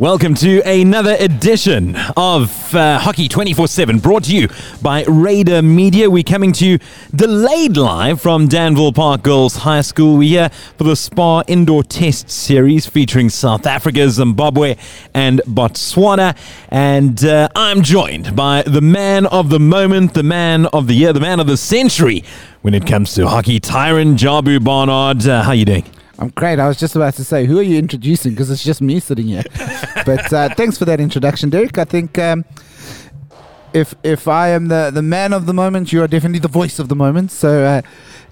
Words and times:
Welcome 0.00 0.34
to 0.36 0.62
another 0.66 1.14
edition 1.20 1.94
of 2.16 2.74
uh, 2.74 2.98
Hockey 2.98 3.28
24 3.28 3.68
7, 3.68 3.98
brought 3.98 4.24
to 4.24 4.34
you 4.34 4.48
by 4.80 5.04
Raider 5.06 5.60
Media. 5.60 6.08
We're 6.08 6.22
coming 6.22 6.52
to 6.52 6.66
you 6.66 6.78
delayed 7.14 7.76
live 7.76 8.18
from 8.18 8.48
Danville 8.48 8.94
Park 8.94 9.20
Girls 9.22 9.56
High 9.56 9.82
School. 9.82 10.16
We're 10.16 10.40
here 10.40 10.48
for 10.78 10.84
the 10.84 10.96
SPAR 10.96 11.44
Indoor 11.48 11.82
Test 11.82 12.30
Series 12.30 12.86
featuring 12.86 13.28
South 13.28 13.66
Africa, 13.66 14.08
Zimbabwe, 14.08 14.76
and 15.12 15.42
Botswana. 15.46 16.34
And 16.70 17.22
uh, 17.22 17.50
I'm 17.54 17.82
joined 17.82 18.34
by 18.34 18.62
the 18.62 18.80
man 18.80 19.26
of 19.26 19.50
the 19.50 19.60
moment, 19.60 20.14
the 20.14 20.22
man 20.22 20.64
of 20.64 20.86
the 20.86 20.94
year, 20.94 21.12
the 21.12 21.20
man 21.20 21.40
of 21.40 21.46
the 21.46 21.58
century 21.58 22.24
when 22.62 22.72
it 22.72 22.86
comes 22.86 23.12
to 23.16 23.28
hockey, 23.28 23.60
Tyron 23.60 24.16
Jabu 24.16 24.64
Barnard. 24.64 25.26
Uh, 25.28 25.42
how 25.42 25.52
you 25.52 25.66
doing? 25.66 25.84
I'm 26.20 26.28
great. 26.28 26.58
I 26.58 26.68
was 26.68 26.78
just 26.78 26.94
about 26.96 27.14
to 27.14 27.24
say, 27.24 27.46
who 27.46 27.58
are 27.58 27.62
you 27.62 27.78
introducing? 27.78 28.32
Because 28.32 28.50
it's 28.50 28.62
just 28.62 28.82
me 28.82 29.00
sitting 29.00 29.26
here. 29.26 29.42
but 30.04 30.30
uh, 30.32 30.54
thanks 30.54 30.76
for 30.76 30.84
that 30.84 31.00
introduction, 31.00 31.48
Derek. 31.48 31.78
I 31.78 31.84
think 31.84 32.18
um, 32.18 32.44
if 33.72 33.94
if 34.02 34.28
I 34.28 34.48
am 34.48 34.68
the, 34.68 34.90
the 34.92 35.02
man 35.02 35.32
of 35.32 35.46
the 35.46 35.54
moment, 35.54 35.94
you 35.94 36.02
are 36.02 36.08
definitely 36.08 36.40
the 36.40 36.48
voice 36.48 36.78
of 36.78 36.90
the 36.90 36.96
moment. 36.96 37.30
So 37.30 37.64
uh, 37.64 37.82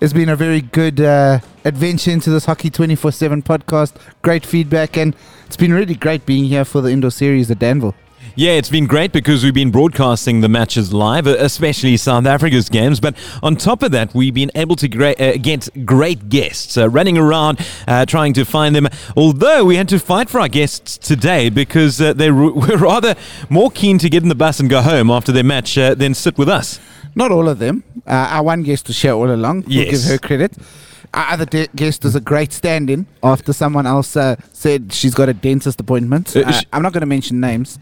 it's 0.03 0.13
been 0.13 0.29
a 0.29 0.37
very 0.37 0.61
good 0.61 1.01
uh, 1.01 1.41
adventure 1.65 2.11
into 2.11 2.29
this 2.29 2.45
Hockey 2.45 2.69
24 2.69 3.11
7 3.11 3.43
podcast. 3.43 3.95
Great 4.21 4.45
feedback, 4.45 4.99
and 4.99 5.17
it's 5.47 5.57
been 5.57 5.73
really 5.73 5.95
great 5.95 6.27
being 6.27 6.45
here 6.45 6.67
for 6.67 6.83
the 6.83 6.91
indoor 6.91 7.11
series 7.11 7.51
at 7.51 7.59
Danville. 7.59 7.95
Yeah, 8.39 8.53
it's 8.53 8.71
been 8.71 8.87
great 8.87 9.11
because 9.11 9.43
we've 9.43 9.53
been 9.53 9.73
broadcasting 9.73 10.43
the 10.43 10.49
matches 10.49 10.93
live, 10.93 11.27
uh, 11.27 11.35
especially 11.41 11.97
South 11.97 12.25
Africa's 12.25 12.69
games. 12.69 13.01
But 13.01 13.17
on 13.43 13.57
top 13.57 13.83
of 13.83 13.91
that, 13.91 14.15
we've 14.15 14.33
been 14.33 14.53
able 14.55 14.77
to 14.77 14.87
uh, 14.87 15.39
get 15.39 15.69
great 15.85 16.29
guests 16.29 16.79
uh, 16.79 16.89
running 16.89 17.19
around 17.19 17.59
uh, 17.89 18.07
trying 18.07 18.35
to 18.35 18.45
find 18.45 18.77
them. 18.77 18.87
Although 19.17 19.65
we 19.65 19.75
had 19.75 19.89
to 19.89 19.99
fight 19.99 20.31
for 20.31 20.39
our 20.41 20.47
guests 20.49 20.99
today 20.99 21.51
because 21.51 22.01
uh, 22.01 22.13
they 22.13 22.31
were 22.31 22.77
rather 22.77 23.17
more 23.51 23.73
keen 23.73 23.99
to 23.99 24.09
get 24.09 24.23
in 24.23 24.29
the 24.29 24.37
bus 24.37 24.61
and 24.61 24.71
go 24.71 24.83
home 24.83 25.11
after 25.11 25.33
their 25.33 25.43
match 25.43 25.77
uh, 25.77 25.97
than 25.97 26.15
sit 26.15 26.39
with 26.39 26.49
us. 26.49 26.79
Not 27.17 27.33
all 27.33 27.49
of 27.49 27.59
them. 27.59 27.83
our 28.07 28.45
one 28.45 28.63
guest 28.63 28.87
to 28.87 28.93
share 28.93 29.15
all 29.15 29.29
along. 29.33 29.63
We'll 29.63 29.73
Yes. 29.79 29.91
give 29.91 30.13
her 30.13 30.19
credit. 30.19 30.53
Our 31.15 31.33
other 31.35 31.47
guest 31.75 32.05
is 32.05 32.15
a 32.15 32.21
great 32.21 32.53
stand-in 32.53 33.07
after 33.23 33.53
someone 33.53 33.87
else 33.87 34.17
uh, 34.17 34.37
said 34.53 34.93
she's 34.93 35.15
got 35.15 35.29
a 35.29 35.35
dentist 35.35 35.81
appointment. 35.81 36.37
Uh, 36.37 36.41
Uh, 36.41 36.53
sh- 36.53 36.65
I'm 36.73 36.83
not 36.83 36.93
going 36.93 37.01
to 37.03 37.07
mention 37.07 37.41
names. 37.41 37.79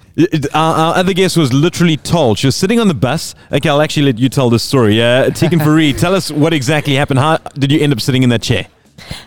Our, 0.54 0.74
our 0.74 0.94
other 0.96 1.12
guest 1.12 1.36
was 1.36 1.52
literally 1.52 1.96
told 1.96 2.38
she 2.38 2.46
was 2.46 2.56
sitting 2.56 2.80
on 2.80 2.88
the 2.88 2.94
bus. 2.94 3.34
Okay, 3.52 3.68
I'll 3.68 3.80
actually 3.82 4.06
let 4.06 4.18
you 4.18 4.28
tell 4.28 4.50
the 4.50 4.58
story. 4.58 5.02
Uh, 5.02 5.30
Tegan 5.30 5.58
Fourie, 5.66 5.92
tell 5.92 6.14
us 6.14 6.30
what 6.30 6.52
exactly 6.52 6.94
happened. 6.94 7.18
How 7.20 7.38
did 7.58 7.70
you 7.72 7.80
end 7.80 7.92
up 7.92 8.00
sitting 8.00 8.22
in 8.22 8.28
that 8.30 8.42
chair? 8.42 8.66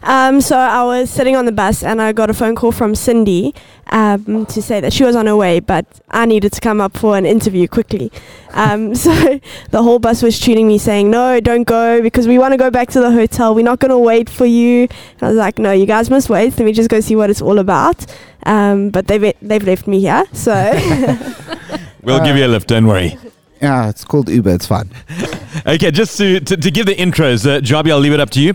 Um, 0.03 0.41
so 0.41 0.57
I 0.57 0.83
was 0.83 1.09
sitting 1.09 1.35
on 1.35 1.45
the 1.45 1.51
bus 1.51 1.83
and 1.83 2.01
I 2.01 2.11
got 2.13 2.29
a 2.29 2.33
phone 2.33 2.55
call 2.55 2.71
from 2.71 2.95
Cindy 2.95 3.53
um, 3.91 4.45
to 4.47 4.61
say 4.61 4.79
that 4.79 4.93
she 4.93 5.03
was 5.03 5.15
on 5.15 5.25
her 5.25 5.35
way, 5.35 5.59
but 5.59 5.85
I 6.11 6.25
needed 6.25 6.53
to 6.53 6.61
come 6.61 6.79
up 6.81 6.95
for 6.97 7.17
an 7.17 7.25
interview 7.25 7.67
quickly. 7.67 8.11
Um, 8.51 8.93
so 9.05 9.39
the 9.71 9.81
whole 9.83 9.99
bus 9.99 10.21
was 10.21 10.39
tuning 10.39 10.67
me 10.67 10.77
saying, 10.77 11.09
"No, 11.09 11.39
don't 11.39 11.63
go 11.63 12.01
because 12.01 12.27
we 12.27 12.37
want 12.37 12.51
to 12.53 12.57
go 12.57 12.69
back 12.69 12.89
to 12.91 12.99
the 12.99 13.11
hotel. 13.11 13.55
We're 13.55 13.65
not 13.65 13.79
going 13.79 13.91
to 13.91 13.97
wait 13.97 14.29
for 14.29 14.45
you." 14.45 14.83
And 14.83 15.23
I 15.23 15.27
was 15.29 15.37
like, 15.37 15.59
"No, 15.59 15.71
you 15.71 15.85
guys 15.85 16.09
must 16.09 16.29
wait. 16.29 16.57
Let 16.57 16.65
me 16.65 16.71
just 16.73 16.89
go 16.89 16.99
see 16.99 17.15
what 17.15 17.29
it's 17.29 17.41
all 17.41 17.59
about." 17.59 18.05
Um, 18.45 18.89
but 18.89 19.07
they've 19.07 19.33
they've 19.41 19.63
left 19.63 19.87
me 19.87 19.99
here, 20.01 20.23
so 20.33 20.53
We'll 22.03 22.15
Uh, 22.21 22.25
give 22.25 22.37
you 22.37 22.45
a 22.45 22.47
lift, 22.47 22.67
don't 22.69 22.87
worry. 22.87 23.17
Yeah, 23.61 23.89
it's 23.89 24.05
called 24.05 24.29
Uber. 24.29 24.51
It's 24.51 24.65
fine. 24.67 24.89
Okay, 25.65 25.91
just 25.91 26.17
to, 26.19 26.39
to, 26.39 26.55
to 26.55 26.71
give 26.71 26.85
the 26.85 26.95
intros, 26.95 27.45
uh, 27.45 27.59
Jabi, 27.59 27.91
I'll 27.91 27.99
leave 27.99 28.13
it 28.13 28.19
up 28.21 28.29
to 28.31 28.39
you. 28.41 28.53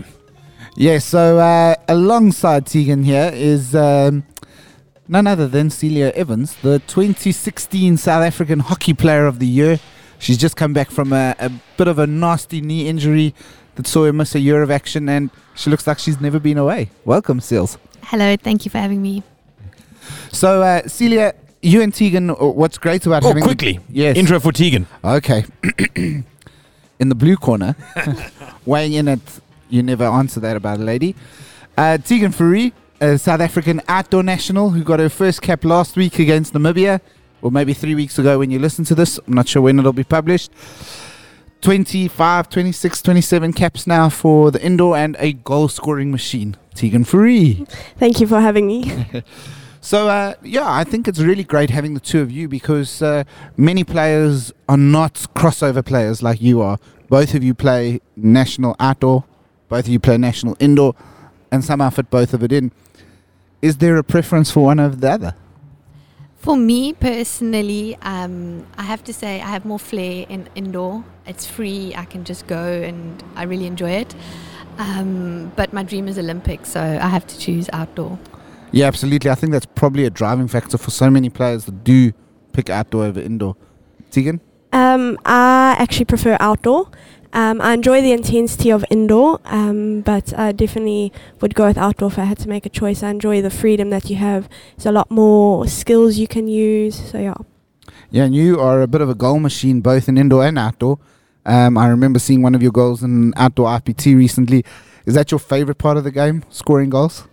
Yeah, 0.75 0.97
so 0.99 1.39
uh, 1.39 1.75
alongside 1.87 2.65
Tegan 2.65 3.03
here 3.03 3.31
is 3.33 3.73
um, 3.75 4.25
none 5.07 5.25
other 5.25 5.47
than 5.47 5.69
Celia 5.69 6.11
Evans, 6.15 6.55
the 6.57 6.79
2016 6.79 7.95
South 7.97 8.23
African 8.23 8.59
Hockey 8.59 8.93
Player 8.93 9.25
of 9.25 9.39
the 9.39 9.47
Year. 9.47 9.79
She's 10.19 10.37
just 10.37 10.57
come 10.57 10.73
back 10.73 10.91
from 10.91 11.13
a, 11.13 11.33
a 11.39 11.49
bit 11.77 11.87
of 11.87 11.97
a 11.97 12.05
nasty 12.07 12.59
knee 12.59 12.89
injury 12.89 13.33
that 13.75 13.87
saw 13.87 14.03
her 14.05 14.11
miss 14.13 14.35
a 14.35 14.39
year 14.39 14.61
of 14.61 14.69
action, 14.71 15.07
and 15.07 15.29
she 15.55 15.69
looks 15.69 15.87
like 15.87 15.97
she's 15.99 16.19
never 16.19 16.39
been 16.39 16.57
away. 16.57 16.89
Welcome, 17.05 17.39
Seals. 17.39 17.77
Hello, 18.03 18.35
thank 18.35 18.65
you 18.65 18.71
for 18.71 18.77
having 18.77 19.01
me. 19.01 19.23
So, 20.31 20.61
uh, 20.61 20.87
Celia, 20.87 21.35
you 21.61 21.81
and 21.81 21.93
Tegan, 21.93 22.29
uh, 22.31 22.33
what's 22.35 22.77
great 22.77 23.05
about 23.05 23.23
Oh, 23.23 23.29
having 23.29 23.43
the- 23.43 23.47
quickly. 23.47 23.79
yes, 23.89 24.17
Intro 24.17 24.39
for 24.41 24.51
Tegan. 24.51 24.87
Okay. 25.03 25.45
in 25.95 27.09
the 27.09 27.15
blue 27.15 27.37
corner, 27.37 27.75
weighing 28.65 28.93
in 28.93 29.07
at 29.07 29.19
you 29.69 29.83
never 29.83 30.05
answer 30.05 30.39
that 30.39 30.55
about 30.55 30.79
a 30.79 30.83
lady. 30.83 31.15
Uh, 31.77 31.97
Tegan 31.97 32.31
Fourie, 32.31 32.73
a 33.01 33.17
South 33.17 33.41
African 33.41 33.81
outdoor 33.87 34.23
national 34.23 34.69
who 34.69 34.83
got 34.83 34.99
her 34.99 35.09
first 35.09 35.41
cap 35.41 35.65
last 35.65 35.95
week 35.95 36.19
against 36.19 36.53
Namibia, 36.53 37.01
or 37.41 37.51
maybe 37.51 37.73
three 37.73 37.95
weeks 37.95 38.17
ago 38.17 38.39
when 38.39 38.51
you 38.51 38.59
listen 38.59 38.85
to 38.85 38.95
this. 38.95 39.19
I'm 39.27 39.33
not 39.33 39.47
sure 39.47 39.61
when 39.61 39.79
it'll 39.79 39.93
be 39.93 40.03
published. 40.03 40.51
25, 41.61 42.49
26, 42.49 43.01
27 43.01 43.53
caps 43.53 43.87
now 43.87 44.07
for 44.09 44.51
the 44.51 44.63
indoor 44.63 44.95
and 44.95 45.15
a 45.19 45.33
goal 45.33 45.67
scoring 45.67 46.11
machine. 46.11 46.55
Tegan 46.75 47.03
Fourie. 47.05 47.67
thank 47.97 48.19
you 48.19 48.27
for 48.27 48.39
having 48.39 48.67
me. 48.67 49.23
So 49.85 50.09
uh, 50.09 50.33
yeah, 50.41 50.67
I 50.67 50.83
think 50.83 51.07
it's 51.07 51.19
really 51.19 51.43
great 51.43 51.69
having 51.69 51.93
the 51.93 51.99
two 51.99 52.19
of 52.19 52.31
you 52.31 52.47
because 52.47 53.03
uh, 53.03 53.23
many 53.55 53.83
players 53.83 54.51
are 54.67 54.77
not 54.77 55.13
crossover 55.35 55.85
players 55.85 56.23
like 56.23 56.41
you 56.41 56.59
are. 56.63 56.79
Both 57.07 57.35
of 57.35 57.43
you 57.43 57.53
play 57.53 58.01
national 58.15 58.75
outdoor, 58.79 59.25
both 59.69 59.85
of 59.85 59.89
you 59.89 59.99
play 59.99 60.17
national 60.17 60.55
indoor, 60.59 60.95
and 61.51 61.63
somehow 61.63 61.89
fit 61.89 62.09
both 62.09 62.33
of 62.33 62.43
it 62.43 62.51
in. 62.51 62.71
Is 63.61 63.77
there 63.77 63.97
a 63.97 64.03
preference 64.03 64.51
for 64.51 64.65
one 64.65 64.79
over 64.79 64.95
the 64.95 65.09
other? 65.09 65.35
For 66.37 66.55
me 66.55 66.93
personally, 66.93 67.97
um, 68.03 68.67
I 68.77 68.83
have 68.83 69.03
to 69.05 69.13
say 69.13 69.41
I 69.41 69.47
have 69.47 69.65
more 69.65 69.79
flair 69.79 70.27
in 70.29 70.47
indoor. 70.53 71.03
It's 71.25 71.47
free, 71.47 71.93
I 71.95 72.05
can 72.05 72.23
just 72.23 72.45
go 72.45 72.63
and 72.63 73.23
I 73.35 73.43
really 73.43 73.65
enjoy 73.65 73.89
it. 73.91 74.13
Um, 74.77 75.51
but 75.55 75.73
my 75.73 75.81
dream 75.81 76.07
is 76.07 76.19
Olympics, 76.19 76.69
so 76.69 76.81
I 76.81 77.07
have 77.07 77.25
to 77.25 77.39
choose 77.39 77.67
outdoor. 77.73 78.19
Yeah, 78.71 78.85
absolutely. 78.87 79.31
I 79.31 79.35
think 79.35 79.53
that's 79.53 79.65
probably 79.65 80.05
a 80.05 80.09
driving 80.09 80.47
factor 80.47 80.77
for 80.77 80.91
so 80.91 81.09
many 81.09 81.29
players 81.29 81.65
that 81.65 81.83
do 81.83 82.11
pick 82.51 82.69
outdoor 82.69 83.05
over 83.05 83.19
indoor. 83.19 83.55
Tegan? 84.11 84.41
Um, 84.73 85.17
I 85.25 85.75
actually 85.79 86.05
prefer 86.05 86.37
outdoor. 86.39 86.91
Um, 87.33 87.59
I 87.61 87.73
enjoy 87.73 88.01
the 88.01 88.11
intensity 88.11 88.69
of 88.69 88.85
indoor, 88.89 89.39
um, 89.45 90.01
but 90.01 90.37
I 90.37 90.51
definitely 90.51 91.11
would 91.41 91.55
go 91.55 91.67
with 91.67 91.77
outdoor 91.77 92.09
if 92.09 92.19
I 92.19 92.23
had 92.23 92.37
to 92.39 92.49
make 92.49 92.65
a 92.65 92.69
choice. 92.69 93.03
I 93.03 93.09
enjoy 93.09 93.41
the 93.41 93.49
freedom 93.49 93.89
that 93.89 94.09
you 94.09 94.15
have. 94.15 94.47
There's 94.77 94.85
a 94.85 94.91
lot 94.91 95.11
more 95.11 95.67
skills 95.67 96.17
you 96.17 96.27
can 96.27 96.47
use. 96.47 97.11
So 97.11 97.19
yeah. 97.19 97.35
Yeah, 98.11 98.23
and 98.23 98.35
you 98.35 98.59
are 98.59 98.81
a 98.81 98.87
bit 98.87 99.01
of 99.01 99.09
a 99.09 99.15
goal 99.15 99.39
machine, 99.39 99.81
both 99.81 100.07
in 100.07 100.17
indoor 100.17 100.45
and 100.45 100.57
outdoor. 100.57 100.99
Um, 101.45 101.77
I 101.77 101.87
remember 101.87 102.19
seeing 102.19 102.41
one 102.41 102.55
of 102.55 102.63
your 102.63 102.71
goals 102.71 103.03
in 103.03 103.33
outdoor 103.35 103.67
RPT 103.67 104.15
recently. 104.15 104.63
Is 105.05 105.13
that 105.13 105.31
your 105.31 105.39
favorite 105.39 105.77
part 105.77 105.97
of 105.97 106.03
the 106.03 106.11
game, 106.11 106.43
scoring 106.49 106.89
goals? 106.89 107.27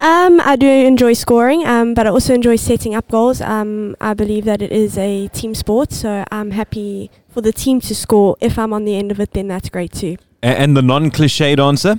Um, 0.00 0.40
I 0.44 0.56
do 0.56 0.66
enjoy 0.68 1.14
scoring, 1.14 1.64
um, 1.66 1.94
but 1.94 2.06
I 2.06 2.10
also 2.10 2.34
enjoy 2.34 2.56
setting 2.56 2.94
up 2.94 3.08
goals. 3.10 3.40
Um, 3.40 3.96
I 4.00 4.12
believe 4.12 4.44
that 4.44 4.60
it 4.60 4.70
is 4.70 4.98
a 4.98 5.28
team 5.28 5.54
sport, 5.54 5.92
so 5.92 6.24
I'm 6.30 6.50
happy 6.50 7.10
for 7.28 7.40
the 7.40 7.52
team 7.52 7.80
to 7.82 7.94
score. 7.94 8.36
If 8.40 8.58
I'm 8.58 8.72
on 8.74 8.84
the 8.84 8.96
end 8.96 9.10
of 9.10 9.18
it, 9.20 9.32
then 9.32 9.48
that's 9.48 9.70
great 9.70 9.92
too. 9.92 10.16
A- 10.42 10.46
And 10.60 10.76
the 10.76 10.82
non 10.82 11.10
cliched 11.10 11.58
answer? 11.58 11.98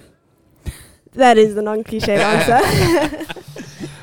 That 1.13 1.37
is 1.37 1.55
the 1.55 1.61
non 1.61 1.83
cliched 1.83 2.09
answer. 2.19 3.25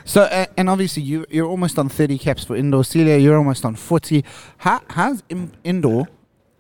So, 0.05 0.23
uh, 0.23 0.47
and 0.59 0.69
obviously 0.69 1.03
you 1.05 1.25
you're 1.31 1.47
almost 1.47 1.79
on 1.79 1.89
30 1.89 2.19
caps 2.19 2.45
for 2.45 2.57
indoor. 2.57 2.83
Celia, 2.85 3.17
you're 3.19 3.37
almost 3.39 3.65
on 3.65 3.77
40. 3.77 4.25
How 4.59 4.83
has 4.91 5.23
in, 5.31 5.53
indoor 5.65 6.09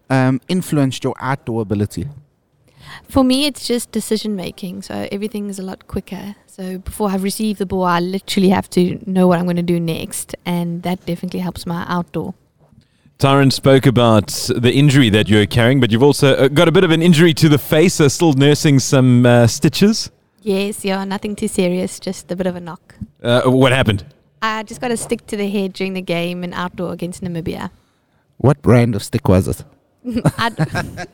um, 0.08 0.40
influenced 0.49 1.02
your 1.05 1.14
outdoor 1.20 1.61
ability? 1.62 2.06
For 3.08 3.25
me, 3.25 3.46
it's 3.46 3.67
just 3.67 3.93
decision 3.93 4.37
making, 4.37 4.82
so 4.82 5.08
everything 5.11 5.49
is 5.49 5.58
a 5.58 5.62
lot 5.62 5.87
quicker. 5.87 6.37
So 6.46 6.79
before 6.79 7.11
I've 7.11 7.23
received 7.23 7.58
the 7.58 7.67
ball, 7.67 7.84
I 7.84 8.00
literally 8.00 8.50
have 8.50 8.69
to 8.70 8.99
know 9.06 9.26
what 9.26 9.38
I'm 9.38 9.44
going 9.44 9.56
to 9.56 9.62
do 9.62 9.81
next, 9.81 10.34
and 10.44 10.82
that 10.82 11.05
definitely 11.06 11.40
helps 11.40 11.67
my 11.67 11.84
outdoor. 11.88 12.34
Tyron 13.19 13.52
spoke 13.52 13.87
about 13.87 14.29
the 14.56 14.73
injury 14.73 15.08
that 15.11 15.29
you're 15.29 15.46
carrying, 15.46 15.79
but 15.79 15.93
you've 15.93 16.02
also 16.02 16.34
uh, 16.34 16.49
got 16.49 16.67
a 16.67 16.73
bit 16.73 16.82
of 16.82 16.90
an 16.90 17.00
injury 17.02 17.32
to 17.34 17.49
the 17.49 17.58
face, 17.58 18.00
Are 18.00 18.08
still 18.08 18.32
nursing 18.32 18.81
some 18.81 19.25
uh, 19.25 19.46
stitches. 19.46 20.11
Yes, 20.43 20.85
yeah, 20.85 21.05
nothing 21.05 21.37
too 21.37 21.46
serious, 21.46 22.00
just 22.00 22.32
a 22.32 22.37
bit 22.37 22.46
of 22.46 22.56
a 22.56 22.61
knock. 22.61 22.96
Uh, 23.23 23.43
what 23.44 23.70
happened? 23.70 24.05
I 24.43 24.64
just 24.64 24.81
got 24.81 24.90
a 24.90 24.96
stick 24.96 25.25
to 25.28 25.37
the 25.37 25.49
head 25.49 25.73
during 25.73 25.93
the 25.93 26.02
game 26.02 26.43
in 26.43 26.52
outdoor 26.52 26.93
against 26.93 27.23
Namibia. 27.23 27.70
What 28.38 28.61
brand 28.61 28.96
of 28.96 29.05
stick 29.05 29.28
was 29.28 29.46
it? 29.46 29.64
I 30.38 30.49
d- 30.49 30.64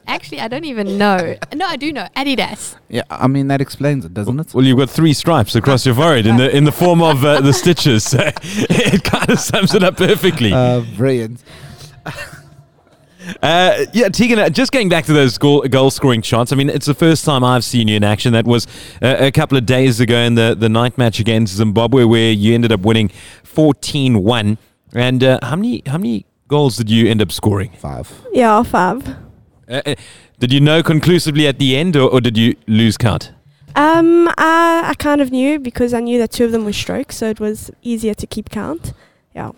actually, 0.06 0.40
I 0.40 0.48
don't 0.48 0.64
even 0.64 0.96
know. 0.96 1.36
No, 1.54 1.66
I 1.66 1.76
do 1.76 1.92
know. 1.92 2.06
Adidas. 2.16 2.76
Yeah, 2.88 3.02
I 3.10 3.26
mean 3.26 3.48
that 3.48 3.60
explains 3.60 4.04
it, 4.04 4.14
doesn't 4.14 4.40
it? 4.40 4.54
Well, 4.54 4.64
you've 4.64 4.78
got 4.78 4.88
three 4.88 5.12
stripes 5.12 5.54
across 5.54 5.84
your 5.84 5.94
forehead 5.94 6.26
in 6.26 6.36
the 6.36 6.54
in 6.56 6.64
the 6.64 6.72
form 6.72 7.02
of 7.02 7.24
uh, 7.24 7.40
the 7.40 7.52
stitches. 7.52 8.04
So 8.04 8.18
it 8.42 9.04
kind 9.04 9.28
of 9.28 9.38
sums 9.38 9.74
it 9.74 9.82
up 9.82 9.96
perfectly. 9.98 10.52
Uh, 10.52 10.82
brilliant. 10.96 11.42
Uh, 13.42 13.84
yeah, 13.92 14.08
Tegan, 14.08 14.38
uh, 14.38 14.48
just 14.48 14.72
going 14.72 14.88
back 14.88 15.04
to 15.04 15.12
those 15.12 15.36
goal, 15.36 15.60
goal 15.62 15.90
scoring 15.90 16.22
shots. 16.22 16.50
I 16.50 16.56
mean, 16.56 16.70
it's 16.70 16.86
the 16.86 16.94
first 16.94 17.26
time 17.26 17.44
I've 17.44 17.64
seen 17.64 17.86
you 17.88 17.96
in 17.96 18.04
action. 18.04 18.32
That 18.32 18.46
was 18.46 18.66
uh, 19.02 19.16
a 19.18 19.30
couple 19.30 19.58
of 19.58 19.66
days 19.66 20.00
ago 20.00 20.16
in 20.16 20.34
the, 20.34 20.56
the 20.58 20.70
night 20.70 20.96
match 20.96 21.20
against 21.20 21.54
Zimbabwe, 21.54 22.04
where 22.04 22.32
you 22.32 22.54
ended 22.54 22.72
up 22.72 22.80
winning 22.80 23.10
14 23.44 24.22
1. 24.22 24.58
And 24.94 25.22
uh, 25.22 25.38
how 25.42 25.56
many 25.56 25.82
how 25.84 25.98
many 25.98 26.24
goals 26.48 26.76
did 26.76 26.90
you 26.90 27.08
end 27.08 27.22
up 27.22 27.30
scoring? 27.30 27.70
Five. 27.78 28.10
Yeah, 28.32 28.62
five. 28.62 29.06
Uh, 29.68 29.82
uh, 29.84 29.94
did 30.38 30.52
you 30.52 30.60
know 30.60 30.82
conclusively 30.82 31.46
at 31.46 31.58
the 31.58 31.76
end, 31.76 31.94
or, 31.96 32.10
or 32.10 32.20
did 32.20 32.36
you 32.36 32.56
lose 32.66 32.96
count? 32.96 33.32
Um, 33.76 34.28
I, 34.38 34.82
I 34.86 34.94
kind 34.98 35.20
of 35.20 35.30
knew 35.30 35.58
because 35.58 35.94
I 35.94 36.00
knew 36.00 36.18
that 36.18 36.32
two 36.32 36.44
of 36.44 36.52
them 36.52 36.64
were 36.64 36.72
strokes, 36.72 37.16
so 37.16 37.28
it 37.28 37.38
was 37.38 37.70
easier 37.82 38.14
to 38.14 38.26
keep 38.26 38.50
count. 38.50 38.92
Yeah. 39.34 39.52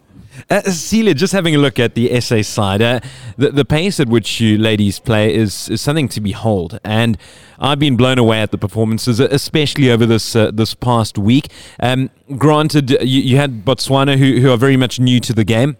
Uh, 0.48 0.62
Celia, 0.62 1.14
just 1.14 1.32
having 1.32 1.54
a 1.54 1.58
look 1.58 1.78
at 1.78 1.94
the 1.94 2.20
SA 2.20 2.42
side, 2.42 2.82
uh, 2.82 3.00
the, 3.36 3.50
the 3.50 3.64
pace 3.64 3.98
at 4.00 4.08
which 4.08 4.40
you 4.40 4.58
ladies 4.58 4.98
play 4.98 5.34
is, 5.34 5.68
is 5.68 5.80
something 5.80 6.08
to 6.08 6.20
behold. 6.20 6.78
And 6.84 7.18
I've 7.58 7.78
been 7.78 7.96
blown 7.96 8.18
away 8.18 8.40
at 8.40 8.50
the 8.50 8.58
performances, 8.58 9.20
especially 9.20 9.90
over 9.90 10.06
this 10.06 10.36
uh, 10.36 10.50
this 10.52 10.74
past 10.74 11.18
week. 11.18 11.50
Um, 11.80 12.10
granted, 12.36 12.90
you, 12.90 13.22
you 13.22 13.36
had 13.36 13.64
Botswana, 13.64 14.18
who, 14.18 14.40
who 14.40 14.50
are 14.50 14.56
very 14.56 14.76
much 14.76 15.00
new 15.00 15.20
to 15.20 15.32
the 15.32 15.44
game. 15.44 15.76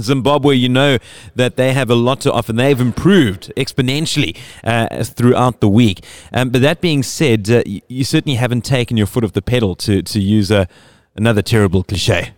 Zimbabwe, 0.00 0.54
you 0.54 0.68
know 0.68 0.98
that 1.34 1.56
they 1.56 1.72
have 1.72 1.90
a 1.90 1.94
lot 1.94 2.20
to 2.20 2.32
offer. 2.32 2.52
They've 2.52 2.80
improved 2.80 3.52
exponentially 3.56 4.36
uh, 4.64 5.04
throughout 5.04 5.60
the 5.60 5.68
week. 5.68 6.04
Um, 6.32 6.50
but 6.50 6.62
that 6.62 6.80
being 6.80 7.02
said, 7.02 7.50
uh, 7.50 7.62
you, 7.66 8.04
certainly 8.04 8.36
haven't 8.36 8.64
taken 8.64 8.96
your 8.96 9.06
foot 9.06 9.24
off 9.24 9.32
the 9.32 9.42
pedal 9.42 9.74
to, 9.76 10.02
to 10.02 10.20
use 10.20 10.50
a, 10.50 10.68
another 11.16 11.42
terrible 11.42 11.82
cliche. 11.82 12.32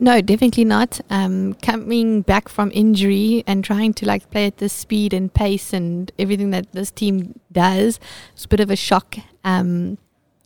No, 0.00 0.20
definitely 0.20 0.64
not. 0.64 1.00
Um, 1.10 1.54
coming 1.54 2.22
back 2.22 2.48
from 2.48 2.72
injury 2.74 3.44
and 3.46 3.62
trying 3.62 3.94
to 3.94 4.06
like 4.06 4.28
play 4.30 4.46
at 4.46 4.58
this 4.58 4.72
speed 4.72 5.14
and 5.14 5.32
pace 5.32 5.72
and 5.72 6.10
everything 6.18 6.50
that 6.50 6.72
this 6.72 6.90
team 6.90 7.38
does, 7.52 8.00
it's 8.32 8.44
a 8.44 8.48
bit 8.48 8.58
of 8.58 8.68
a 8.68 8.74
shock. 8.74 9.16
Um, 9.44 9.98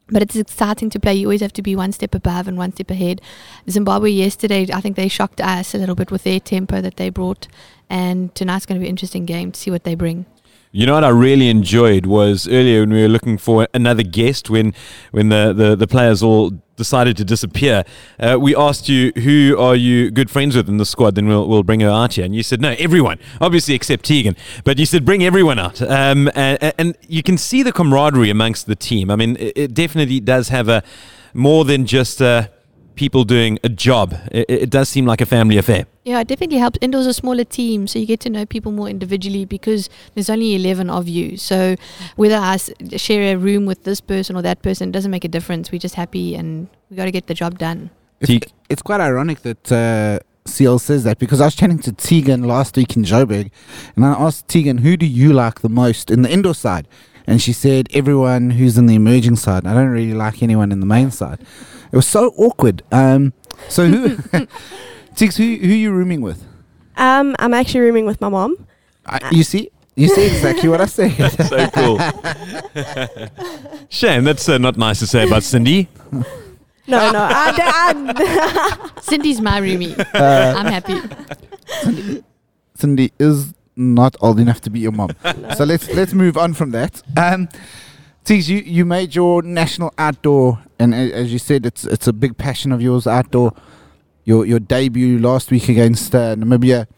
but 0.09 0.23
it's 0.23 0.37
exciting 0.37 0.91
to 0.91 1.01
play. 1.01 1.15
You 1.15 1.27
always 1.27 1.41
have 1.41 1.53
to 1.55 1.63
be 1.63 1.75
one 1.75 1.93
step 1.93 2.15
above 2.15 2.47
and 2.47 2.57
one 2.57 2.73
step 2.73 2.91
ahead. 2.91 3.21
Zimbabwe 3.69 4.11
yesterday, 4.11 4.67
I 4.73 4.81
think 4.81 4.97
they 4.97 5.09
shocked 5.09 5.41
us 5.41 5.75
a 5.75 5.79
little 5.79 5.95
bit 5.95 6.11
with 6.11 6.25
their 6.25 6.41
tempo 6.41 6.81
that 6.81 6.97
they 6.97 7.11
brought. 7.11 7.49
And 7.91 8.35
tonight's 8.35 8.67
going 8.67 8.81
to 8.81 8.81
be 8.81 8.87
an 8.87 8.91
interesting 8.91 9.27
game 9.27 9.53
to 9.53 9.61
see 9.61 9.71
what 9.71 9.85
they 9.85 9.95
bring. 9.95 10.27
You 10.73 10.87
know 10.87 10.95
what 10.95 11.05
I 11.05 11.09
really 11.09 11.49
enjoyed 11.49 12.07
was 12.07 12.47
earlier 12.47 12.81
when 12.81 12.93
we 12.93 13.03
were 13.03 13.09
looking 13.09 13.39
for 13.39 13.67
another 13.73 14.03
guest 14.03 14.51
when 14.51 14.75
when 15.11 15.31
the, 15.31 15.55
the, 15.55 15.75
the 15.75 15.87
players 15.87 16.23
all 16.23 16.53
decided 16.77 17.17
to 17.17 17.25
disappear. 17.25 17.85
Uh, 18.19 18.39
we 18.41 18.55
asked 18.55 18.89
you 18.89 19.13
who 19.17 19.57
are 19.59 19.75
you 19.75 20.11
good 20.11 20.31
friends 20.31 20.57
with 20.57 20.69
in 20.69 20.77
the 20.77 20.87
squad, 20.87 21.15
then 21.15 21.27
we'll 21.27 21.49
we'll 21.49 21.63
bring 21.63 21.81
her 21.81 21.91
out 21.91 22.15
here, 22.15 22.25
and 22.25 22.35
you 22.35 22.43
said 22.43 22.61
no, 22.61 22.75
everyone, 22.79 23.19
obviously 23.41 23.75
except 23.75 24.05
Tegan, 24.05 24.37
but 24.65 24.79
you 24.79 24.87
said 24.87 25.05
bring 25.05 25.25
everyone 25.25 25.59
out, 25.59 25.83
um, 25.83 26.31
and, 26.35 26.75
and 26.79 26.97
you 27.09 27.23
can 27.23 27.39
see 27.39 27.63
the 27.63 27.73
camaraderie 27.73 28.31
amongst 28.31 28.67
the 28.67 28.77
team. 28.77 29.11
I 29.11 29.17
mean, 29.17 29.37
it, 29.37 29.53
it 29.57 29.75
definitely 29.75 30.21
does 30.21 30.49
have 30.49 30.69
a 30.69 30.83
more 31.35 31.65
than 31.65 31.87
just. 31.87 32.23
Uh, 32.23 32.49
people 32.97 33.25
doing 33.25 33.59
a 33.63 33.69
job. 33.69 34.15
It, 34.33 34.47
it, 34.49 34.71
does 34.71 34.89
seem 34.89 35.07
like 35.07 35.21
a 35.21 35.27
family 35.27 35.59
affair. 35.59 35.87
Yeah, 36.05 36.21
it 36.21 36.29
definitely 36.29 36.59
helps. 36.59 36.79
Indoors 36.81 37.07
a 37.07 37.15
smaller 37.15 37.45
team, 37.45 37.87
so 37.87 37.99
you 37.99 38.07
get 38.07 38.21
to 38.21 38.31
know 38.31 38.45
people 38.47 38.73
more 38.73 38.89
individually 38.89 39.45
because 39.45 39.89
there's 40.15 40.29
only 40.29 40.55
11 40.57 40.91
of 40.91 41.07
you. 41.07 41.37
So 41.37 41.77
whether 42.17 42.37
I 42.37 42.57
share 42.97 43.35
a 43.35 43.37
room 43.37 43.67
with 43.67 43.85
this 43.85 44.01
person 44.01 44.37
or 44.37 44.43
that 44.43 44.63
person, 44.63 44.89
it 44.89 44.93
doesn't 44.93 45.11
make 45.11 45.25
a 45.25 45.29
difference. 45.29 45.71
We're 45.71 45.79
just 45.79 45.95
happy 45.95 46.35
and 46.35 46.69
we 46.91 46.97
got 46.97 47.05
to 47.05 47.13
get 47.13 47.27
the 47.29 47.35
job 47.35 47.59
done. 47.59 47.91
It's, 48.21 48.53
it's 48.69 48.83
quite 48.83 49.01
ironic 49.01 49.43
that 49.43 49.71
uh, 49.71 50.19
Seal 50.49 50.79
says 50.79 51.05
that 51.05 51.19
because 51.19 51.41
I 51.41 51.45
was 51.47 51.55
chatting 51.55 51.79
to 51.81 51.93
Tegan 51.93 52.45
last 52.45 52.77
week 52.77 52.97
in 52.97 53.05
Joburg 53.05 53.51
and 53.95 54.05
I 54.05 54.13
asked 54.13 54.49
Tegan, 54.49 54.79
who 54.79 54.97
do 54.97 55.07
you 55.07 55.33
like 55.33 55.61
the 55.61 55.69
most 55.69 56.11
in 56.11 56.23
the 56.23 56.31
indoor 56.31 56.55
side? 56.55 56.89
And 57.27 57.43
she 57.43 57.53
said, 57.53 57.89
everyone 57.93 58.51
who's 58.51 58.79
in 58.79 58.87
the 58.87 58.95
emerging 58.95 59.37
side. 59.37 59.67
I 59.67 59.75
don't 59.75 59.89
really 59.89 60.15
like 60.15 60.43
anyone 60.43 60.71
in 60.71 60.81
the 60.81 60.87
main 60.87 61.11
side. 61.11 61.41
It 61.97 62.05
was 62.05 62.09
so 62.09 62.35
awkward. 62.37 62.83
Um, 62.93 63.33
so 63.71 63.87
who, 63.87 64.09
Tix, 65.17 65.39
who 65.39 65.67
who 65.67 65.73
are 65.73 65.77
you 65.77 65.93
rooming 65.93 66.21
with? 66.21 66.45
Um, 66.99 67.35
I'm 67.39 67.55
actually 67.55 67.81
rooming 67.81 68.05
with 68.05 68.21
my 68.21 68.29
mom. 68.29 68.67
I, 69.07 69.31
you 69.33 69.43
see, 69.43 69.71
you 69.95 70.09
see 70.09 70.27
exactly 70.27 70.69
what 70.69 70.83
I 70.83 70.85
said. 70.85 71.11
so 71.49 71.67
cool. 71.69 71.99
Shame 73.89 74.25
that's 74.25 74.47
uh, 74.47 74.59
not 74.59 74.77
nice 74.77 74.99
to 74.99 75.07
say 75.07 75.27
about 75.27 75.43
Cindy. 75.43 75.89
No, 76.13 77.11
no. 77.13 77.29
I, 77.31 77.55
I, 77.57 79.01
Cindy's 79.01 79.41
my 79.41 79.59
roomie. 79.59 79.99
Uh, 80.15 80.55
I'm 80.55 80.67
happy. 80.67 81.01
Cindy, 81.81 82.25
Cindy 82.75 83.13
is 83.19 83.55
not 83.75 84.17
old 84.21 84.39
enough 84.39 84.61
to 84.61 84.69
be 84.69 84.81
your 84.81 84.93
mom. 84.93 85.13
No. 85.25 85.55
So 85.55 85.65
let's 85.65 85.91
let's 85.95 86.13
move 86.13 86.37
on 86.37 86.53
from 86.53 86.73
that. 86.73 87.01
Um, 87.17 87.49
Tees, 88.27 88.51
you, 88.51 88.59
you 88.59 88.85
made 88.85 89.15
your 89.15 89.41
national 89.41 89.95
outdoor, 89.97 90.59
and 90.81 90.93
as 90.93 91.33
you 91.33 91.39
said, 91.39 91.65
it's 91.65 91.85
it's 91.85 92.09
a 92.09 92.13
big 92.13 92.37
passion 92.37 92.73
of 92.73 92.83
yours, 92.83 93.07
outdoor. 93.07 93.53
Your 94.25 94.45
your 94.45 94.59
debut 94.59 95.21
last 95.21 95.53
week 95.53 95.69
against 95.69 96.13
uh, 96.13 96.35
Namibia. 96.35 96.89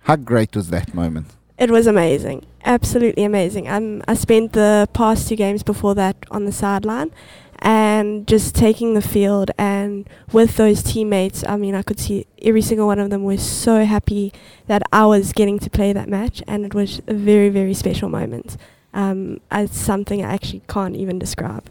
How 0.00 0.16
great 0.16 0.54
was 0.54 0.68
that 0.68 0.92
moment? 0.92 1.28
It 1.56 1.70
was 1.70 1.86
amazing, 1.86 2.44
absolutely 2.66 3.24
amazing. 3.24 3.66
Um, 3.66 4.02
I 4.06 4.12
spent 4.12 4.52
the 4.52 4.90
past 4.92 5.26
two 5.26 5.36
games 5.36 5.62
before 5.62 5.94
that 5.94 6.16
on 6.30 6.44
the 6.44 6.52
sideline, 6.52 7.12
and 7.60 8.28
just 8.28 8.54
taking 8.54 8.92
the 8.92 9.00
field 9.00 9.52
and 9.56 10.06
with 10.32 10.58
those 10.58 10.82
teammates. 10.82 11.42
I 11.48 11.56
mean, 11.56 11.74
I 11.74 11.80
could 11.80 11.98
see 11.98 12.26
every 12.42 12.60
single 12.60 12.86
one 12.86 12.98
of 12.98 13.08
them 13.08 13.24
was 13.24 13.42
so 13.42 13.86
happy 13.86 14.34
that 14.66 14.82
I 14.92 15.06
was 15.06 15.32
getting 15.32 15.58
to 15.60 15.70
play 15.70 15.94
that 15.94 16.10
match, 16.10 16.42
and 16.46 16.66
it 16.66 16.74
was 16.74 17.00
a 17.06 17.14
very 17.14 17.48
very 17.48 17.72
special 17.72 18.10
moment 18.10 18.58
um, 18.94 19.40
as 19.50 19.70
something 19.72 20.24
I 20.24 20.32
actually 20.32 20.62
can't 20.68 20.96
even 20.96 21.18
describe. 21.18 21.68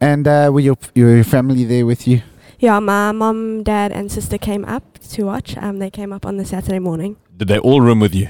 And 0.00 0.28
uh, 0.28 0.50
were 0.52 0.60
your 0.60 0.76
your 0.94 1.24
family 1.24 1.64
there 1.64 1.86
with 1.86 2.06
you? 2.06 2.22
Yeah, 2.58 2.80
my 2.80 3.12
mom, 3.12 3.62
dad, 3.62 3.92
and 3.92 4.10
sister 4.10 4.38
came 4.38 4.64
up 4.64 4.98
to 5.10 5.24
watch. 5.24 5.56
Um, 5.58 5.78
they 5.78 5.90
came 5.90 6.12
up 6.12 6.24
on 6.24 6.38
the 6.38 6.44
Saturday 6.44 6.78
morning. 6.78 7.16
Did 7.36 7.48
they 7.48 7.58
all 7.58 7.82
room 7.82 8.00
with 8.00 8.14
you? 8.14 8.28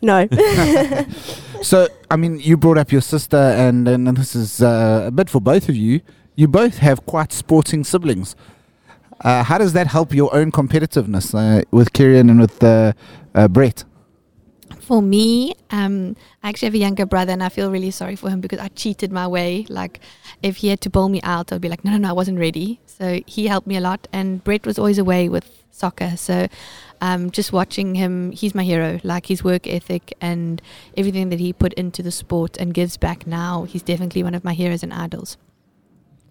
No. 0.00 0.26
so, 1.62 1.88
I 2.10 2.16
mean, 2.16 2.40
you 2.40 2.56
brought 2.56 2.78
up 2.78 2.90
your 2.90 3.02
sister, 3.02 3.36
and, 3.36 3.86
and 3.86 4.16
this 4.16 4.34
is 4.34 4.62
uh, 4.62 5.04
a 5.06 5.10
bit 5.10 5.28
for 5.28 5.40
both 5.40 5.68
of 5.68 5.76
you. 5.76 6.00
You 6.34 6.48
both 6.48 6.78
have 6.78 7.04
quite 7.04 7.30
sporting 7.30 7.84
siblings. 7.84 8.34
Uh, 9.20 9.44
how 9.44 9.58
does 9.58 9.74
that 9.74 9.86
help 9.86 10.14
your 10.14 10.34
own 10.34 10.50
competitiveness 10.50 11.34
uh, 11.34 11.62
with 11.70 11.92
Kieran 11.92 12.30
and 12.30 12.40
with 12.40 12.64
uh, 12.64 12.92
uh, 13.34 13.48
Brett? 13.48 13.84
For 14.92 15.00
me, 15.00 15.54
um, 15.70 16.16
I 16.42 16.50
actually 16.50 16.66
have 16.66 16.74
a 16.74 16.78
younger 16.86 17.06
brother, 17.06 17.32
and 17.32 17.42
I 17.42 17.48
feel 17.48 17.70
really 17.70 17.90
sorry 17.90 18.14
for 18.14 18.28
him 18.28 18.42
because 18.42 18.58
I 18.58 18.68
cheated 18.68 19.10
my 19.10 19.26
way. 19.26 19.64
Like, 19.70 20.00
if 20.42 20.56
he 20.56 20.68
had 20.68 20.82
to 20.82 20.90
bowl 20.90 21.08
me 21.08 21.22
out, 21.22 21.50
I'd 21.50 21.62
be 21.62 21.70
like, 21.70 21.82
no, 21.82 21.92
no, 21.92 21.96
no, 21.96 22.10
I 22.10 22.12
wasn't 22.12 22.38
ready. 22.38 22.78
So 22.84 23.20
he 23.26 23.46
helped 23.46 23.66
me 23.66 23.78
a 23.78 23.80
lot, 23.80 24.06
and 24.12 24.44
Brett 24.44 24.66
was 24.66 24.78
always 24.78 24.98
away 24.98 25.30
with 25.30 25.64
soccer. 25.70 26.14
So, 26.18 26.46
um, 27.00 27.30
just 27.30 27.54
watching 27.54 27.94
him, 27.94 28.32
he's 28.32 28.54
my 28.54 28.64
hero. 28.64 29.00
Like 29.02 29.24
his 29.24 29.42
work 29.42 29.66
ethic 29.66 30.12
and 30.20 30.60
everything 30.94 31.30
that 31.30 31.40
he 31.40 31.54
put 31.54 31.72
into 31.72 32.02
the 32.02 32.12
sport 32.12 32.58
and 32.58 32.74
gives 32.74 32.98
back 32.98 33.26
now, 33.26 33.62
he's 33.62 33.82
definitely 33.82 34.22
one 34.22 34.34
of 34.34 34.44
my 34.44 34.52
heroes 34.52 34.82
and 34.82 34.92
idols. 34.92 35.38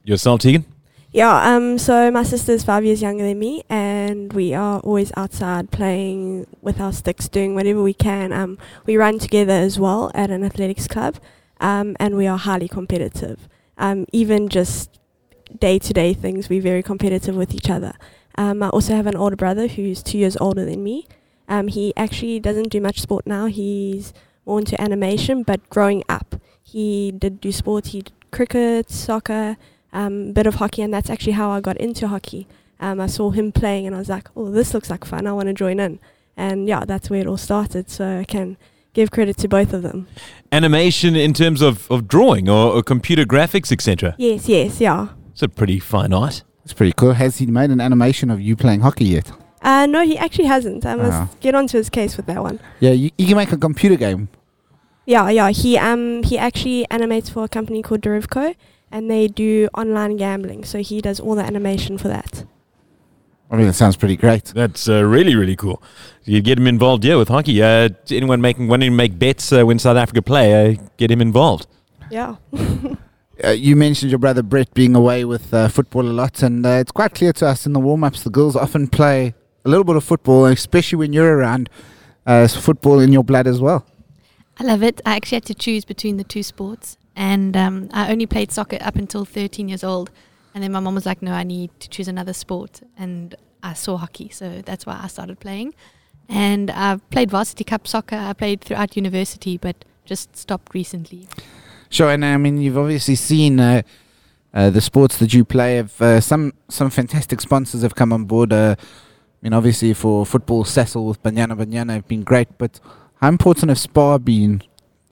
Yourself, 0.04 0.42
Tegan? 0.42 0.66
Yeah, 1.14 1.56
um, 1.56 1.78
so 1.78 2.10
my 2.10 2.24
sister's 2.24 2.64
five 2.64 2.86
years 2.86 3.02
younger 3.02 3.26
than 3.26 3.38
me, 3.38 3.64
and 3.70 4.32
we 4.32 4.54
are 4.54 4.80
always 4.80 5.12
outside 5.18 5.70
playing 5.70 6.48
with 6.62 6.80
our 6.80 6.94
sticks, 6.94 7.28
doing 7.28 7.54
whatever 7.54 7.84
we 7.84 7.94
can. 7.94 8.32
Um, 8.32 8.58
we 8.86 8.96
run 8.96 9.20
together 9.20 9.52
as 9.52 9.78
well 9.78 10.10
at 10.16 10.32
an 10.32 10.42
athletics 10.46 10.88
club, 10.88 11.18
um, 11.60 11.98
and 12.00 12.16
we 12.16 12.28
are 12.28 12.38
highly 12.38 12.70
competitive. 12.70 13.50
Um, 13.78 14.06
even 14.14 14.48
just 14.48 15.02
day 15.60 15.80
to 15.80 15.92
day 15.92 16.14
things, 16.14 16.48
we're 16.48 16.62
very 16.62 16.82
competitive 16.82 17.36
with 17.36 17.54
each 17.54 17.70
other. 17.70 17.92
Um, 18.36 18.64
I 18.64 18.70
also 18.70 18.96
have 18.96 19.06
an 19.06 19.18
older 19.18 19.36
brother 19.36 19.68
who's 19.68 20.02
two 20.02 20.18
years 20.18 20.38
older 20.40 20.64
than 20.64 20.82
me. 20.82 21.08
Um, 21.50 21.68
he 21.68 21.92
actually 21.98 22.40
doesn't 22.40 22.70
do 22.70 22.80
much 22.80 23.02
sport 23.02 23.28
now, 23.28 23.48
he's 23.48 24.14
more 24.46 24.60
into 24.60 24.80
animation, 24.80 25.44
but 25.44 25.70
growing 25.70 26.06
up, 26.08 26.36
he 26.64 27.12
did 27.12 27.42
do 27.42 27.52
sport, 27.52 27.88
he 27.88 28.04
did 28.04 28.14
cricket, 28.32 28.90
soccer 28.90 29.58
um, 29.94 30.34
bit 30.34 30.48
of 30.48 30.56
hockey, 30.56 30.82
and 30.82 30.94
that's 30.94 31.10
actually 31.10 31.34
how 31.34 31.52
I 31.52 31.62
got 31.62 31.78
into 31.78 32.08
hockey. 32.08 32.48
Um, 32.80 33.00
I 33.00 33.08
saw 33.08 33.32
him 33.32 33.52
playing, 33.52 33.86
and 33.86 33.96
I 33.96 34.00
was 34.00 34.10
like, 34.10 34.30
"Oh, 34.36 34.50
this 34.50 34.74
looks 34.74 34.90
like 34.90 35.06
fun. 35.06 35.28
I 35.28 35.34
want 35.34 35.48
to 35.48 35.54
join 35.54 35.80
in." 35.80 36.00
And 36.38 36.68
yeah, 36.68 36.86
that's 36.86 37.10
where 37.10 37.22
it 37.22 37.28
all 37.28 37.38
started. 37.38 37.90
So 37.90 38.20
I 38.20 38.24
can 38.24 38.58
give 38.94 39.12
credit 39.12 39.38
to 39.38 39.48
both 39.48 39.74
of 39.74 39.84
them. 39.84 40.08
Animation 40.52 41.16
in 41.16 41.34
terms 41.34 41.62
of, 41.62 41.90
of 41.92 42.08
drawing 42.08 42.50
or, 42.50 42.74
or 42.74 42.84
computer 42.84 43.26
graphics, 43.26 43.72
etc. 43.72 44.16
Yes, 44.18 44.48
yes, 44.50 44.82
yeah. 44.82 45.10
It's 45.32 45.42
a 45.42 45.50
pretty 45.50 45.80
fine 45.80 46.14
art. 46.14 46.44
It's 46.64 46.74
pretty 46.74 46.94
cool. 46.94 47.14
Has 47.14 47.38
he 47.38 47.46
made 47.46 47.70
an 47.70 47.82
animation 47.82 48.30
of 48.30 48.40
you 48.42 48.56
playing 48.56 48.82
hockey 48.82 49.06
yet? 49.06 49.32
Uh, 49.62 49.86
no, 49.86 50.04
he 50.04 50.18
actually 50.18 50.46
hasn't. 50.46 50.86
I 50.86 50.96
must 50.96 51.34
oh. 51.34 51.38
get 51.40 51.56
onto 51.56 51.78
his 51.78 51.90
case 51.90 52.18
with 52.18 52.26
that 52.26 52.42
one. 52.42 52.60
Yeah, 52.80 52.92
you, 52.92 53.12
you 53.18 53.28
can 53.28 53.38
make 53.38 53.52
a 53.52 53.58
computer 53.58 53.96
game. 53.96 54.30
Yeah, 55.06 55.30
yeah. 55.30 55.50
He 55.50 55.78
um 55.78 56.24
he 56.24 56.38
actually 56.38 56.90
animates 56.90 57.30
for 57.30 57.44
a 57.44 57.48
company 57.48 57.82
called 57.82 58.02
Derivco, 58.02 58.56
and 58.92 59.10
they 59.10 59.28
do 59.28 59.70
online 59.74 60.18
gambling. 60.18 60.64
So 60.66 60.80
he 60.80 61.02
does 61.02 61.20
all 61.20 61.36
the 61.36 61.44
animation 61.44 61.98
for 61.98 62.08
that. 62.08 62.46
I 63.50 63.58
mean, 63.58 63.68
it 63.68 63.74
sounds 63.74 63.98
pretty 63.98 64.16
great. 64.16 64.46
That's 64.46 64.88
uh, 64.88 65.04
really, 65.04 65.36
really 65.36 65.58
cool. 65.58 65.84
You 66.24 66.42
get 66.42 66.58
him 66.58 66.68
involved, 66.68 67.04
yeah, 67.04 67.16
with 67.16 67.28
hockey. 67.28 67.62
Uh, 67.62 67.90
anyone 68.10 68.40
making 68.40 68.70
wanting 68.70 68.92
to 68.92 68.96
make 68.96 69.20
bets 69.20 69.52
uh, 69.52 69.66
when 69.66 69.78
South 69.78 69.98
Africa 69.98 70.22
play, 70.22 70.74
uh, 70.74 70.82
get 70.98 71.12
him 71.12 71.22
involved. 71.22 71.68
Yeah. 72.10 72.36
Uh, 73.44 73.50
you 73.50 73.76
mentioned 73.76 74.12
your 74.12 74.20
brother 74.20 74.44
Brett 74.44 74.72
being 74.76 74.96
away 74.96 75.26
with 75.26 75.52
uh, 75.52 75.68
football 75.68 76.04
a 76.04 76.14
lot, 76.14 76.44
and 76.44 76.64
uh, 76.64 76.70
it's 76.70 76.92
quite 76.92 77.16
clear 77.16 77.34
to 77.34 77.48
us 77.48 77.66
in 77.66 77.74
the 77.74 77.80
warm 77.80 78.04
ups 78.04 78.22
the 78.22 78.30
girls 78.30 78.56
often 78.56 78.88
play 78.88 79.34
a 79.66 79.70
little 79.70 79.84
bit 79.84 79.96
of 79.96 80.04
football, 80.04 80.46
especially 80.46 80.98
when 80.98 81.12
you're 81.12 81.38
around. 81.38 81.68
Uh, 82.24 82.48
football 82.48 83.00
in 83.00 83.12
your 83.12 83.24
blood 83.24 83.48
as 83.48 83.60
well. 83.60 83.84
I 84.60 84.64
love 84.64 84.84
it. 84.84 85.02
I 85.08 85.16
actually 85.16 85.38
had 85.38 85.46
to 85.46 85.56
choose 85.56 85.86
between 85.86 86.18
the 86.18 86.24
two 86.24 86.44
sports, 86.44 86.98
and 87.16 87.56
um, 87.58 87.90
I 87.92 88.12
only 88.12 88.26
played 88.26 88.52
soccer 88.52 88.78
up 88.82 88.96
until 88.96 89.26
13 89.26 89.70
years 89.70 89.84
old. 89.84 90.12
And 90.54 90.64
then 90.64 90.72
my 90.72 90.80
mom 90.80 90.96
was 90.96 91.06
like, 91.06 91.22
"No, 91.22 91.32
I 91.32 91.44
need 91.44 91.72
to 91.80 91.90
choose 91.90 92.10
another 92.10 92.34
sport," 92.34 92.82
and 92.98 93.36
I 93.64 93.74
saw 93.74 93.98
hockey, 93.98 94.30
so 94.30 94.62
that's 94.66 94.86
why 94.86 95.00
I 95.02 95.08
started 95.08 95.40
playing. 95.40 95.74
And 96.28 96.70
I've 96.72 97.08
played 97.10 97.32
varsity 97.32 97.64
cup 97.64 97.88
soccer. 97.88 98.16
I 98.18 98.34
played 98.34 98.62
throughout 98.62 98.96
university, 98.96 99.58
but 99.58 99.86
just 100.06 100.36
stopped 100.36 100.74
recently. 100.74 101.28
Sure, 101.90 102.10
and 102.10 102.24
I 102.26 102.38
mean 102.38 102.58
you've 102.58 102.78
obviously 102.78 103.16
seen 103.16 103.60
uh, 103.60 103.82
uh, 104.54 104.70
the 104.70 104.82
sports 104.82 105.18
that 105.18 105.34
you 105.34 105.46
play. 105.46 105.76
Have 105.76 106.02
uh, 106.02 106.20
some 106.22 106.54
some 106.68 106.90
fantastic 106.90 107.42
sponsors 107.42 107.82
have 107.82 107.96
come 107.96 108.12
on 108.12 108.26
board. 108.26 108.52
Uh, 108.52 108.76
I 108.78 108.86
mean, 109.42 109.54
obviously 109.54 109.94
for 109.94 110.26
football, 110.26 110.64
Sasol 110.64 111.08
with 111.08 111.24
Banyana 111.24 111.58
Banyana 111.58 111.94
have 111.94 112.08
been 112.08 112.24
great, 112.24 112.48
but 112.58 112.80
how 113.16 113.30
important 113.30 113.70
have 113.70 113.80
SPAR 113.80 114.20
been 114.20 114.62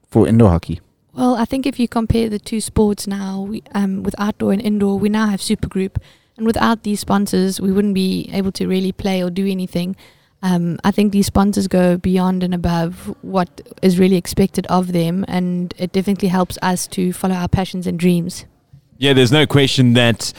for 0.09 0.27
indoor 0.27 0.49
hockey? 0.49 0.81
Well, 1.19 1.35
I 1.35 1.43
think 1.43 1.65
if 1.65 1.77
you 1.81 1.89
compare 1.89 2.29
the 2.29 2.39
two 2.39 2.61
sports 2.61 3.05
now, 3.05 3.41
we, 3.41 3.61
um, 3.75 4.03
with 4.03 4.15
outdoor 4.17 4.53
and 4.53 4.61
indoor, 4.61 4.97
we 4.97 5.09
now 5.09 5.27
have 5.27 5.41
Supergroup, 5.41 5.97
and 6.37 6.45
without 6.45 6.83
these 6.83 7.01
sponsors, 7.01 7.59
we 7.59 7.73
wouldn't 7.73 7.93
be 7.93 8.29
able 8.31 8.53
to 8.53 8.65
really 8.67 8.93
play 8.93 9.21
or 9.21 9.29
do 9.29 9.45
anything. 9.45 9.97
Um, 10.41 10.79
I 10.85 10.91
think 10.91 11.11
these 11.11 11.25
sponsors 11.25 11.67
go 11.67 11.97
beyond 11.97 12.41
and 12.41 12.53
above 12.53 13.13
what 13.21 13.59
is 13.81 13.99
really 13.99 14.15
expected 14.15 14.65
of 14.67 14.93
them, 14.93 15.25
and 15.27 15.73
it 15.77 15.91
definitely 15.91 16.29
helps 16.29 16.57
us 16.61 16.87
to 16.87 17.11
follow 17.11 17.35
our 17.35 17.49
passions 17.49 17.85
and 17.85 17.99
dreams. 17.99 18.45
Yeah, 18.97 19.11
there's 19.11 19.33
no 19.33 19.45
question 19.45 19.95
that 19.95 20.31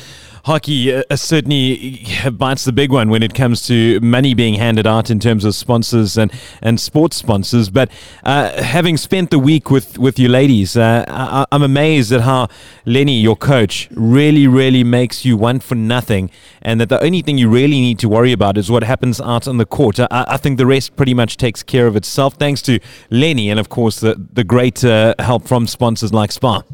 hockey 0.44 0.94
uh, 0.94 1.02
uh, 1.10 1.16
certainly 1.16 2.06
bites 2.32 2.64
the 2.64 2.72
big 2.72 2.90
one 2.92 3.10
when 3.10 3.22
it 3.22 3.34
comes 3.34 3.66
to 3.66 4.00
money 4.00 4.34
being 4.34 4.54
handed 4.54 4.86
out 4.86 5.10
in 5.10 5.18
terms 5.18 5.44
of 5.44 5.54
sponsors 5.54 6.16
and, 6.16 6.32
and 6.62 6.80
sports 6.80 7.16
sponsors. 7.16 7.70
But 7.70 7.90
uh, 8.24 8.62
having 8.62 8.96
spent 8.96 9.30
the 9.30 9.38
week 9.38 9.70
with, 9.70 9.98
with 9.98 10.18
you 10.18 10.28
ladies, 10.28 10.76
uh, 10.76 11.04
I, 11.08 11.46
I'm 11.52 11.62
amazed 11.62 12.12
at 12.12 12.22
how 12.22 12.48
Lenny, 12.84 13.20
your 13.20 13.36
coach, 13.36 13.88
really, 13.92 14.46
really 14.46 14.84
makes 14.84 15.24
you 15.24 15.36
one 15.36 15.60
for 15.60 15.74
nothing, 15.74 16.30
and 16.62 16.80
that 16.80 16.88
the 16.88 17.02
only 17.02 17.22
thing 17.22 17.38
you 17.38 17.48
really 17.48 17.80
need 17.80 17.98
to 18.00 18.08
worry 18.08 18.32
about 18.32 18.56
is 18.58 18.70
what 18.70 18.82
happens 18.82 19.20
out 19.20 19.46
on 19.46 19.58
the 19.58 19.66
court. 19.66 20.00
I, 20.00 20.06
I 20.10 20.36
think 20.36 20.58
the 20.58 20.66
rest 20.66 20.96
pretty 20.96 21.14
much 21.14 21.36
takes 21.36 21.62
care 21.62 21.86
of 21.86 21.96
itself, 21.96 22.34
thanks 22.34 22.62
to 22.62 22.80
Lenny 23.10 23.50
and, 23.50 23.60
of 23.60 23.68
course, 23.68 24.00
the, 24.00 24.14
the 24.32 24.44
great 24.44 24.84
uh, 24.84 25.14
help 25.18 25.46
from 25.46 25.66
sponsors 25.66 26.12
like 26.12 26.32
SPAR. 26.32 26.64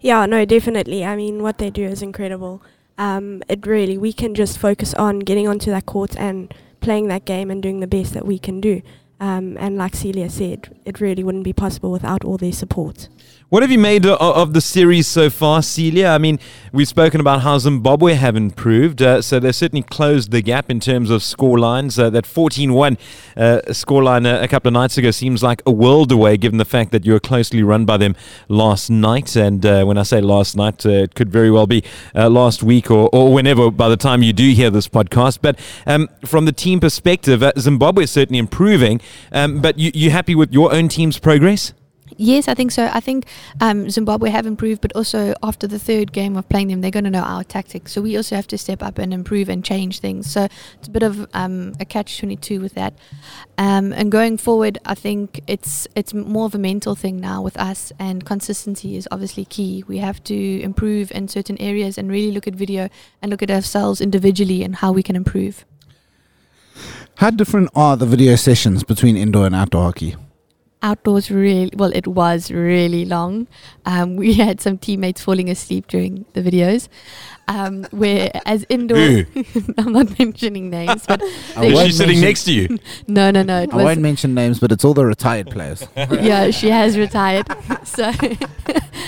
Yeah, 0.00 0.24
no, 0.26 0.44
definitely. 0.44 1.04
I 1.04 1.14
mean, 1.14 1.42
what 1.42 1.58
they 1.58 1.70
do 1.70 1.84
is 1.84 2.00
incredible. 2.02 2.62
Um, 2.96 3.42
it 3.48 3.66
really, 3.66 3.98
we 3.98 4.12
can 4.12 4.34
just 4.34 4.58
focus 4.58 4.94
on 4.94 5.20
getting 5.20 5.46
onto 5.46 5.70
that 5.70 5.86
court 5.86 6.16
and 6.16 6.52
playing 6.80 7.08
that 7.08 7.24
game 7.26 7.50
and 7.50 7.62
doing 7.62 7.80
the 7.80 7.86
best 7.86 8.14
that 8.14 8.26
we 8.26 8.38
can 8.38 8.60
do. 8.60 8.80
Um, 9.20 9.58
and 9.58 9.76
like 9.76 9.94
Celia 9.94 10.30
said, 10.30 10.74
it 10.86 11.00
really 11.00 11.22
wouldn't 11.22 11.44
be 11.44 11.52
possible 11.52 11.90
without 11.90 12.24
all 12.24 12.38
their 12.38 12.52
support. 12.52 13.08
What 13.50 13.64
have 13.64 13.72
you 13.72 13.80
made 13.80 14.06
of 14.06 14.52
the 14.52 14.60
series 14.60 15.08
so 15.08 15.28
far, 15.28 15.60
Celia? 15.60 16.06
I 16.10 16.18
mean, 16.18 16.38
we've 16.72 16.86
spoken 16.86 17.20
about 17.20 17.40
how 17.40 17.58
Zimbabwe 17.58 18.14
have 18.14 18.36
improved, 18.36 19.02
uh, 19.02 19.22
so 19.22 19.40
they've 19.40 19.52
certainly 19.52 19.82
closed 19.82 20.30
the 20.30 20.40
gap 20.40 20.70
in 20.70 20.78
terms 20.78 21.10
of 21.10 21.20
score 21.20 21.58
lines. 21.58 21.98
Uh, 21.98 22.10
that 22.10 22.26
14 22.26 22.72
1 22.72 22.96
uh, 23.36 23.60
scoreline 23.70 24.24
a, 24.24 24.44
a 24.44 24.46
couple 24.46 24.68
of 24.68 24.74
nights 24.74 24.96
ago 24.98 25.10
seems 25.10 25.42
like 25.42 25.62
a 25.66 25.72
world 25.72 26.12
away, 26.12 26.36
given 26.36 26.58
the 26.58 26.64
fact 26.64 26.92
that 26.92 27.04
you 27.04 27.12
were 27.12 27.18
closely 27.18 27.60
run 27.64 27.84
by 27.84 27.96
them 27.96 28.14
last 28.46 28.88
night. 28.88 29.34
And 29.34 29.66
uh, 29.66 29.82
when 29.82 29.98
I 29.98 30.04
say 30.04 30.20
last 30.20 30.56
night, 30.56 30.86
uh, 30.86 30.90
it 30.90 31.16
could 31.16 31.32
very 31.32 31.50
well 31.50 31.66
be 31.66 31.82
uh, 32.14 32.30
last 32.30 32.62
week 32.62 32.88
or, 32.88 33.10
or 33.12 33.34
whenever 33.34 33.68
by 33.72 33.88
the 33.88 33.96
time 33.96 34.22
you 34.22 34.32
do 34.32 34.48
hear 34.52 34.70
this 34.70 34.86
podcast. 34.86 35.40
But 35.42 35.58
um, 35.86 36.08
from 36.24 36.44
the 36.44 36.52
team 36.52 36.78
perspective, 36.78 37.42
uh, 37.42 37.50
Zimbabwe 37.58 38.04
is 38.04 38.12
certainly 38.12 38.38
improving. 38.38 39.00
Um, 39.32 39.60
but 39.60 39.76
you, 39.76 39.90
you 39.92 40.10
happy 40.10 40.36
with 40.36 40.52
your 40.52 40.72
own 40.72 40.86
team's 40.86 41.18
progress? 41.18 41.72
Yes, 42.22 42.48
I 42.48 42.54
think 42.54 42.70
so. 42.70 42.90
I 42.92 43.00
think 43.00 43.24
um, 43.62 43.88
Zimbabwe 43.88 44.28
have 44.28 44.44
improved, 44.44 44.82
but 44.82 44.94
also 44.94 45.32
after 45.42 45.66
the 45.66 45.78
third 45.78 46.12
game 46.12 46.36
of 46.36 46.46
playing 46.50 46.68
them, 46.68 46.82
they're 46.82 46.90
going 46.90 47.04
to 47.04 47.10
know 47.10 47.22
our 47.22 47.42
tactics. 47.42 47.92
So 47.92 48.02
we 48.02 48.14
also 48.14 48.36
have 48.36 48.46
to 48.48 48.58
step 48.58 48.82
up 48.82 48.98
and 48.98 49.14
improve 49.14 49.48
and 49.48 49.64
change 49.64 50.00
things. 50.00 50.30
So 50.30 50.46
it's 50.74 50.86
a 50.86 50.90
bit 50.90 51.02
of 51.02 51.26
um, 51.32 51.72
a 51.80 51.86
catch 51.86 52.18
twenty 52.18 52.36
two 52.36 52.60
with 52.60 52.74
that. 52.74 52.92
Um, 53.56 53.94
and 53.94 54.12
going 54.12 54.36
forward, 54.36 54.76
I 54.84 54.94
think 54.94 55.40
it's 55.46 55.88
it's 55.96 56.12
more 56.12 56.44
of 56.44 56.54
a 56.54 56.58
mental 56.58 56.94
thing 56.94 57.20
now 57.20 57.40
with 57.40 57.56
us, 57.56 57.90
and 57.98 58.22
consistency 58.26 58.96
is 58.98 59.08
obviously 59.10 59.46
key. 59.46 59.82
We 59.88 59.96
have 59.96 60.22
to 60.24 60.60
improve 60.60 61.10
in 61.12 61.26
certain 61.26 61.56
areas 61.58 61.96
and 61.96 62.10
really 62.10 62.32
look 62.32 62.46
at 62.46 62.54
video 62.54 62.90
and 63.22 63.30
look 63.30 63.42
at 63.42 63.50
ourselves 63.50 64.02
individually 64.02 64.62
and 64.62 64.76
how 64.76 64.92
we 64.92 65.02
can 65.02 65.16
improve. 65.16 65.64
How 67.14 67.30
different 67.30 67.70
are 67.74 67.96
the 67.96 68.04
video 68.04 68.36
sessions 68.36 68.84
between 68.84 69.16
indoor 69.16 69.46
and 69.46 69.54
outdoor 69.54 69.84
hockey? 69.84 70.16
Outdoors 70.82 71.30
really 71.30 71.70
well 71.76 71.92
it 71.94 72.06
was 72.06 72.50
really 72.50 73.04
long. 73.04 73.46
Um, 73.84 74.16
we 74.16 74.34
had 74.44 74.60
some 74.60 74.78
teammates 74.78 75.22
falling 75.22 75.50
asleep 75.50 75.86
during 75.88 76.24
the 76.34 76.42
videos. 76.42 76.88
Um, 77.48 77.82
where 77.90 78.30
as 78.46 78.64
indoor 78.68 78.96
i'm 79.78 79.92
not 79.92 80.16
mentioning 80.20 80.70
names 80.70 81.04
but 81.04 81.20
I 81.56 81.64
Is 81.64 81.74
won't 81.74 81.86
she 81.88 81.92
sitting 81.94 82.20
next 82.20 82.44
to 82.44 82.52
you? 82.52 82.78
no 83.08 83.32
no 83.32 83.42
no 83.42 83.62
it 83.62 83.72
I 83.72 83.76
was 83.76 83.84
won't 83.86 84.00
mention 84.00 84.34
names, 84.34 84.60
but 84.60 84.70
it's 84.70 84.84
all 84.84 84.94
the 84.94 85.04
retired 85.04 85.50
players. 85.50 85.82
yeah 85.96 86.52
she 86.52 86.70
has 86.70 86.96
retired. 86.96 87.46
So 87.84 88.12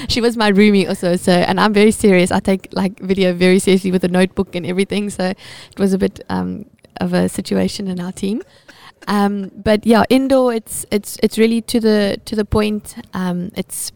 she 0.09 0.21
was 0.21 0.37
my 0.37 0.51
roomie 0.51 0.89
also 0.89 1.15
so 1.17 1.31
and 1.33 1.61
i'm 1.61 1.73
very 1.73 1.93
serious. 1.93 2.33
I 2.33 2.41
take 2.41 2.69
like 2.73 2.99
video 2.99 3.33
very 3.33 3.61
seriously 3.61 3.93
with 3.93 4.03
a 4.03 4.09
notebook 4.09 4.57
and 4.57 4.67
everything 4.67 5.09
so 5.11 5.25
it 5.27 5.79
was 5.79 5.93
a 5.93 5.99
bit 5.99 6.21
um, 6.29 6.65
of 7.01 7.13
a 7.13 7.29
situation 7.29 7.87
in 7.87 8.01
our 8.01 8.13
team 8.13 8.43
um, 9.09 9.51
but 9.55 9.87
yeah 9.87 10.05
indoor 10.11 10.53
it's 10.53 10.87
it's 10.91 11.19
it's 11.23 11.39
really 11.39 11.61
to 11.63 11.81
the 11.81 12.21
to 12.25 12.37
the 12.37 12.45
point. 12.45 12.95
Um, 13.15 13.51
it's 13.57 13.93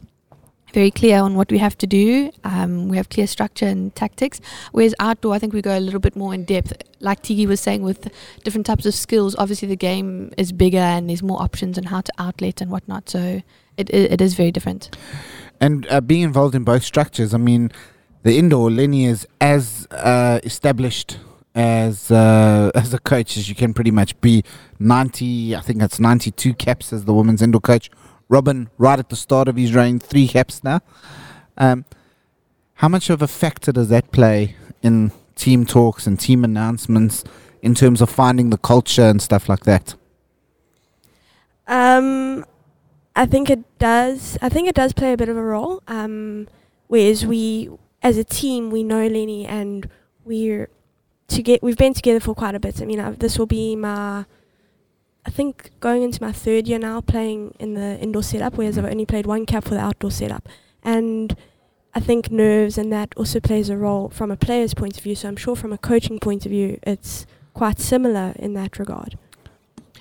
very 0.73 0.91
clear 0.91 1.21
on 1.21 1.37
what 1.37 1.51
we 1.51 1.57
have 1.57 1.79
to 1.79 1.87
do. 1.87 2.31
Um, 2.45 2.89
we 2.89 2.99
have 2.99 3.09
clear 3.09 3.27
structure 3.27 3.65
and 3.67 3.95
tactics. 3.95 4.41
Whereas 4.73 4.95
outdoor 5.01 5.35
i 5.35 5.39
think 5.39 5.55
we 5.55 5.63
go 5.63 5.77
a 5.77 5.81
little 5.81 6.01
bit 6.01 6.17
more 6.17 6.35
in 6.35 6.45
depth. 6.45 6.73
Like 7.01 7.23
tigi 7.23 7.47
was 7.47 7.61
saying 7.61 7.83
with 7.83 8.11
different 8.45 8.67
types 8.67 8.87
of 8.87 8.95
skills 8.95 9.35
obviously 9.37 9.69
the 9.69 9.77
game 9.77 10.33
is 10.37 10.53
bigger 10.53 10.87
and 10.95 11.09
there's 11.09 11.23
more 11.23 11.41
options 11.41 11.79
on 11.79 11.85
how 11.85 12.03
to 12.03 12.13
outlet 12.19 12.61
and 12.61 12.71
whatnot. 12.71 13.09
So 13.09 13.43
it, 13.77 13.91
it, 13.91 14.13
it 14.13 14.21
is 14.21 14.35
very 14.35 14.51
different. 14.51 14.97
And 15.61 15.87
uh, 15.89 16.01
being 16.01 16.23
involved 16.23 16.55
in 16.55 16.65
both 16.65 16.83
structures, 16.83 17.33
I 17.33 17.39
mean, 17.39 17.73
the 18.23 18.39
indoor 18.39 18.71
Lenny 18.71 19.07
is 19.07 19.27
as 19.41 19.87
uh, 19.91 20.41
established 20.43 21.19
as 21.57 22.11
uh, 22.11 22.71
as 22.77 22.95
a 22.95 22.99
coach 23.01 23.37
as 23.37 23.49
you 23.49 23.57
can 23.57 23.75
pretty 23.75 23.91
much 23.91 24.21
be. 24.21 24.45
Ninety, 24.79 25.57
I 25.57 25.61
think 25.61 25.81
that's 25.81 25.99
ninety-two 25.99 26.55
caps 26.55 26.93
as 26.93 27.07
the 27.07 27.15
women's 27.15 27.43
indoor 27.43 27.61
coach. 27.61 27.91
Robin, 28.29 28.69
right 28.77 28.99
at 28.99 29.09
the 29.09 29.17
start 29.17 29.49
of 29.49 29.57
his 29.57 29.75
reign, 29.75 29.99
three 29.99 30.29
caps 30.29 30.63
now. 30.63 30.81
Um, 31.57 31.85
how 32.75 32.89
much 32.89 33.09
of 33.09 33.23
a 33.23 33.29
factor 33.29 33.73
does 33.73 33.89
that 33.89 34.13
play 34.13 34.57
in 34.83 35.13
team 35.35 35.65
talks 35.65 36.07
and 36.07 36.19
team 36.19 36.45
announcements 36.45 37.25
in 37.63 37.75
terms 37.75 38.01
of 38.03 38.11
finding 38.11 38.51
the 38.51 38.59
culture 38.59 39.05
and 39.05 39.23
stuff 39.23 39.49
like 39.49 39.65
that? 39.65 39.95
Um, 41.69 42.45
I 43.15 43.27
think 43.27 43.49
it 43.49 43.79
does. 43.79 44.37
I 44.43 44.49
think 44.49 44.69
it 44.69 44.75
does 44.75 44.93
play 44.93 45.13
a 45.13 45.17
bit 45.17 45.29
of 45.29 45.37
a 45.37 45.43
role. 45.43 45.83
Um, 45.89 46.49
whereas 46.89 47.25
we, 47.25 47.71
as 48.03 48.19
a 48.19 48.25
team, 48.25 48.71
we 48.71 48.83
know 48.83 49.07
Lenny 49.07 49.47
and 49.47 49.89
we're 50.25 50.69
to 51.29 51.43
get. 51.43 51.63
We've 51.63 51.77
been 51.77 51.95
together 51.95 52.21
for 52.21 52.35
quite 52.35 52.55
a 52.55 52.61
bit. 52.61 52.83
I 52.83 52.85
mean, 52.85 53.01
i 53.01 53.11
this 53.11 53.39
will 53.39 53.47
be 53.47 53.77
my. 53.77 54.25
I 55.25 55.31
think 55.31 55.73
going 55.81 56.03
into 56.03 56.23
my 56.23 56.31
third 56.31 56.69
year 56.69 56.79
now, 56.79 57.01
playing 57.01 57.55
in 57.59 57.75
the 57.75 57.99
indoor 57.99 58.23
setup, 58.23 58.57
whereas 58.57 58.79
I've 58.79 58.85
only 58.85 59.07
played 59.07 59.27
one 59.27 59.45
cap 59.45 59.65
for 59.65 59.71
the 59.71 59.81
outdoor 59.81 60.13
setup, 60.13 60.49
and 60.83 61.37
I 61.95 62.01
think 62.01 62.31
nerves 62.31 62.77
and 62.79 62.93
that 62.93 63.15
also 63.17 63.41
plays 63.41 63.71
a 63.71 63.77
role 63.77 64.11
from 64.11 64.31
a 64.31 64.37
player's 64.37 64.75
point 64.75 64.99
of 64.99 65.03
view. 65.03 65.15
So 65.15 65.29
I'm 65.29 65.37
sure 65.37 65.57
from 65.57 65.73
a 65.73 65.79
coaching 65.79 66.19
point 66.19 66.45
of 66.45 66.51
view, 66.51 66.79
it's 66.83 67.27
quite 67.55 67.81
similar 67.81 68.35
in 68.37 68.53
that 68.55 68.79
regard. 68.79 69.19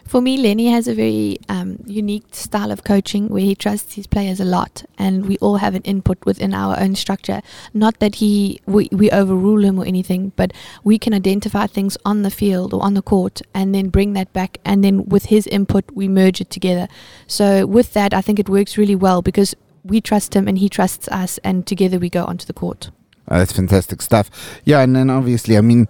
For 0.08 0.22
me, 0.22 0.38
Lenny 0.38 0.68
has 0.68 0.88
a 0.88 0.94
very 0.94 1.40
um, 1.50 1.80
unique 1.88 2.36
style 2.36 2.72
of 2.72 2.84
coaching 2.84 3.28
where 3.28 3.42
he 3.42 3.56
trusts 3.56 3.96
his 3.96 4.06
players 4.06 4.40
a 4.40 4.46
lot, 4.46 4.86
and 5.00 5.26
we 5.26 5.38
all 5.40 5.58
have 5.58 5.74
an 5.74 5.82
input 5.82 6.24
within 6.26 6.54
our 6.54 6.80
own 6.80 6.94
structure. 6.94 7.42
Not 7.74 8.00
that 8.00 8.16
he 8.16 8.62
we, 8.68 8.88
we 8.92 9.10
overrule 9.10 9.66
him 9.66 9.80
or 9.80 9.86
anything, 9.86 10.32
but 10.36 10.54
we 10.84 11.00
can 11.00 11.14
identify 11.14 11.66
things 11.66 11.98
on 12.06 12.22
the 12.22 12.30
field 12.30 12.72
or 12.72 12.84
on 12.84 12.94
the 12.94 13.02
court, 13.02 13.42
and 13.56 13.74
then 13.74 13.90
bring 13.90 14.14
that 14.14 14.32
back, 14.32 14.60
and 14.64 14.84
then 14.84 15.06
with 15.06 15.26
his 15.26 15.48
input, 15.48 15.86
we 15.92 16.08
merge 16.08 16.40
it 16.40 16.52
together. 16.52 16.88
So 17.26 17.66
with 17.66 17.94
that, 17.94 18.14
I 18.14 18.22
think 18.22 18.38
it 18.38 18.48
works 18.48 18.78
really 18.78 18.96
well 18.96 19.24
because 19.24 19.56
we 19.84 20.02
trust 20.02 20.36
him 20.36 20.48
and 20.48 20.60
he 20.60 20.70
trusts 20.70 21.08
us, 21.08 21.40
and 21.40 21.66
together 21.66 21.98
we 21.98 22.12
go 22.12 22.26
onto 22.26 22.46
the 22.46 22.54
court. 22.54 22.92
Uh, 23.28 23.40
that's 23.40 23.54
fantastic 23.54 24.04
stuff. 24.04 24.30
Yeah, 24.66 24.82
and 24.82 24.96
then 24.96 25.10
obviously, 25.10 25.58
I 25.58 25.62
mean, 25.62 25.88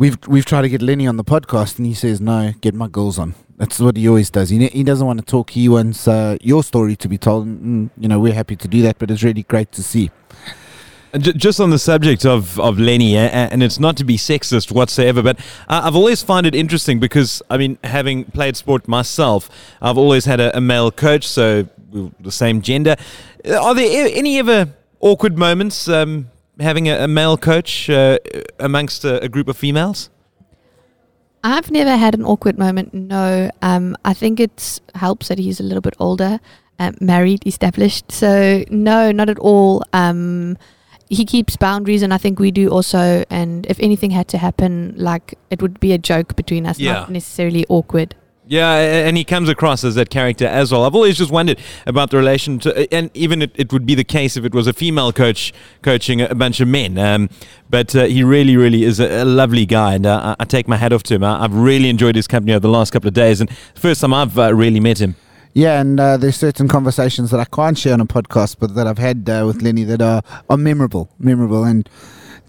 we've 0.00 0.18
we've 0.26 0.44
tried 0.44 0.62
to 0.62 0.68
get 0.68 0.82
Lenny 0.82 1.06
on 1.06 1.16
the 1.16 1.24
podcast, 1.24 1.78
and 1.78 1.86
he 1.86 1.94
says 1.94 2.20
no. 2.20 2.52
Get 2.60 2.74
my 2.74 2.88
girls 2.88 3.18
on. 3.18 3.36
That's 3.58 3.78
what 3.78 3.96
he 3.96 4.08
always 4.08 4.30
does. 4.30 4.48
He 4.48 4.66
he 4.66 4.82
doesn't 4.82 5.06
want 5.06 5.20
to 5.20 5.24
talk. 5.24 5.50
He 5.50 5.68
wants 5.68 6.08
uh, 6.08 6.38
your 6.40 6.64
story 6.64 6.96
to 6.96 7.08
be 7.08 7.18
told. 7.18 7.46
And, 7.46 7.90
mm, 7.90 8.02
you 8.02 8.08
know, 8.08 8.18
we're 8.18 8.34
happy 8.34 8.56
to 8.56 8.66
do 8.66 8.82
that, 8.82 8.98
but 8.98 9.10
it's 9.10 9.22
really 9.22 9.44
great 9.44 9.70
to 9.72 9.82
see. 9.82 10.10
Just 11.18 11.58
on 11.60 11.70
the 11.70 11.78
subject 11.78 12.24
of, 12.24 12.58
of 12.60 12.78
Lenny, 12.78 13.16
and 13.16 13.64
it's 13.64 13.80
not 13.80 13.96
to 13.96 14.04
be 14.04 14.16
sexist 14.16 14.70
whatsoever, 14.70 15.24
but 15.24 15.40
I've 15.66 15.96
always 15.96 16.22
found 16.22 16.46
it 16.46 16.54
interesting 16.54 17.00
because, 17.00 17.42
I 17.50 17.56
mean, 17.56 17.78
having 17.82 18.26
played 18.26 18.56
sport 18.56 18.86
myself, 18.86 19.50
I've 19.82 19.98
always 19.98 20.24
had 20.24 20.38
a, 20.38 20.56
a 20.56 20.60
male 20.60 20.92
coach, 20.92 21.26
so 21.26 21.66
the 22.20 22.30
same 22.30 22.62
gender. 22.62 22.94
Are 23.44 23.74
there 23.74 24.08
any 24.14 24.38
ever 24.38 24.68
awkward 25.00 25.36
moments 25.36 25.88
um, 25.88 26.30
having 26.60 26.88
a, 26.88 27.04
a 27.04 27.08
male 27.08 27.36
coach 27.36 27.88
uh, 27.90 28.18
amongst 28.58 29.04
a, 29.04 29.22
a 29.22 29.28
group 29.28 29.48
of 29.48 29.56
females? 29.56 30.10
I've 31.42 31.70
never 31.70 31.96
had 31.96 32.14
an 32.14 32.24
awkward 32.24 32.58
moment. 32.58 32.92
No, 32.92 33.50
um, 33.62 33.96
I 34.04 34.12
think 34.14 34.40
it 34.40 34.80
helps 34.94 35.28
that 35.28 35.38
he's 35.38 35.58
a 35.58 35.62
little 35.62 35.80
bit 35.80 35.94
older, 35.98 36.38
um, 36.78 36.94
married, 37.00 37.46
established. 37.46 38.12
So 38.12 38.64
no, 38.70 39.10
not 39.10 39.30
at 39.30 39.38
all. 39.38 39.82
Um, 39.92 40.58
he 41.08 41.24
keeps 41.24 41.56
boundaries, 41.56 42.02
and 42.02 42.12
I 42.14 42.18
think 42.18 42.38
we 42.38 42.50
do 42.50 42.68
also. 42.68 43.24
And 43.30 43.66
if 43.66 43.80
anything 43.80 44.10
had 44.10 44.28
to 44.28 44.38
happen, 44.38 44.94
like 44.96 45.38
it 45.50 45.62
would 45.62 45.80
be 45.80 45.92
a 45.92 45.98
joke 45.98 46.36
between 46.36 46.66
us, 46.66 46.78
Yeah. 46.78 46.92
not 46.92 47.10
necessarily 47.10 47.64
awkward. 47.68 48.14
Yeah, 48.50 48.74
and 49.06 49.16
he 49.16 49.22
comes 49.22 49.48
across 49.48 49.84
as 49.84 49.94
that 49.94 50.10
character 50.10 50.44
as 50.44 50.72
well. 50.72 50.84
I've 50.84 50.96
always 50.96 51.16
just 51.16 51.30
wondered 51.30 51.60
about 51.86 52.10
the 52.10 52.16
relation 52.16 52.58
to, 52.58 52.92
and 52.92 53.08
even 53.14 53.42
it, 53.42 53.52
it 53.54 53.72
would 53.72 53.86
be 53.86 53.94
the 53.94 54.02
case 54.02 54.36
if 54.36 54.44
it 54.44 54.52
was 54.52 54.66
a 54.66 54.72
female 54.72 55.12
coach 55.12 55.52
coaching 55.82 56.20
a, 56.20 56.34
bunch 56.34 56.58
of 56.58 56.66
men. 56.66 56.98
Um, 56.98 57.30
but 57.70 57.94
uh, 57.94 58.06
he 58.06 58.24
really, 58.24 58.56
really 58.56 58.82
is 58.82 58.98
a, 58.98 59.22
a 59.22 59.24
lovely 59.24 59.66
guy, 59.66 59.94
and 59.94 60.04
uh, 60.04 60.34
I, 60.36 60.44
take 60.46 60.66
my 60.66 60.76
hat 60.76 60.92
off 60.92 61.04
to 61.04 61.14
him. 61.14 61.22
I, 61.22 61.44
I've 61.44 61.54
really 61.54 61.88
enjoyed 61.88 62.16
his 62.16 62.26
company 62.26 62.52
over 62.52 62.58
the 62.58 62.68
last 62.68 62.92
couple 62.92 63.06
of 63.06 63.14
days, 63.14 63.40
and 63.40 63.48
first 63.76 64.00
time 64.00 64.12
I've 64.12 64.36
uh, 64.36 64.52
really 64.52 64.80
met 64.80 65.00
him. 65.00 65.14
Yeah, 65.54 65.80
and 65.80 66.00
uh, 66.00 66.16
there's 66.16 66.36
certain 66.36 66.66
conversations 66.66 67.30
that 67.30 67.38
I 67.38 67.44
can't 67.44 67.78
share 67.78 67.92
on 67.92 68.00
a 68.00 68.04
podcast, 68.04 68.56
but 68.58 68.74
that 68.74 68.88
I've 68.88 68.98
had 68.98 69.30
uh, 69.30 69.44
with 69.46 69.62
Lenny 69.62 69.84
that 69.84 70.02
are, 70.02 70.22
are 70.48 70.56
memorable, 70.56 71.08
memorable. 71.20 71.62
And 71.62 71.88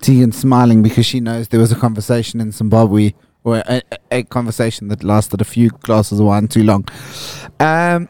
Tegan's 0.01 0.39
smiling 0.39 0.81
because 0.81 1.05
she 1.05 1.19
knows 1.19 1.49
there 1.49 1.59
was 1.59 1.71
a 1.71 1.75
conversation 1.75 2.41
in 2.41 2.51
Zimbabwe, 2.51 3.13
or 3.43 3.57
a, 3.57 3.81
a, 3.91 3.97
a 4.11 4.23
conversation 4.23 4.87
that 4.89 5.03
lasted 5.03 5.41
a 5.41 5.45
few 5.45 5.69
glasses 5.69 6.19
of 6.19 6.25
wine 6.25 6.47
too 6.47 6.63
long. 6.63 6.85
Um, 7.59 8.09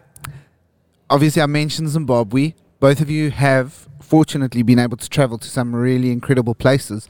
obviously, 1.10 1.42
I 1.42 1.46
mentioned 1.46 1.90
Zimbabwe. 1.90 2.54
Both 2.80 3.02
of 3.02 3.10
you 3.10 3.32
have 3.32 3.88
fortunately 4.00 4.64
been 4.64 4.80
able 4.80 4.98
to 4.98 5.10
travel 5.10 5.38
to 5.38 5.48
some 5.48 5.76
really 5.76 6.12
incredible 6.12 6.56
places. 6.56 7.08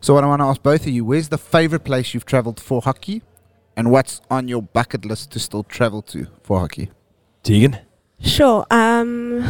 So, 0.00 0.14
what 0.14 0.24
I 0.24 0.26
want 0.26 0.40
to 0.40 0.46
ask 0.46 0.62
both 0.62 0.82
of 0.82 0.88
you: 0.88 1.04
Where's 1.04 1.28
the 1.28 1.38
favorite 1.38 1.84
place 1.84 2.14
you've 2.14 2.26
traveled 2.26 2.60
for 2.60 2.82
hockey, 2.82 3.22
and 3.76 3.90
what's 3.90 4.20
on 4.30 4.48
your 4.48 4.62
bucket 4.62 5.04
list 5.04 5.32
to 5.32 5.38
still 5.38 5.64
travel 5.64 6.02
to 6.02 6.26
for 6.42 6.60
hockey? 6.60 6.90
Tegan? 7.42 7.78
Sure. 8.20 8.66
Um, 8.70 9.44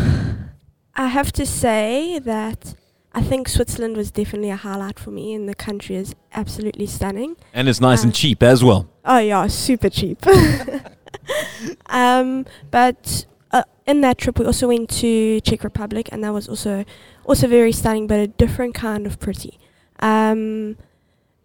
I 0.94 1.08
have 1.08 1.32
to 1.32 1.46
say 1.46 2.18
that 2.20 2.74
I 3.16 3.22
think 3.22 3.48
Switzerland 3.48 3.96
was 3.96 4.10
definitely 4.10 4.50
a 4.50 4.56
highlight 4.56 4.98
for 4.98 5.10
me, 5.12 5.34
and 5.34 5.48
the 5.48 5.54
country 5.54 5.94
is 5.96 6.14
absolutely 6.32 6.86
stunning. 6.86 7.36
And 7.52 7.68
it's 7.68 7.80
nice 7.80 8.02
and 8.02 8.12
Uh, 8.12 8.16
cheap 8.16 8.42
as 8.42 8.64
well. 8.64 8.88
Oh 9.04 9.18
yeah, 9.18 9.46
super 9.46 9.88
cheap. 9.88 10.18
um, 11.86 12.44
but 12.70 13.26
uh, 13.52 13.62
in 13.86 14.00
that 14.00 14.18
trip, 14.18 14.38
we 14.38 14.44
also 14.46 14.68
went 14.68 14.90
to 14.90 15.40
Czech 15.42 15.62
Republic, 15.64 16.08
and 16.12 16.24
that 16.24 16.32
was 16.32 16.48
also 16.48 16.84
also 17.24 17.46
very 17.46 17.72
stunning, 17.72 18.06
but 18.06 18.18
a 18.18 18.26
different 18.26 18.74
kind 18.74 19.06
of 19.06 19.18
pretty. 19.20 19.58
Um, 20.00 20.76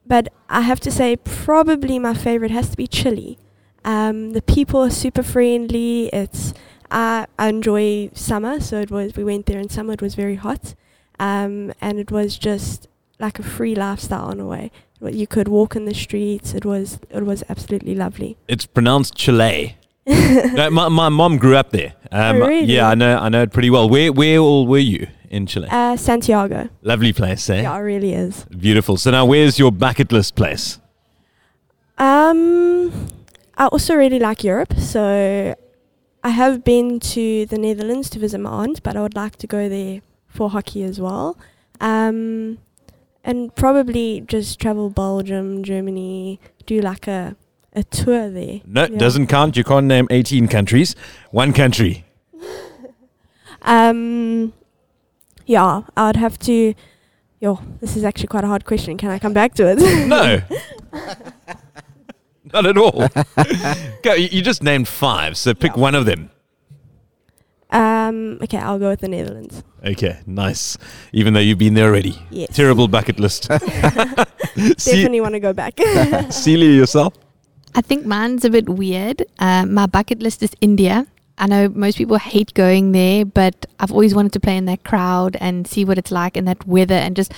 but 0.08 0.34
I 0.50 0.62
have 0.62 0.80
to 0.82 0.92
say, 0.92 1.16
probably 1.18 2.00
my 2.00 2.14
favorite 2.16 2.52
has 2.52 2.70
to 2.72 2.78
be 2.78 2.88
Chile. 2.88 3.38
Um, 3.86 4.34
the 4.34 4.42
people 4.42 4.82
are 4.82 4.90
super 4.90 5.24
friendly. 5.24 6.08
It's 6.12 6.54
I, 6.92 7.28
I 7.38 7.50
enjoy 7.50 8.10
summer, 8.14 8.60
so 8.60 8.80
it 8.82 8.90
was 8.90 9.16
we 9.16 9.24
went 9.24 9.46
there 9.46 9.60
in 9.60 9.70
summer. 9.70 9.94
It 9.94 10.02
was 10.02 10.16
very 10.16 10.36
hot, 10.36 10.74
um, 11.20 11.74
and 11.82 12.00
it 12.00 12.12
was 12.12 12.38
just 12.38 12.88
like 13.20 13.40
a 13.40 13.44
free 13.44 13.76
lifestyle 13.76 14.32
in 14.32 14.40
a 14.40 14.46
way. 14.46 14.72
You 15.02 15.28
could 15.28 15.48
walk 15.48 15.76
in 15.76 15.86
the 15.86 15.94
streets. 15.94 16.54
It 16.54 16.66
was 16.66 17.00
it 17.10 17.24
was 17.26 17.44
absolutely 17.50 17.96
lovely. 17.96 18.38
It's 18.48 18.66
pronounced 18.66 19.16
Chile. 19.16 19.78
no, 20.08 20.70
my, 20.72 20.90
my 20.90 21.10
mom 21.10 21.38
grew 21.38 21.56
up 21.56 21.70
there. 21.72 21.94
Um, 22.12 22.42
Oh, 22.42 22.48
really? 22.48 22.74
Yeah, 22.74 22.90
I 22.90 22.96
know 22.96 23.18
I 23.18 23.30
know 23.30 23.44
it 23.44 23.52
pretty 23.54 23.70
well. 23.70 23.88
Where 23.88 24.12
where 24.12 24.40
all 24.40 24.68
were 24.68 24.78
you 24.80 25.08
in 25.30 25.46
Chile? 25.46 25.68
Uh, 25.72 25.96
Santiago. 25.96 26.70
Lovely 26.82 27.14
place, 27.14 27.50
eh? 27.50 27.62
Yeah, 27.62 27.76
it 27.78 27.82
really 27.82 28.14
is. 28.14 28.46
Beautiful. 28.46 28.98
So 28.98 29.12
now, 29.12 29.26
where's 29.26 29.60
your 29.60 29.72
bucket 29.72 30.12
list 30.12 30.36
place? 30.36 30.80
Um, 31.98 32.92
I 33.58 33.68
also 33.68 33.96
really 33.96 34.20
like 34.20 34.44
Europe, 34.44 34.74
so 34.80 35.54
I 36.24 36.30
have 36.30 36.64
been 36.64 37.00
to 37.02 37.46
the 37.46 37.58
Netherlands 37.58 38.10
to 38.12 38.20
visit 38.20 38.40
my 38.40 38.50
aunt, 38.50 38.82
but 38.84 38.96
I 38.96 39.02
would 39.02 39.16
like 39.16 39.36
to 39.38 39.48
go 39.48 39.68
there 39.70 40.02
for 40.30 40.50
hockey 40.50 40.84
as 40.84 41.00
well. 41.02 41.38
Um, 41.82 42.60
and 43.24 43.54
probably 43.56 44.22
just 44.22 44.60
travel 44.60 44.90
Belgium, 44.90 45.64
Germany, 45.64 46.40
do 46.66 46.80
like 46.82 47.08
a 47.08 47.36
a 47.74 47.84
tour 47.84 48.30
there. 48.30 48.62
No, 48.66 48.84
Yeah. 48.88 48.98
doesn't 48.98 49.28
count. 49.28 49.56
You 49.58 49.64
can't 49.64 49.86
name 49.86 50.08
18 50.10 50.48
countries. 50.48 50.96
One 51.32 51.52
country. 51.54 52.06
Um, 53.62 54.54
yeah, 55.46 55.82
I 55.98 56.08
would 56.08 56.16
have 56.16 56.40
to. 56.40 56.74
Yo, 57.42 57.60
this 57.82 57.96
is 57.98 58.04
actually 58.06 58.28
quite 58.28 58.44
a 58.46 58.48
hard 58.48 58.64
question. 58.66 58.98
Can 58.98 59.10
I 59.10 59.20
come 59.20 59.34
back 59.34 59.54
to 59.56 59.68
it? 59.70 60.08
No. 60.08 60.42
Not 62.54 62.66
at 62.66 62.78
all. 62.78 63.08
Go, 64.04 64.14
you 64.14 64.30
you 64.32 64.42
just 64.42 64.64
named 64.64 64.88
five, 64.88 65.38
so 65.38 65.54
pick 65.54 65.74
Yeah. 65.76 65.82
one 65.82 65.94
of 65.96 66.06
them. 66.06 66.30
Um, 67.72 68.40
okay, 68.42 68.58
I'll 68.58 68.80
go 68.80 68.90
with 68.90 69.02
the 69.02 69.08
Netherlands. 69.08 69.64
Okay, 69.86 70.20
nice. 70.26 70.78
Even 71.14 71.34
though 71.34 71.40
you've 71.40 71.60
been 71.60 71.76
there 71.76 71.88
already. 71.88 72.18
Yes. 72.32 72.56
Terrible 72.56 72.88
bucket 72.88 73.20
list. 73.20 73.44
See, 74.78 74.92
Definitely 74.92 75.22
want 75.22 75.34
to 75.34 75.40
go 75.40 75.54
back. 75.54 75.80
Celia, 76.32 76.72
yourself? 76.72 77.14
I 77.76 77.82
think 77.82 78.06
mine's 78.06 78.44
a 78.46 78.50
bit 78.50 78.68
weird. 78.68 79.24
Uh, 79.38 79.66
my 79.66 79.86
bucket 79.86 80.22
list 80.22 80.42
is 80.42 80.52
India. 80.62 81.06
I 81.38 81.48
know 81.48 81.70
most 81.70 81.98
people 81.98 82.18
hate 82.18 82.54
going 82.54 82.92
there, 82.92 83.24
but 83.24 83.66
I've 83.80 83.92
always 83.92 84.14
wanted 84.14 84.34
to 84.34 84.42
play 84.42 84.58
in 84.58 84.66
that 84.66 84.84
crowd 84.84 85.38
and 85.40 85.66
see 85.66 85.86
what 85.86 85.98
it's 85.98 86.12
like 86.12 86.36
in 86.36 86.44
that 86.46 86.68
weather 86.68 86.96
and 86.96 87.16
just 87.16 87.32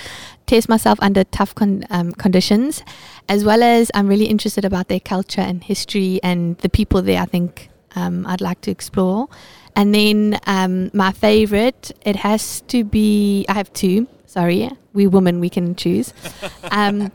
test 0.46 0.68
myself 0.68 0.98
under 1.00 1.22
tough 1.22 1.54
con- 1.54 1.84
um, 1.90 2.10
conditions. 2.12 2.82
As 3.28 3.44
well 3.44 3.62
as, 3.62 3.92
I'm 3.94 4.08
really 4.08 4.24
interested 4.24 4.64
about 4.64 4.88
their 4.88 4.98
culture 4.98 5.42
and 5.42 5.62
history 5.62 6.18
and 6.22 6.58
the 6.58 6.68
people 6.68 7.00
there. 7.02 7.20
I 7.22 7.26
think 7.26 7.70
um, 7.94 8.26
I'd 8.26 8.40
like 8.40 8.60
to 8.62 8.72
explore. 8.72 9.28
And 9.74 9.94
then 9.94 10.38
um, 10.46 10.90
my 10.92 11.12
favorite, 11.12 11.92
it 12.04 12.16
has 12.16 12.60
to 12.68 12.84
be. 12.84 13.46
I 13.48 13.54
have 13.54 13.72
two. 13.72 14.06
Sorry, 14.26 14.70
we 14.92 15.06
women 15.06 15.40
we 15.40 15.50
can 15.50 15.74
choose. 15.74 16.12
Um, 16.70 17.12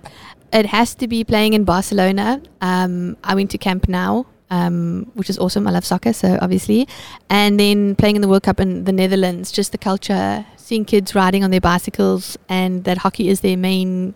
it 0.54 0.68
has 0.68 0.96
to 0.96 1.08
be 1.08 1.24
playing 1.24 1.54
in 1.54 1.64
Barcelona. 1.64 2.42
Um, 2.62 3.18
I 3.24 3.36
went 3.36 3.52
to 3.52 3.58
Camp 3.58 3.90
Nou, 3.90 4.24
um, 4.50 5.12
which 5.16 5.30
is 5.30 5.38
awesome. 5.40 5.68
I 5.68 5.72
love 5.72 5.86
soccer, 5.86 6.14
so 6.14 6.38
obviously. 6.42 6.88
And 7.30 7.60
then 7.60 7.96
playing 7.96 8.16
in 8.16 8.22
the 8.22 8.28
World 8.28 8.44
Cup 8.44 8.60
in 8.60 8.86
the 8.86 8.92
Netherlands, 8.92 9.52
just 9.52 9.72
the 9.72 9.78
culture, 9.78 10.46
seeing 10.56 10.86
kids 10.86 11.16
riding 11.16 11.44
on 11.44 11.52
their 11.52 11.62
bicycles, 11.62 12.38
and 12.50 12.84
that 12.84 13.00
hockey 13.00 13.30
is 13.30 13.42
their 13.42 13.58
main 13.58 14.14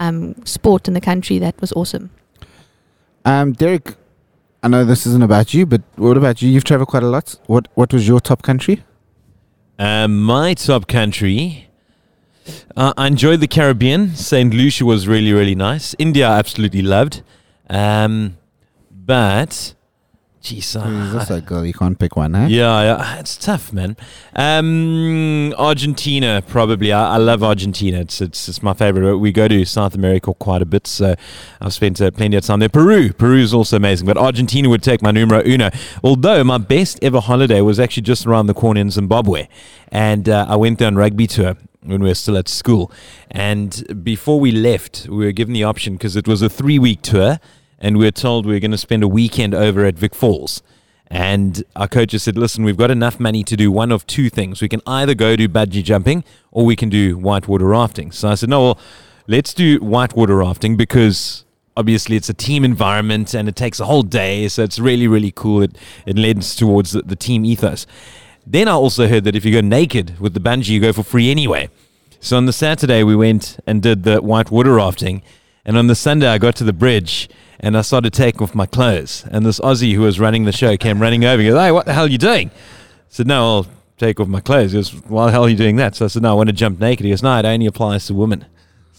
um, 0.00 0.34
sport 0.44 0.88
in 0.88 0.94
the 0.94 1.00
country. 1.00 1.38
That 1.38 1.60
was 1.60 1.72
awesome. 1.72 2.10
Um, 3.24 3.52
Derek, 3.52 3.94
I 4.62 4.68
know 4.68 4.84
this 4.84 5.06
isn't 5.06 5.22
about 5.22 5.54
you, 5.54 5.66
but 5.66 5.82
what 5.96 6.16
about 6.16 6.42
you? 6.42 6.50
You've 6.50 6.64
traveled 6.64 6.88
quite 6.88 7.02
a 7.02 7.08
lot. 7.08 7.36
What 7.46 7.68
What 7.74 7.92
was 7.92 8.08
your 8.08 8.20
top 8.20 8.42
country? 8.42 8.82
Um, 9.78 10.20
my 10.22 10.54
top 10.54 10.88
country. 10.88 11.68
Uh, 12.76 12.92
I 12.96 13.06
enjoyed 13.06 13.40
the 13.40 13.46
Caribbean. 13.46 14.14
St. 14.16 14.52
Lucia 14.52 14.84
was 14.84 15.06
really, 15.06 15.32
really 15.32 15.54
nice. 15.54 15.94
India, 15.98 16.28
I 16.28 16.38
absolutely 16.38 16.82
loved. 16.82 17.22
Um, 17.70 18.38
but, 18.90 19.74
He's 20.48 20.76
I, 20.76 21.18
also 21.18 21.36
a 21.36 21.40
girl. 21.40 21.64
You 21.64 21.72
can't 21.72 21.98
pick 21.98 22.16
one, 22.16 22.34
eh? 22.34 22.46
yeah, 22.48 22.82
yeah, 22.82 23.18
it's 23.18 23.36
tough, 23.36 23.72
man. 23.72 23.96
Um, 24.34 25.54
Argentina, 25.58 26.42
probably. 26.46 26.92
I, 26.92 27.14
I 27.14 27.16
love 27.16 27.42
Argentina. 27.42 28.00
It's, 28.00 28.20
it's 28.20 28.48
it's 28.48 28.62
my 28.62 28.74
favorite. 28.74 29.18
We 29.18 29.32
go 29.32 29.48
to 29.48 29.64
South 29.64 29.94
America 29.94 30.32
quite 30.34 30.62
a 30.62 30.66
bit, 30.66 30.86
so 30.86 31.14
I've 31.60 31.74
spent 31.74 32.00
uh, 32.00 32.10
plenty 32.10 32.36
of 32.36 32.44
time 32.44 32.60
there. 32.60 32.68
Peru, 32.68 33.12
Peru 33.12 33.38
is 33.38 33.52
also 33.52 33.76
amazing, 33.76 34.06
but 34.06 34.16
Argentina 34.16 34.68
would 34.68 34.82
take 34.82 35.02
my 35.02 35.10
numero 35.10 35.42
uno. 35.44 35.70
Although 36.02 36.42
my 36.44 36.58
best 36.58 36.98
ever 37.02 37.20
holiday 37.20 37.60
was 37.60 37.78
actually 37.78 38.04
just 38.04 38.26
around 38.26 38.46
the 38.46 38.54
corner 38.54 38.80
in 38.80 38.90
Zimbabwe, 38.90 39.48
and 39.88 40.28
uh, 40.28 40.46
I 40.48 40.56
went 40.56 40.78
there 40.78 40.88
on 40.88 40.96
rugby 40.96 41.26
tour 41.26 41.56
when 41.82 42.02
we 42.02 42.08
were 42.08 42.14
still 42.14 42.36
at 42.36 42.48
school. 42.48 42.92
And 43.30 44.02
before 44.02 44.40
we 44.40 44.52
left, 44.52 45.06
we 45.08 45.24
were 45.24 45.32
given 45.32 45.54
the 45.54 45.64
option 45.64 45.94
because 45.94 46.16
it 46.16 46.28
was 46.28 46.42
a 46.42 46.48
three 46.48 46.78
week 46.78 47.02
tour, 47.02 47.40
and 47.78 47.96
we 47.96 48.04
were 48.04 48.10
told 48.10 48.46
we 48.46 48.54
were 48.54 48.60
going 48.60 48.70
to 48.70 48.78
spend 48.78 49.02
a 49.02 49.08
weekend 49.08 49.54
over 49.54 49.84
at 49.84 49.94
Vic 49.94 50.14
Falls. 50.14 50.62
And 51.10 51.64
our 51.74 51.88
coaches 51.88 52.22
said, 52.24 52.36
listen, 52.36 52.64
we've 52.64 52.76
got 52.76 52.90
enough 52.90 53.18
money 53.18 53.42
to 53.44 53.56
do 53.56 53.72
one 53.72 53.90
of 53.90 54.06
two 54.06 54.28
things. 54.28 54.60
We 54.60 54.68
can 54.68 54.82
either 54.86 55.14
go 55.14 55.36
do 55.36 55.48
bungee 55.48 55.82
jumping 55.82 56.22
or 56.50 56.66
we 56.66 56.76
can 56.76 56.90
do 56.90 57.16
whitewater 57.16 57.66
rafting. 57.66 58.12
So 58.12 58.28
I 58.28 58.34
said, 58.34 58.50
no, 58.50 58.62
well, 58.62 58.78
let's 59.26 59.54
do 59.54 59.78
whitewater 59.78 60.36
rafting 60.36 60.76
because 60.76 61.44
obviously 61.78 62.16
it's 62.16 62.28
a 62.28 62.34
team 62.34 62.64
environment 62.64 63.34
and 63.34 63.48
it 63.48 63.54
takes 63.54 63.78
a 63.78 63.86
whole 63.86 64.02
day, 64.02 64.48
so 64.48 64.64
it's 64.64 64.78
really 64.80 65.06
really 65.06 65.30
cool. 65.30 65.62
It 65.62 65.78
it 66.04 66.18
lends 66.18 66.56
towards 66.56 66.90
the, 66.90 67.02
the 67.02 67.14
team 67.16 67.44
ethos. 67.44 67.86
Then 68.44 68.66
I 68.66 68.72
also 68.72 69.06
heard 69.06 69.24
that 69.24 69.36
if 69.36 69.44
you 69.44 69.52
go 69.52 69.60
naked 69.60 70.18
with 70.18 70.34
the 70.34 70.40
bungee, 70.40 70.70
you 70.70 70.80
go 70.80 70.92
for 70.92 71.04
free 71.04 71.30
anyway. 71.30 71.70
So 72.20 72.36
on 72.36 72.46
the 72.46 72.52
Saturday 72.52 73.04
we 73.04 73.14
went 73.14 73.58
and 73.66 73.80
did 73.80 74.02
the 74.02 74.20
white 74.20 74.50
water 74.50 74.74
rafting, 74.74 75.22
and 75.64 75.78
on 75.78 75.86
the 75.86 75.94
Sunday 75.94 76.26
I 76.26 76.38
got 76.38 76.56
to 76.56 76.64
the 76.64 76.72
bridge 76.72 77.28
and 77.60 77.76
I 77.76 77.82
started 77.82 78.12
taking 78.12 78.42
off 78.42 78.54
my 78.54 78.66
clothes. 78.66 79.24
And 79.30 79.44
this 79.44 79.60
Aussie 79.60 79.94
who 79.94 80.02
was 80.02 80.20
running 80.20 80.44
the 80.44 80.52
show 80.52 80.76
came 80.76 81.00
running 81.00 81.24
over. 81.24 81.34
And 81.34 81.42
he 81.42 81.48
goes, 81.48 81.60
"Hey, 81.60 81.72
what 81.72 81.86
the 81.86 81.92
hell 81.92 82.04
are 82.04 82.08
you 82.08 82.18
doing?" 82.18 82.50
I 82.50 83.10
said, 83.10 83.26
"No, 83.26 83.42
I'll 83.42 83.66
take 83.96 84.20
off 84.20 84.28
my 84.28 84.40
clothes." 84.40 84.72
He 84.72 84.78
goes, 84.78 84.90
"Why 84.90 85.26
the 85.26 85.32
hell 85.32 85.44
are 85.44 85.48
you 85.48 85.56
doing 85.56 85.76
that?" 85.76 85.96
So 85.96 86.04
I 86.04 86.08
said, 86.08 86.22
"No, 86.22 86.30
I 86.30 86.34
want 86.34 86.48
to 86.48 86.52
jump 86.54 86.80
naked." 86.80 87.04
He 87.04 87.10
goes, 87.10 87.22
"No, 87.22 87.36
it 87.38 87.44
only 87.44 87.66
applies 87.66 88.06
to 88.06 88.14
women." 88.14 88.44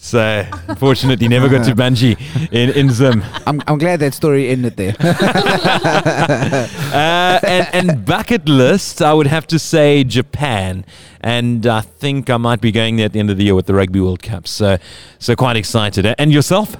So 0.02 0.46
unfortunately, 0.66 1.28
never 1.28 1.50
got 1.50 1.66
to 1.66 1.74
bungee 1.74 2.18
in 2.50 2.70
in 2.70 2.90
Zim. 2.90 3.22
I'm, 3.46 3.60
I'm 3.66 3.76
glad 3.76 4.00
that 4.00 4.14
story 4.14 4.48
ended 4.48 4.76
there. 4.76 4.96
Uh, 6.90 7.38
and, 7.44 7.68
and 7.72 8.04
bucket 8.04 8.48
list, 8.48 9.00
I 9.00 9.14
would 9.14 9.28
have 9.28 9.46
to 9.48 9.60
say 9.60 10.02
Japan, 10.02 10.84
and 11.20 11.64
I 11.64 11.82
think 11.82 12.28
I 12.28 12.36
might 12.36 12.60
be 12.60 12.72
going 12.72 12.96
there 12.96 13.06
at 13.06 13.12
the 13.12 13.20
end 13.20 13.30
of 13.30 13.36
the 13.36 13.44
year 13.44 13.54
with 13.54 13.66
the 13.66 13.74
Rugby 13.74 14.00
World 14.00 14.24
Cup. 14.24 14.48
So, 14.48 14.78
so 15.20 15.36
quite 15.36 15.56
excited. 15.56 16.12
And 16.18 16.32
yourself? 16.32 16.76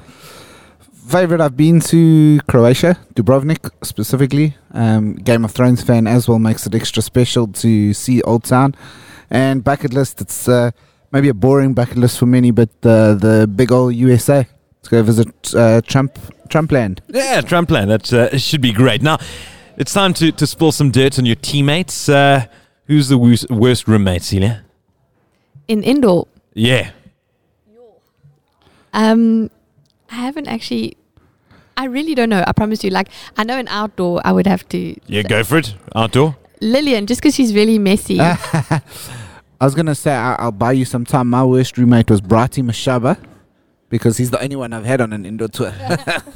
Favorite 1.11 1.41
I've 1.41 1.57
been 1.57 1.81
to 1.81 2.39
Croatia, 2.47 2.97
Dubrovnik 3.15 3.69
specifically. 3.83 4.55
Um, 4.73 5.15
Game 5.15 5.45
of 5.45 5.51
Thrones 5.51 5.83
fan 5.83 6.07
as 6.07 6.29
well 6.29 6.39
makes 6.39 6.67
it 6.67 6.75
extra 6.75 7.03
special 7.03 7.49
to 7.49 7.93
see 7.93 8.23
Old 8.23 8.45
Town. 8.45 8.77
And 9.29 9.65
bucket 9.65 9.93
list, 9.93 10.21
it's 10.21 10.49
uh, 10.49 10.71
maybe 11.11 11.29
a 11.29 11.35
boring 11.35 11.75
bucket 11.75 11.97
list 11.97 12.19
for 12.19 12.27
many, 12.27 12.53
but 12.53 12.69
uh, 12.85 13.15
the 13.15 13.51
big 13.53 13.73
old 13.73 13.95
USA 13.95 14.47
Let's 14.77 14.89
go 14.89 15.03
visit 15.03 15.55
uh, 15.55 15.81
Trump 15.83 16.17
Trump 16.49 16.71
land. 16.73 17.03
Yeah, 17.09 17.41
Trumpland. 17.43 17.89
That 17.89 18.13
uh, 18.13 18.39
should 18.39 18.61
be 18.63 18.73
great. 18.73 19.03
Now, 19.03 19.19
it's 19.77 19.93
time 19.93 20.15
to, 20.15 20.31
to 20.33 20.47
spill 20.47 20.73
some 20.73 20.91
dirt 20.91 21.19
on 21.19 21.27
your 21.27 21.37
teammates. 21.37 22.09
Uh, 22.09 22.47
who's 22.87 23.09
the 23.09 23.19
worst, 23.19 23.51
worst 23.51 23.87
roommate, 23.89 24.23
Celia? 24.23 24.65
In 25.69 25.83
indoor, 25.83 26.29
Yeah. 26.55 26.91
um, 28.93 29.51
I 30.11 30.15
haven't 30.15 30.47
actually. 30.49 30.97
I 31.77 31.85
really 31.85 32.15
don't 32.15 32.29
know. 32.29 32.45
I 32.47 32.53
promise 32.53 32.85
you. 32.85 32.91
Like, 32.91 33.09
I 33.37 33.45
know 33.45 33.59
an 33.59 33.69
outdoor, 33.69 34.21
I 34.25 34.33
would 34.33 34.47
have 34.47 34.69
to. 34.71 34.95
Yeah, 35.07 35.23
go 35.23 35.43
for 35.45 35.59
it. 35.59 35.75
Outdoor. 35.95 36.37
Lillian, 36.61 37.07
just 37.07 37.21
because 37.23 37.35
she's 37.35 37.55
really 37.55 37.79
messy. 37.79 38.21
I 38.21 38.83
was 39.61 39.75
gonna 39.75 39.95
say 39.95 40.13
I- 40.13 40.35
I'll 40.35 40.53
buy 40.53 40.73
you 40.73 40.85
some 40.85 41.05
time. 41.05 41.29
My 41.31 41.45
worst 41.45 41.77
roommate 41.79 42.11
was 42.11 42.21
Brati 42.21 42.63
Mashaba 42.63 43.19
because 43.89 44.17
he's 44.19 44.31
the 44.31 44.41
only 44.43 44.57
one 44.57 44.73
I've 44.73 44.85
had 44.85 45.01
on 45.01 45.13
an 45.13 45.25
indoor 45.27 45.49
tour. 45.49 45.73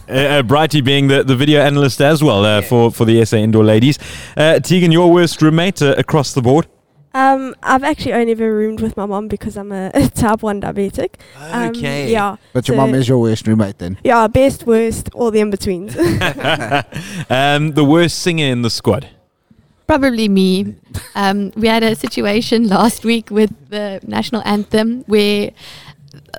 Uh, 0.06 0.12
uh, 0.12 0.42
Brighty 0.42 0.84
being 0.84 1.08
the, 1.08 1.24
the 1.24 1.34
video 1.34 1.62
analyst 1.62 1.98
as 2.02 2.22
well 2.22 2.44
uh, 2.44 2.60
for, 2.60 2.90
for 2.90 3.06
the 3.06 3.24
SA 3.24 3.38
Indoor 3.38 3.64
Ladies. 3.64 3.98
Uh, 4.36 4.60
Tegan, 4.60 4.92
your 4.92 5.10
worst 5.10 5.40
roommate 5.40 5.80
uh, 5.80 5.94
across 5.96 6.34
the 6.34 6.42
board? 6.42 6.66
Um, 7.14 7.54
I've 7.62 7.84
actually 7.84 8.12
only 8.12 8.32
ever 8.32 8.52
roomed 8.52 8.80
with 8.80 8.96
my 8.96 9.06
mom 9.06 9.28
because 9.28 9.56
I'm 9.56 9.70
a, 9.70 9.90
type 10.14 10.42
one 10.42 10.60
diabetic. 10.60 11.14
Um, 11.38 11.72
yeah. 11.74 12.36
but 12.52 12.66
your 12.66 12.76
So- 12.76 12.80
mom 12.80 12.94
is 12.94 13.08
your 13.08 13.18
worst 13.20 13.46
roommate 13.46 13.78
then. 13.78 13.98
Yeah, 14.02 14.26
best, 14.26 14.66
worst, 14.66 15.10
all 15.14 15.30
the 15.30 15.38
in 15.40 15.50
betweens. 15.50 15.96
um, 17.30 17.72
the 17.72 17.84
worst 17.84 18.18
singer 18.18 18.46
in 18.46 18.62
the 18.62 18.70
squad? 18.70 19.08
Probably 19.86 20.28
me. 20.28 20.74
Um, 21.14 21.52
we 21.56 21.68
had 21.68 21.82
a 21.84 21.94
situation 21.94 22.68
last 22.78 23.04
week 23.04 23.30
with 23.30 23.52
the 23.70 24.00
national 24.06 24.42
anthem 24.44 25.02
where 25.06 25.50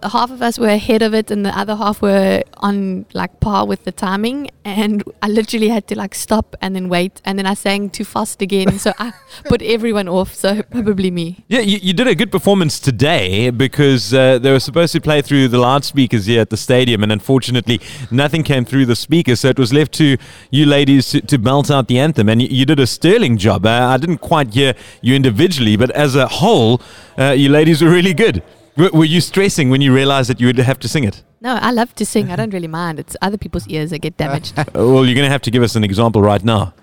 half 0.03 0.31
of 0.31 0.41
us 0.41 0.57
were 0.57 0.67
ahead 0.67 1.01
of 1.01 1.13
it 1.13 1.31
and 1.31 1.45
the 1.45 1.57
other 1.57 1.75
half 1.75 2.01
were 2.01 2.43
on 2.57 3.05
like 3.13 3.39
par 3.39 3.65
with 3.65 3.83
the 3.83 3.91
timing. 3.91 4.49
And 4.63 5.03
I 5.21 5.27
literally 5.27 5.69
had 5.69 5.87
to 5.89 5.95
like 5.95 6.15
stop 6.15 6.55
and 6.61 6.75
then 6.75 6.89
wait. 6.89 7.21
And 7.25 7.37
then 7.37 7.45
I 7.45 7.53
sang 7.53 7.89
too 7.89 8.03
fast 8.03 8.41
again. 8.41 8.79
So 8.79 8.93
I 8.99 9.13
put 9.45 9.61
everyone 9.61 10.07
off. 10.07 10.33
So 10.33 10.63
probably 10.63 11.11
me. 11.11 11.43
Yeah, 11.47 11.59
you, 11.59 11.77
you 11.81 11.93
did 11.93 12.07
a 12.07 12.15
good 12.15 12.31
performance 12.31 12.79
today 12.79 13.49
because 13.49 14.13
uh, 14.13 14.39
they 14.39 14.51
were 14.51 14.59
supposed 14.59 14.93
to 14.93 15.01
play 15.01 15.21
through 15.21 15.47
the 15.49 15.59
loudspeakers 15.59 16.25
here 16.25 16.41
at 16.41 16.49
the 16.49 16.57
stadium, 16.57 17.03
and 17.03 17.11
unfortunately, 17.11 17.79
nothing 18.11 18.43
came 18.43 18.65
through 18.65 18.85
the 18.85 18.95
speakers. 18.95 19.41
So 19.41 19.49
it 19.49 19.59
was 19.59 19.73
left 19.73 19.91
to 19.93 20.17
you 20.51 20.65
ladies 20.65 21.09
to, 21.09 21.21
to 21.21 21.37
belt 21.37 21.69
out 21.69 21.87
the 21.87 21.99
anthem, 21.99 22.29
and 22.29 22.41
you, 22.41 22.47
you 22.49 22.65
did 22.65 22.79
a 22.79 22.87
sterling 22.87 23.37
job. 23.37 23.65
Uh, 23.65 23.87
I 23.93 23.97
didn't 23.97 24.19
quite 24.19 24.53
hear 24.53 24.73
you 25.01 25.15
individually, 25.15 25.77
but 25.77 25.91
as 25.91 26.15
a 26.15 26.27
whole, 26.27 26.81
uh, 27.17 27.31
you 27.31 27.49
ladies 27.49 27.81
were 27.81 27.89
really 27.89 28.13
good. 28.13 28.43
W- 28.77 28.97
were 28.99 29.05
you 29.05 29.21
stressing 29.21 29.69
when 29.69 29.81
you 29.81 29.93
realized 29.93 30.29
that 30.29 30.39
you 30.41 30.47
would 30.47 30.57
have 30.57 30.79
to 30.79 30.87
sing 30.87 31.03
it? 31.03 31.23
no 31.41 31.57
I 31.61 31.71
love 31.71 31.93
to 31.95 32.05
sing 32.05 32.31
I 32.31 32.35
don't 32.35 32.53
really 32.53 32.67
mind 32.67 32.99
it's 32.99 33.15
other 33.21 33.37
people's 33.37 33.67
ears 33.67 33.89
that 33.91 33.99
get 33.99 34.17
damaged 34.17 34.53
Uh, 34.59 34.63
well, 34.73 35.05
you're 35.05 35.15
going 35.15 35.27
to 35.27 35.35
have 35.37 35.41
to 35.43 35.51
give 35.51 35.63
us 35.63 35.75
an 35.75 35.83
example 35.83 36.21
right 36.21 36.43
now. 36.43 36.73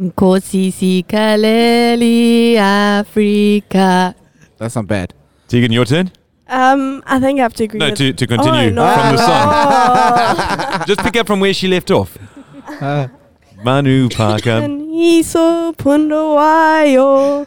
Nkosi 0.00 0.72
sikaleli 0.78 2.56
Africa 2.56 4.14
That's 4.58 4.74
not 4.76 4.86
bad. 4.86 5.14
Tegan, 5.48 5.72
your 5.72 5.84
turn. 5.84 6.10
um, 6.48 7.02
I 7.06 7.18
think 7.20 7.38
I 7.38 7.42
have 7.42 7.54
to 7.54 7.64
agree 7.64 7.78
No, 7.78 7.86
with 7.90 7.98
to, 7.98 8.12
to 8.12 8.26
continue 8.26 8.70
Oh, 8.70 8.70
no. 8.70 8.94
from 8.94 9.16
the 9.16 9.22
song. 9.28 9.46
Oh. 9.52 10.84
Just 10.90 11.00
pick 11.00 11.16
up 11.16 11.26
from 11.26 11.40
where 11.40 11.54
she 11.54 11.68
left 11.68 11.90
off. 11.90 12.16
Manu 13.64 14.08
Parker. 14.08 14.50
And 14.50 14.80
Iso 14.90 15.74
Pundawayo. 15.76 17.46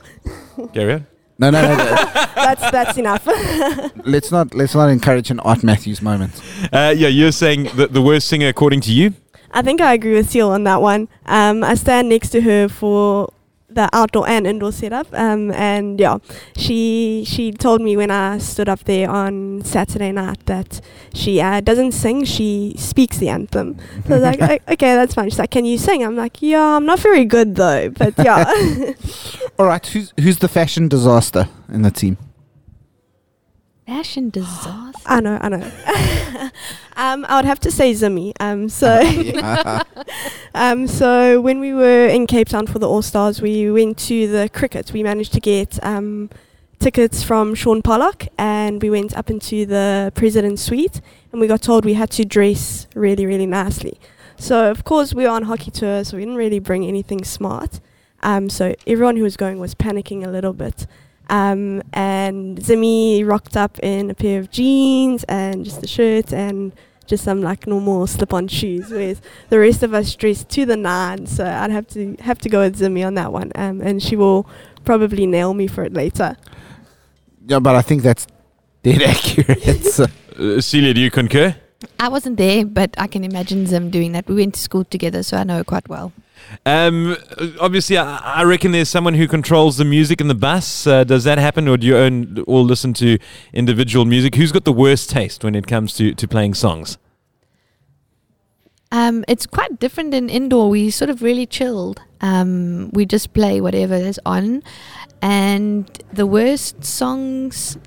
Carry 0.74 0.94
on. 0.94 1.08
No, 1.44 1.50
no, 1.50 1.62
no. 1.62 1.76
no. 1.76 1.96
That's 2.36 2.72
that's 2.72 2.98
enough. 2.98 3.26
let's 4.06 4.32
not 4.32 4.54
let's 4.54 4.76
not 4.76 4.90
encourage 4.90 5.32
an 5.32 5.40
Ard 5.42 5.64
Matthews 5.64 6.02
moment. 6.02 6.42
Uh, 6.72 6.94
yeah, 6.96 7.08
you're 7.08 7.32
saying 7.32 7.70
the, 7.76 7.88
the 7.88 8.02
worst 8.02 8.28
singer 8.28 8.48
according 8.50 8.82
to 8.82 8.92
you? 8.92 9.14
I 9.52 9.62
think 9.62 9.80
I 9.82 9.94
agree 9.94 10.14
with 10.14 10.30
Seal 10.30 10.50
on 10.50 10.64
that 10.66 10.82
one. 10.82 11.08
Um, 11.26 11.64
I 11.64 11.76
stand 11.76 12.10
next 12.10 12.30
to 12.30 12.42
her 12.42 12.68
for 12.68 13.32
the 13.74 13.90
outdoor 13.94 14.28
and 14.28 14.46
indoor 14.46 14.72
setup. 14.72 15.08
Um, 15.14 15.52
and 15.52 16.00
yeah, 16.00 16.20
she 16.56 17.24
she 17.28 17.52
told 17.52 17.82
me 17.82 17.98
when 17.98 18.12
I 18.12 18.38
stood 18.38 18.70
up 18.70 18.84
there 18.86 19.10
on 19.10 19.64
Saturday 19.64 20.12
night 20.12 20.46
that 20.46 20.82
she 21.14 21.42
uh, 21.42 21.62
doesn't 21.62 21.94
sing, 21.94 22.26
she 22.26 22.76
speaks 22.78 23.18
the 23.18 23.30
anthem. 23.30 23.78
So 24.08 24.16
I 24.16 24.20
was 24.20 24.40
like, 24.40 24.62
okay, 24.70 24.96
that's 24.96 25.14
fine. 25.14 25.30
She's 25.30 25.40
like, 25.40 25.52
can 25.52 25.66
you 25.66 25.78
sing? 25.78 26.04
I'm 26.04 26.16
like, 26.16 26.42
yeah, 26.42 26.76
I'm 26.76 26.86
not 26.86 27.00
very 27.00 27.26
good 27.26 27.56
though, 27.56 27.90
but 27.90 28.14
yeah. 28.18 28.44
All 29.60 29.68
right, 29.68 29.86
who's 29.86 30.14
who's 30.20 30.38
the 30.40 30.48
fashion 30.48 30.88
disaster 30.88 31.48
in 31.72 31.84
the 31.84 31.92
team? 31.92 32.18
fashion 33.86 34.30
disaster 34.30 35.02
I 35.06 35.20
know, 35.20 35.38
I 35.42 35.50
know. 35.50 35.58
um, 36.96 37.26
I 37.28 37.36
would 37.36 37.46
have 37.46 37.60
to 37.62 37.72
say 37.72 37.92
Zimmy. 37.94 38.34
Um, 38.40 38.70
so. 38.70 39.02
Um, 40.56 40.88
so 40.88 41.42
when 41.42 41.60
we 41.60 41.74
were 41.74 42.06
in 42.06 42.28
Cape 42.28 42.48
Town 42.48 42.68
for 42.68 42.78
the 42.78 42.88
All 42.88 43.02
Stars, 43.02 43.42
we 43.42 43.72
went 43.72 43.98
to 44.10 44.28
the 44.28 44.50
cricket. 44.50 44.94
We 44.94 45.02
managed 45.02 45.34
to 45.34 45.40
get 45.40 45.84
um, 45.84 46.30
tickets 46.78 47.24
from 47.24 47.56
Shaun 47.56 47.82
Pollock, 47.82 48.28
and 48.38 48.80
we 48.80 48.92
went 48.92 49.18
up 49.18 49.32
into 49.32 49.66
the 49.66 50.12
president's 50.14 50.62
suite, 50.62 51.02
and 51.32 51.42
we 51.42 51.48
got 51.48 51.64
told 51.64 51.86
we 51.86 51.96
had 51.96 52.12
to 52.12 52.24
dress 52.24 52.88
really, 52.94 53.26
really 53.26 53.48
nicely. 53.48 54.00
So 54.38 54.70
of 54.70 54.84
course 54.84 55.16
we 55.16 55.24
were 55.24 55.32
on 55.32 55.44
hockey 55.44 55.72
tour, 55.72 56.04
so 56.04 56.18
we 56.18 56.22
didn't 56.22 56.38
really 56.38 56.60
bring 56.60 56.86
anything 56.86 57.24
smart. 57.24 57.80
Um, 58.24 58.50
so 58.50 58.74
everyone 58.88 59.16
who 59.18 59.24
was 59.24 59.38
going 59.38 59.60
was 59.60 59.76
panicking 59.76 60.26
a 60.26 60.30
little 60.30 60.54
bit. 60.54 60.88
Um, 61.30 61.82
and 61.94 62.58
Zimmy 62.60 63.26
rocked 63.26 63.56
up 63.56 63.80
in 63.80 64.10
a 64.10 64.14
pair 64.14 64.40
of 64.40 64.50
jeans 64.52 65.24
and 65.26 65.64
just 65.64 65.84
a 65.84 65.88
shirt 65.88 66.34
and 66.34 66.74
just 67.06 67.24
some 67.24 67.42
like 67.42 67.68
normal 67.68 68.08
slip-on 68.08 68.48
shoes, 68.48 68.90
whereas 68.90 69.22
the 69.50 69.60
rest 69.60 69.84
of 69.84 69.94
us 69.94 70.16
dressed 70.16 70.50
to 70.50 70.66
the 70.66 70.78
nines. 70.78 71.36
So 71.36 71.46
I'd 71.46 71.72
have 71.72 71.88
to 71.90 72.16
have 72.22 72.40
to 72.40 72.50
go 72.50 72.62
with 72.62 72.80
Zimmy 72.80 73.06
on 73.06 73.14
that 73.16 73.32
one, 73.32 73.52
um, 73.56 73.82
and 73.82 74.02
she 74.02 74.16
will 74.16 74.48
probably 74.86 75.26
nail 75.26 75.54
me 75.54 75.68
for 75.68 75.84
it 75.84 75.94
later. 75.94 76.36
Yeah, 77.46 77.60
but 77.60 77.76
I 77.76 77.82
think 77.82 78.04
that's 78.04 78.26
dead 78.84 79.02
accurate. 79.14 79.86
so- 79.86 80.08
Uh, 80.40 80.60
Celia, 80.60 80.94
do 80.96 81.00
you 81.02 81.12
concur? 81.12 81.56
I 82.00 82.08
wasn't 82.10 82.38
there, 82.38 82.66
but 82.66 82.90
I 82.98 83.06
can 83.08 83.24
imagine 83.24 83.66
them 83.66 83.90
doing 83.92 84.14
that. 84.14 84.28
We 84.28 84.34
went 84.36 84.56
to 84.56 84.60
school 84.60 84.84
together, 84.84 85.22
so 85.24 85.38
I 85.38 85.44
know 85.44 85.58
her 85.58 85.64
quite 85.64 85.88
well. 85.88 86.12
Um, 86.66 87.18
obviously, 87.60 87.98
I, 87.98 88.18
I 88.18 88.44
reckon 88.44 88.72
there's 88.72 88.90
someone 88.90 89.16
who 89.16 89.28
controls 89.28 89.78
the 89.78 89.86
music 89.86 90.22
in 90.22 90.28
the 90.28 90.36
bus. 90.36 90.88
Uh, 90.88 91.04
does 91.04 91.24
that 91.24 91.38
happen, 91.38 91.68
or 91.68 91.78
do 91.78 91.88
you 91.88 91.98
own, 91.98 92.40
all 92.48 92.64
listen 92.64 92.94
to 92.96 93.18
individual 93.54 94.06
music? 94.06 94.36
Who's 94.36 94.52
got 94.52 94.64
the 94.64 94.74
worst 94.74 95.10
taste 95.10 95.44
when 95.44 95.56
it 95.56 95.68
comes 95.68 95.94
to, 95.96 96.14
to 96.14 96.28
playing 96.28 96.54
songs? 96.54 96.98
Um, 98.92 99.26
it's 99.28 99.48
quite 99.48 99.80
different 99.80 100.14
in 100.14 100.30
indoor. 100.30 100.70
We 100.70 100.92
sort 100.92 101.10
of 101.10 101.24
really 101.24 101.48
chilled. 101.48 102.00
Um, 102.22 102.92
we 102.92 103.06
just 103.06 103.34
play 103.34 103.60
whatever 103.60 103.96
is 103.96 104.20
on, 104.26 104.64
and 105.22 105.90
the 106.14 106.28
worst 106.28 106.86
songs, 106.86 107.78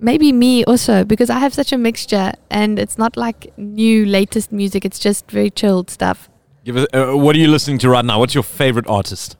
maybe 0.00 0.32
me 0.32 0.64
also 0.64 1.04
because 1.04 1.30
I 1.30 1.38
have 1.38 1.54
such 1.54 1.72
a 1.72 1.78
mixture, 1.78 2.32
and 2.50 2.78
it's 2.78 2.98
not 2.98 3.16
like 3.16 3.56
new 3.56 4.04
latest 4.04 4.50
music. 4.50 4.84
It's 4.84 4.98
just 4.98 5.30
very 5.30 5.50
chilled 5.50 5.88
stuff. 5.88 6.28
Give 6.68 6.76
us, 6.76 6.86
uh, 6.92 7.16
what 7.16 7.34
are 7.34 7.38
you 7.38 7.48
listening 7.48 7.78
to 7.78 7.88
right 7.88 8.04
now? 8.04 8.18
What's 8.18 8.34
your 8.34 8.42
favorite 8.42 8.86
artist? 8.88 9.38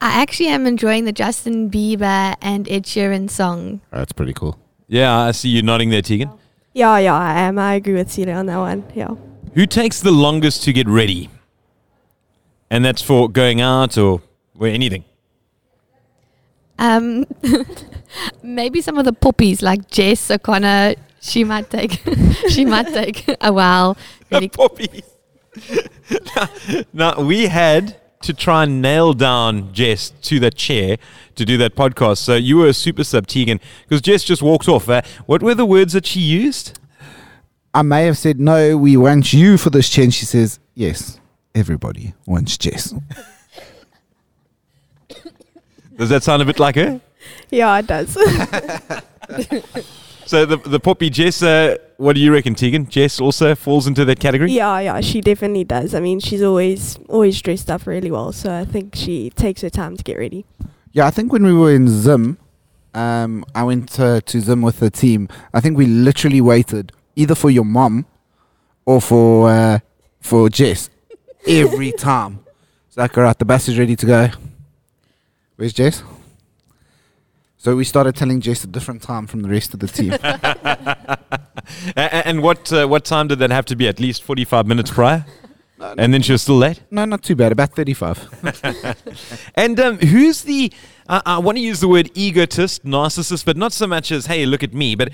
I 0.00 0.20
actually 0.20 0.48
am 0.48 0.66
enjoying 0.66 1.04
the 1.04 1.12
Justin 1.12 1.70
Bieber 1.70 2.34
and 2.42 2.68
Ed 2.68 2.82
Sheeran 2.82 3.30
song. 3.30 3.80
That's 3.92 4.10
pretty 4.10 4.32
cool. 4.32 4.58
Yeah, 4.88 5.16
I 5.16 5.30
see 5.30 5.50
you 5.50 5.62
nodding 5.62 5.90
there, 5.90 6.02
Tegan. 6.02 6.32
Yeah, 6.72 6.98
yeah, 6.98 7.14
I 7.14 7.42
am. 7.42 7.60
I 7.60 7.74
agree 7.74 7.94
with 7.94 8.10
Celia 8.10 8.34
on 8.34 8.46
that 8.46 8.56
one. 8.56 8.82
Yeah. 8.92 9.14
Who 9.54 9.66
takes 9.66 10.00
the 10.00 10.10
longest 10.10 10.64
to 10.64 10.72
get 10.72 10.88
ready? 10.88 11.30
And 12.70 12.84
that's 12.84 13.02
for 13.02 13.28
going 13.28 13.60
out 13.60 13.96
or, 13.96 14.20
or 14.58 14.66
anything. 14.66 15.04
Um, 16.80 17.24
maybe 18.42 18.80
some 18.80 18.98
of 18.98 19.04
the 19.04 19.12
puppies 19.12 19.62
like 19.62 19.88
Jess 19.92 20.28
O'Connor. 20.28 20.96
She 21.20 21.44
might 21.44 21.70
take. 21.70 22.02
she 22.48 22.64
might 22.64 22.88
take 22.88 23.26
a 23.40 23.52
while. 23.52 23.96
Really 24.32 24.48
Puppies. 24.48 25.13
Now, 26.36 26.48
now, 26.92 27.20
we 27.20 27.46
had 27.46 27.96
to 28.22 28.32
try 28.32 28.62
and 28.64 28.80
nail 28.80 29.12
down 29.12 29.72
Jess 29.72 30.10
to 30.22 30.40
that 30.40 30.54
chair 30.54 30.96
to 31.34 31.44
do 31.44 31.56
that 31.58 31.74
podcast. 31.74 32.18
So 32.18 32.34
you 32.34 32.56
were 32.56 32.68
a 32.68 32.74
super 32.74 33.04
sub, 33.04 33.26
Tegan, 33.26 33.60
because 33.82 34.00
Jess 34.00 34.24
just 34.24 34.42
walked 34.42 34.68
off. 34.68 34.88
Uh, 34.88 35.02
what 35.26 35.42
were 35.42 35.54
the 35.54 35.66
words 35.66 35.92
that 35.92 36.06
she 36.06 36.20
used? 36.20 36.78
I 37.74 37.82
may 37.82 38.06
have 38.06 38.16
said, 38.16 38.40
no, 38.40 38.76
we 38.76 38.96
want 38.96 39.32
you 39.32 39.58
for 39.58 39.70
this 39.70 39.88
chair. 39.88 40.04
And 40.04 40.14
she 40.14 40.24
says, 40.24 40.58
yes, 40.74 41.20
everybody 41.54 42.14
wants 42.26 42.56
Jess. 42.56 42.94
Does 45.96 46.08
that 46.08 46.22
sound 46.22 46.42
a 46.42 46.44
bit 46.44 46.58
like 46.58 46.76
her? 46.76 47.00
Yeah, 47.50 47.78
it 47.78 47.86
does. 47.86 48.16
So 50.26 50.46
the 50.46 50.56
the 50.56 50.80
puppy 50.80 51.10
Jess, 51.10 51.42
uh, 51.42 51.76
what 51.98 52.14
do 52.14 52.20
you 52.20 52.32
reckon, 52.32 52.54
Tegan? 52.54 52.88
Jess 52.88 53.20
also 53.20 53.54
falls 53.54 53.86
into 53.86 54.04
that 54.04 54.20
category. 54.20 54.50
yeah, 54.52 54.78
yeah, 54.80 55.00
she 55.00 55.20
definitely 55.20 55.64
does. 55.64 55.94
I 55.94 56.00
mean, 56.00 56.20
she's 56.20 56.42
always 56.42 56.98
always 57.08 57.40
dressed 57.42 57.70
up 57.70 57.86
really 57.86 58.10
well, 58.10 58.32
so 58.32 58.52
I 58.52 58.64
think 58.64 58.94
she 58.94 59.30
takes 59.30 59.60
her 59.62 59.70
time 59.70 59.96
to 59.96 60.02
get 60.02 60.18
ready. 60.18 60.46
Yeah, 60.92 61.06
I 61.06 61.10
think 61.10 61.32
when 61.32 61.44
we 61.44 61.52
were 61.52 61.74
in 61.74 61.88
Zim, 61.88 62.38
um, 62.94 63.44
I 63.54 63.64
went 63.64 63.98
uh, 64.00 64.20
to 64.20 64.40
Zim 64.40 64.62
with 64.62 64.78
the 64.80 64.90
team. 64.90 65.28
I 65.52 65.60
think 65.60 65.76
we 65.76 65.86
literally 65.86 66.40
waited 66.40 66.92
either 67.16 67.34
for 67.34 67.50
your 67.50 67.64
mom 67.64 68.06
or 68.86 69.00
for 69.00 69.50
uh, 69.50 69.78
for 70.20 70.48
Jess 70.48 70.88
every 71.46 71.92
time. 71.98 72.40
It's 72.88 72.96
like, 72.96 73.16
all 73.18 73.24
right, 73.24 73.38
the 73.38 73.44
bus 73.44 73.68
is 73.68 73.78
ready 73.78 73.96
to 73.96 74.06
go. 74.06 74.28
Where's 75.56 75.72
Jess? 75.72 76.02
So 77.64 77.74
we 77.74 77.84
started 77.84 78.14
telling 78.14 78.42
Jess 78.42 78.62
a 78.64 78.66
different 78.66 79.00
time 79.00 79.26
from 79.26 79.40
the 79.40 79.48
rest 79.48 79.72
of 79.72 79.80
the 79.80 79.86
team. 79.86 80.12
And 81.96 82.42
what 82.42 82.70
uh, 82.70 82.86
what 82.86 83.06
time 83.06 83.28
did 83.28 83.38
that 83.38 83.50
have 83.50 83.64
to 83.66 83.76
be? 83.76 83.88
At 83.88 83.98
least 83.98 84.22
forty 84.22 84.44
five 84.44 84.66
minutes 84.66 84.90
prior. 84.90 85.24
And 85.80 86.12
then 86.12 86.20
she 86.20 86.32
was 86.32 86.42
still 86.42 86.58
late. 86.58 86.82
no, 86.90 87.06
not 87.06 87.22
too 87.22 87.34
bad. 87.34 87.52
About 87.52 87.74
thirty-five. 87.74 88.18
And 89.54 89.80
um, 89.80 89.96
who's 89.96 90.42
the? 90.42 90.70
Uh, 91.08 91.22
I 91.24 91.38
want 91.38 91.56
to 91.56 91.62
use 91.62 91.80
the 91.80 91.88
word 91.88 92.10
egotist, 92.14 92.84
narcissist, 92.84 93.46
but 93.46 93.56
not 93.56 93.72
so 93.72 93.86
much 93.86 94.12
as 94.12 94.26
"Hey, 94.26 94.44
look 94.44 94.62
at 94.62 94.74
me," 94.74 94.94
but 94.94 95.08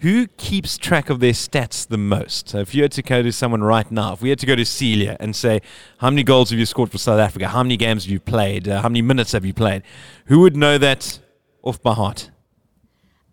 who 0.00 0.26
keeps 0.38 0.78
track 0.78 1.08
of 1.08 1.20
their 1.20 1.34
stats 1.34 1.86
the 1.86 1.98
most? 1.98 2.48
So 2.48 2.58
if 2.58 2.74
you 2.74 2.82
had 2.82 2.92
to 2.92 3.02
go 3.02 3.22
to 3.22 3.30
someone 3.30 3.62
right 3.62 3.88
now, 3.92 4.14
if 4.14 4.20
we 4.22 4.30
had 4.30 4.40
to 4.40 4.46
go 4.46 4.56
to 4.56 4.64
Celia 4.64 5.16
and 5.20 5.36
say, 5.36 5.60
"How 5.98 6.10
many 6.10 6.24
goals 6.24 6.50
have 6.50 6.58
you 6.58 6.66
scored 6.66 6.90
for 6.90 6.98
South 6.98 7.20
Africa? 7.20 7.46
How 7.46 7.62
many 7.62 7.76
games 7.76 8.04
have 8.04 8.10
you 8.10 8.18
played? 8.18 8.66
Uh, 8.66 8.82
how 8.82 8.88
many 8.88 9.02
minutes 9.02 9.30
have 9.32 9.44
you 9.44 9.54
played?" 9.54 9.82
Who 10.26 10.40
would 10.40 10.56
know 10.56 10.78
that 10.78 11.20
off 11.62 11.82
by 11.82 11.94
heart? 11.94 12.30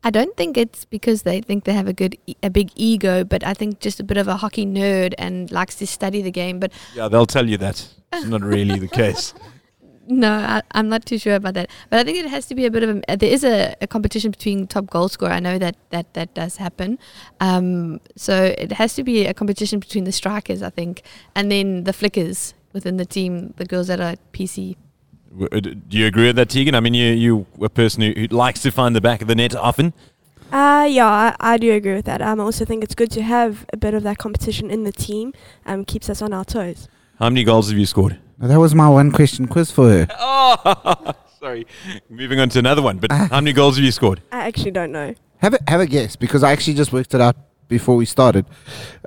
I 0.04 0.12
don't 0.12 0.36
think 0.38 0.58
it's 0.58 0.86
because 0.86 1.24
they 1.24 1.42
think 1.42 1.66
they 1.66 1.74
have 1.74 1.88
a 1.88 1.94
good, 1.94 2.18
e- 2.26 2.36
a 2.42 2.50
big 2.50 2.72
ego, 2.76 3.24
but 3.26 3.44
I 3.44 3.54
think 3.54 3.82
just 3.82 4.00
a 4.00 4.04
bit 4.04 4.18
of 4.18 4.28
a 4.30 4.38
hockey 4.38 4.66
nerd 4.66 5.14
and 5.18 5.52
likes 5.52 5.76
to 5.76 5.88
study 5.88 6.22
the 6.22 6.32
game. 6.32 6.60
But 6.60 6.72
Yeah, 6.96 7.10
they'll 7.10 7.26
tell 7.26 7.50
you 7.50 7.58
that. 7.58 7.86
It's 8.14 8.26
not 8.26 8.42
really 8.42 8.80
the 8.80 8.88
case. 8.88 9.34
no, 10.10 10.32
I, 10.32 10.62
I'm 10.72 10.90
not 10.90 11.06
too 11.06 11.18
sure 11.18 11.36
about 11.36 11.54
that. 11.54 11.70
But 11.90 12.00
I 12.00 12.04
think 12.04 12.18
it 12.18 12.30
has 12.30 12.48
to 12.48 12.56
be 12.56 12.66
a 12.66 12.72
bit 12.72 12.84
of 12.84 13.04
a. 13.08 13.18
There 13.18 13.30
is 13.30 13.44
a, 13.44 13.76
a 13.82 13.88
competition 13.88 14.32
between 14.32 14.68
top 14.68 14.90
goal 14.90 15.08
scorer. 15.08 15.32
I 15.32 15.40
know 15.40 15.58
that 15.60 15.76
that 15.92 16.14
that 16.16 16.34
does 16.34 16.58
happen. 16.58 16.98
Um, 17.40 18.02
so 18.16 18.46
it 18.58 18.72
has 18.72 18.96
to 18.96 19.04
be 19.04 19.28
a 19.28 19.34
competition 19.34 19.80
between 19.80 20.06
the 20.06 20.12
strikers, 20.12 20.64
I 20.64 20.72
think, 20.72 21.04
and 21.36 21.52
then 21.52 21.84
the 21.84 21.94
flickers 21.94 22.56
within 22.74 22.98
the 22.98 23.06
team, 23.06 23.54
the 23.58 23.66
girls 23.66 23.88
that 23.88 24.00
are 24.00 24.16
PC. 24.34 24.76
W- 25.32 25.50
uh, 25.52 25.60
d- 25.60 25.76
Do 25.76 25.98
you 25.98 26.06
agree 26.08 26.28
with 26.28 26.36
that, 26.38 26.50
Tegan? 26.50 26.76
I 26.76 26.80
mean, 26.80 26.94
you 26.94 27.08
you 27.14 27.46
a 27.62 27.70
person 27.70 28.02
who, 28.04 28.12
who 28.14 28.28
likes 28.28 28.62
to 28.64 28.72
find 28.72 28.96
the 28.96 29.02
back 29.02 29.22
of 29.22 29.28
the 29.28 29.36
net 29.36 29.56
often. 29.56 29.94
Uh, 30.52 30.88
yeah, 30.90 31.06
I, 31.08 31.36
I 31.54 31.58
do 31.58 31.72
agree 31.74 31.94
with 31.94 32.06
that. 32.06 32.22
Um, 32.22 32.40
I 32.40 32.44
also 32.44 32.66
think 32.66 32.84
it's 32.84 32.96
good 32.96 33.12
to 33.12 33.22
have 33.22 33.66
a 33.72 33.78
bit 33.78 33.94
of 33.94 34.02
that 34.04 34.18
competition 34.18 34.72
in 34.72 34.84
the 34.84 34.92
team. 34.92 35.32
Um, 35.66 35.86
keeps 35.86 36.10
us 36.10 36.22
on 36.24 36.34
our 36.34 36.44
toes. 36.44 36.88
How 37.20 37.30
many 37.30 37.44
goals 37.44 37.70
have 37.70 37.78
you 37.78 37.86
scored? 37.86 38.18
that 38.40 38.58
was 38.58 38.74
my 38.74 38.88
one 38.90 39.12
question 39.12 39.48
quiz 39.48 39.70
for 39.72 39.90
her. 39.90 40.08
Oh, 40.20 41.14
sorry. 41.40 41.68
Moving 42.10 42.40
on 42.40 42.50
to 42.50 42.60
another 42.60 42.82
one. 42.82 42.98
But 42.98 43.12
how 43.12 43.40
many 43.42 43.54
goals 43.54 43.76
have 43.76 43.86
you 43.86 43.92
scored? 43.92 44.22
I 44.32 44.48
actually 44.48 44.72
don't 44.72 44.92
know. 44.92 45.14
Have 45.38 45.54
a 45.54 45.60
have 45.68 45.80
a 45.82 45.86
guess 45.86 46.16
because 46.16 46.44
I 46.44 46.52
actually 46.52 46.74
just 46.74 46.92
worked 46.92 47.14
it 47.14 47.22
out 47.22 47.36
before 47.68 47.96
we 47.96 48.06
started. 48.06 48.46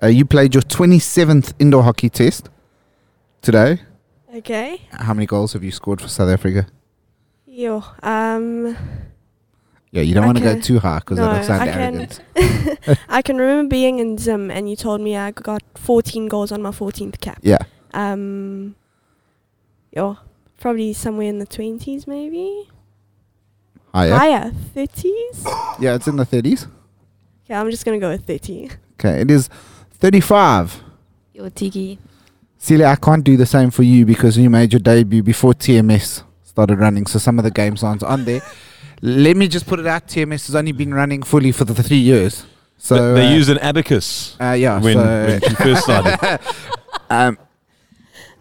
Uh, 0.02 0.06
you 0.06 0.24
played 0.24 0.54
your 0.54 0.62
twenty-seventh 0.62 1.54
indoor 1.58 1.82
hockey 1.82 2.08
test 2.08 2.48
today. 3.42 3.80
Okay. 4.34 4.80
How 4.92 5.12
many 5.14 5.26
goals 5.26 5.52
have 5.52 5.62
you 5.62 5.70
scored 5.70 6.00
for 6.00 6.08
South 6.08 6.28
Africa? 6.30 6.66
Yo. 7.46 7.84
Um. 8.02 8.76
Yeah, 9.90 10.00
you 10.00 10.14
don't 10.14 10.24
want 10.24 10.38
to 10.38 10.44
go 10.44 10.58
too 10.58 10.78
high 10.78 11.00
because 11.00 11.18
No, 11.18 11.26
that'll 11.26 11.44
sound 11.46 11.62
I 11.62 11.66
can- 11.70 12.08
arrogant. 12.36 12.98
I 13.10 13.20
can 13.20 13.36
remember 13.36 13.68
being 13.68 13.98
in 13.98 14.16
Zim 14.16 14.50
and 14.50 14.70
you 14.70 14.74
told 14.74 15.02
me 15.02 15.16
I 15.18 15.32
got 15.32 15.62
14 15.74 16.28
goals 16.28 16.50
on 16.50 16.62
my 16.62 16.70
14th 16.70 17.20
cap. 17.20 17.38
Yeah, 17.42 17.58
Um, 17.92 18.74
yo, 19.94 20.16
probably 20.58 20.94
somewhere 20.94 21.28
in 21.28 21.40
the 21.40 21.46
20s, 21.46 22.06
maybe 22.06 22.70
higher. 23.92 24.14
higher 24.14 24.50
30s. 24.74 25.76
Yeah, 25.78 25.94
it's 25.96 26.08
in 26.08 26.16
the 26.16 26.24
thirties. 26.24 26.66
Okay, 27.44 27.54
I'm 27.54 27.70
just 27.70 27.84
gonna 27.84 27.98
go 27.98 28.08
with 28.08 28.24
30. 28.26 28.70
Okay, 28.94 29.20
it 29.20 29.30
is 29.30 29.48
thirty-five. 29.90 30.82
Your 31.34 31.50
Tiki. 31.50 31.98
Celia, 32.62 32.86
I 32.86 32.94
can't 32.94 33.24
do 33.24 33.36
the 33.36 33.44
same 33.44 33.72
for 33.72 33.82
you 33.82 34.06
because 34.06 34.38
you 34.38 34.48
made 34.48 34.72
your 34.72 34.78
debut 34.78 35.20
before 35.20 35.52
TMS 35.52 36.22
started 36.44 36.78
running, 36.78 37.06
so 37.06 37.18
some 37.18 37.36
of 37.40 37.44
the 37.44 37.50
games 37.50 37.82
aren't 37.82 38.04
on 38.04 38.24
there. 38.24 38.40
Let 39.00 39.36
me 39.36 39.48
just 39.48 39.66
put 39.66 39.80
it 39.80 39.86
out: 39.88 40.06
TMS 40.06 40.46
has 40.46 40.54
only 40.54 40.70
been 40.70 40.94
running 40.94 41.24
fully 41.24 41.50
for 41.50 41.64
the 41.64 41.74
three 41.82 41.96
years. 41.96 42.46
So 42.78 42.96
Th- 42.96 43.14
they 43.16 43.26
uh, 43.26 43.36
use 43.36 43.48
an 43.48 43.58
abacus 43.58 44.36
uh, 44.40 44.52
yeah. 44.52 44.80
when, 44.80 44.94
so, 44.94 45.02
when 45.02 45.40
she 45.40 45.54
first 45.56 45.82
started. 45.82 46.40
um, 47.10 47.36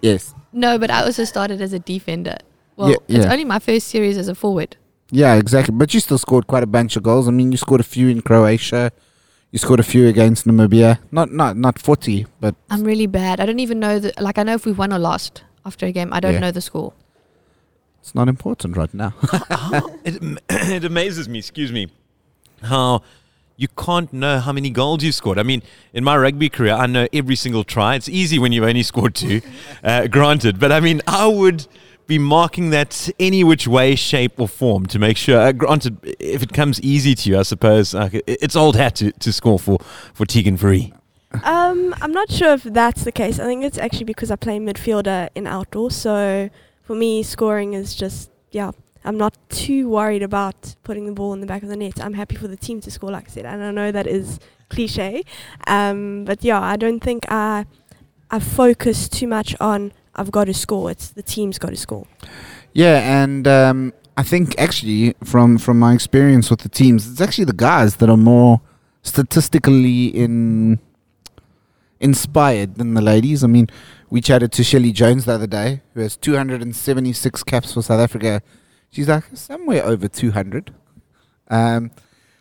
yes, 0.03 0.35
No, 0.53 0.77
but 0.77 0.91
I 0.91 1.01
also 1.01 1.23
started 1.23 1.59
as 1.59 1.73
a 1.73 1.79
defender. 1.79 2.37
Well, 2.75 2.89
Yeah, 2.89 2.97
it's 3.07 3.25
only 3.25 3.45
my 3.45 3.57
first 3.57 3.87
series 3.87 4.19
as 4.19 4.27
a 4.27 4.35
forward. 4.35 4.77
yeah, 5.09 5.33
exactly. 5.33 5.73
But 5.75 5.95
you 5.95 5.99
still 5.99 6.19
scored 6.19 6.45
quite 6.45 6.61
a 6.61 6.67
bunch 6.67 6.95
of 6.95 7.01
goals. 7.01 7.27
I 7.27 7.31
mean, 7.31 7.51
you 7.51 7.57
scored 7.57 7.81
a 7.81 7.89
few 7.95 8.07
in 8.07 8.21
Croatia. 8.21 8.91
You 9.51 9.59
scored 9.59 9.79
a 9.81 9.83
few 9.83 10.07
against 10.07 10.45
Namibia. 10.47 10.99
Not 11.11 11.31
not 11.31 11.57
not 11.57 11.77
forty, 11.79 12.25
but 12.39 12.55
I'm 12.69 12.83
really 12.83 13.07
bad. 13.07 13.39
I 13.39 13.45
don't 13.45 13.59
even 13.59 13.79
know 13.79 13.99
the 13.99 14.13
like. 14.19 14.37
I 14.37 14.43
know 14.43 14.53
if 14.53 14.65
we 14.65 14.71
won 14.71 14.93
or 14.93 14.99
lost 14.99 15.43
after 15.65 15.85
a 15.85 15.91
game. 15.91 16.13
I 16.13 16.19
don't 16.21 16.33
Yeah. 16.33 16.39
know 16.39 16.51
the 16.51 16.61
score. 16.61 16.93
it's 18.01 18.15
not 18.15 18.27
important 18.29 18.77
right 18.77 18.93
now. 18.93 19.13
It, 20.05 20.15
it 20.49 20.83
amazes 20.85 21.27
me, 21.29 21.37
excuse 21.39 21.71
me, 21.71 21.89
how 22.63 23.01
you 23.57 23.67
can't 23.67 24.11
know 24.11 24.39
how 24.39 24.51
many 24.53 24.69
goals 24.71 25.03
you 25.03 25.11
scored. 25.11 25.37
I 25.37 25.43
mean, 25.43 25.61
in 25.93 26.03
my 26.03 26.15
rugby 26.17 26.49
career, 26.49 26.73
I 26.73 26.87
know 26.87 27.07
every 27.13 27.35
single 27.35 27.63
try. 27.63 27.95
It's 27.95 28.09
easy 28.09 28.39
when 28.39 28.51
you've 28.53 28.63
only 28.63 28.81
scored 28.83 29.13
two, 29.15 29.41
uh, 29.83 30.07
granted. 30.07 30.59
But 30.59 30.71
I 30.71 30.79
mean, 30.79 31.01
I 31.05 31.27
would 31.27 31.67
be 32.11 32.19
marking 32.19 32.71
that 32.71 33.09
any 33.19 33.41
which 33.41 33.67
way, 33.67 33.95
shape, 33.95 34.37
or 34.37 34.47
form 34.47 34.85
to 34.87 34.99
make 34.99 35.15
sure. 35.15 35.39
Uh, 35.39 35.53
granted, 35.53 35.97
if 36.19 36.43
it 36.43 36.51
comes 36.51 36.81
easy 36.81 37.15
to 37.15 37.29
you, 37.29 37.39
I 37.39 37.43
suppose 37.43 37.95
uh, 37.95 38.09
it's 38.27 38.55
old 38.55 38.75
hat 38.75 38.95
to, 38.95 39.11
to 39.13 39.31
score 39.31 39.57
for 39.57 39.79
for 40.13 40.25
Tegan 40.25 40.57
Fourie. 40.57 40.93
Um, 41.43 41.95
I'm 42.01 42.11
not 42.11 42.29
sure 42.29 42.53
if 42.53 42.63
that's 42.63 43.05
the 43.05 43.13
case. 43.13 43.39
I 43.39 43.45
think 43.45 43.63
it's 43.63 43.77
actually 43.77 44.03
because 44.13 44.29
I 44.29 44.35
play 44.35 44.59
midfielder 44.59 45.29
in 45.35 45.47
outdoor. 45.47 45.89
So 45.91 46.49
for 46.83 46.95
me, 46.95 47.23
scoring 47.23 47.73
is 47.73 47.95
just 47.95 48.29
yeah. 48.51 48.71
I'm 49.03 49.17
not 49.17 49.35
too 49.49 49.89
worried 49.89 50.21
about 50.21 50.75
putting 50.83 51.07
the 51.07 51.11
ball 51.13 51.33
in 51.33 51.39
the 51.39 51.47
back 51.47 51.63
of 51.63 51.69
the 51.69 51.77
net. 51.77 51.99
I'm 52.05 52.13
happy 52.13 52.35
for 52.35 52.47
the 52.47 52.57
team 52.57 52.81
to 52.81 52.91
score, 52.91 53.09
like 53.09 53.29
I 53.29 53.31
said, 53.31 53.45
and 53.45 53.63
I 53.63 53.71
know 53.71 53.91
that 53.91 54.05
is 54.05 54.39
cliche. 54.69 55.23
Um, 55.65 56.25
but 56.25 56.43
yeah, 56.43 56.61
I 56.61 56.75
don't 56.75 56.99
think 56.99 57.25
I 57.29 57.65
I 58.29 58.39
focus 58.39 59.09
too 59.09 59.27
much 59.27 59.55
on 59.59 59.91
I've 60.15 60.31
got 60.31 60.45
to 60.45 60.53
score. 60.53 60.91
It's 60.91 61.09
the 61.09 61.23
team's 61.23 61.57
got 61.57 61.69
to 61.69 61.77
score. 61.77 62.05
Yeah, 62.73 63.23
and 63.23 63.47
um, 63.47 63.93
I 64.17 64.23
think 64.23 64.55
actually 64.57 65.15
from 65.23 65.57
from 65.57 65.79
my 65.79 65.93
experience 65.93 66.49
with 66.49 66.61
the 66.61 66.69
teams, 66.69 67.09
it's 67.09 67.21
actually 67.21 67.45
the 67.45 67.53
guys 67.53 67.97
that 67.97 68.09
are 68.09 68.17
more 68.17 68.61
statistically 69.03 70.07
in 70.07 70.79
inspired 71.99 72.75
than 72.75 72.93
the 72.93 73.01
ladies. 73.01 73.43
I 73.43 73.47
mean, 73.47 73.67
we 74.09 74.21
chatted 74.21 74.51
to 74.53 74.63
Shelly 74.63 74.91
Jones 74.91 75.25
the 75.25 75.33
other 75.33 75.47
day, 75.47 75.81
who 75.93 76.01
has 76.01 76.17
276 76.17 77.43
caps 77.43 77.73
for 77.73 77.81
South 77.81 77.99
Africa. 77.99 78.41
She's 78.89 79.07
like 79.07 79.23
somewhere 79.33 79.85
over 79.85 80.07
200. 80.07 80.73
Um, 81.49 81.91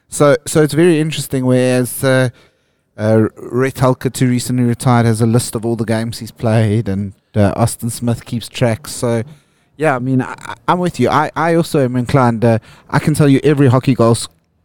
so 0.09 0.37
so 0.47 0.63
it's 0.63 0.75
very 0.75 0.99
interesting. 0.99 1.47
Whereas 1.47 2.03
uh, 2.03 2.31
uh, 2.97 3.29
Rhett 3.37 3.79
Halkett, 3.79 4.19
who 4.19 4.29
recently 4.29 4.65
retired, 4.65 5.07
has 5.07 5.21
a 5.21 5.27
list 5.27 5.55
of 5.55 5.65
all 5.65 5.77
the 5.77 5.85
games 5.85 6.19
he's 6.19 6.33
played, 6.33 6.89
and 6.89 7.15
uh, 7.35 7.53
Austin 7.57 7.91
Smith 7.91 8.25
keeps 8.25 8.49
track. 8.49 8.87
So 8.87 9.23
yeah, 9.77 9.97
I 9.97 9.99
mean, 9.99 10.21
I, 10.21 10.55
I'm 10.69 10.79
with 10.79 11.01
you. 11.01 11.09
I, 11.09 11.31
I 11.35 11.55
also 11.55 11.81
am 11.81 11.97
inclined. 11.97 12.45
Uh, 12.45 12.59
I 12.89 12.99
can 12.99 13.15
tell 13.15 13.29
you 13.29 13.41
every 13.43 13.69
hockey 13.69 13.95
goal. 13.95 14.17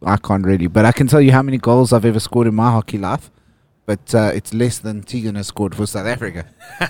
I 0.04 0.16
can't 0.18 0.44
really, 0.44 0.66
but 0.66 0.84
I 0.84 0.92
can 0.92 1.06
tell 1.06 1.20
you 1.20 1.32
how 1.32 1.42
many 1.42 1.58
goals 1.58 1.92
I've 1.92 2.04
ever 2.04 2.20
scored 2.20 2.46
in 2.46 2.54
my 2.54 2.70
hockey 2.70 2.98
life. 2.98 3.30
But 3.86 4.12
uh, 4.14 4.32
it's 4.34 4.52
less 4.52 4.80
than 4.80 5.02
Tegan 5.02 5.36
has 5.36 5.46
scored 5.46 5.74
for 5.74 5.86
South 5.86 6.06
Africa. 6.06 6.46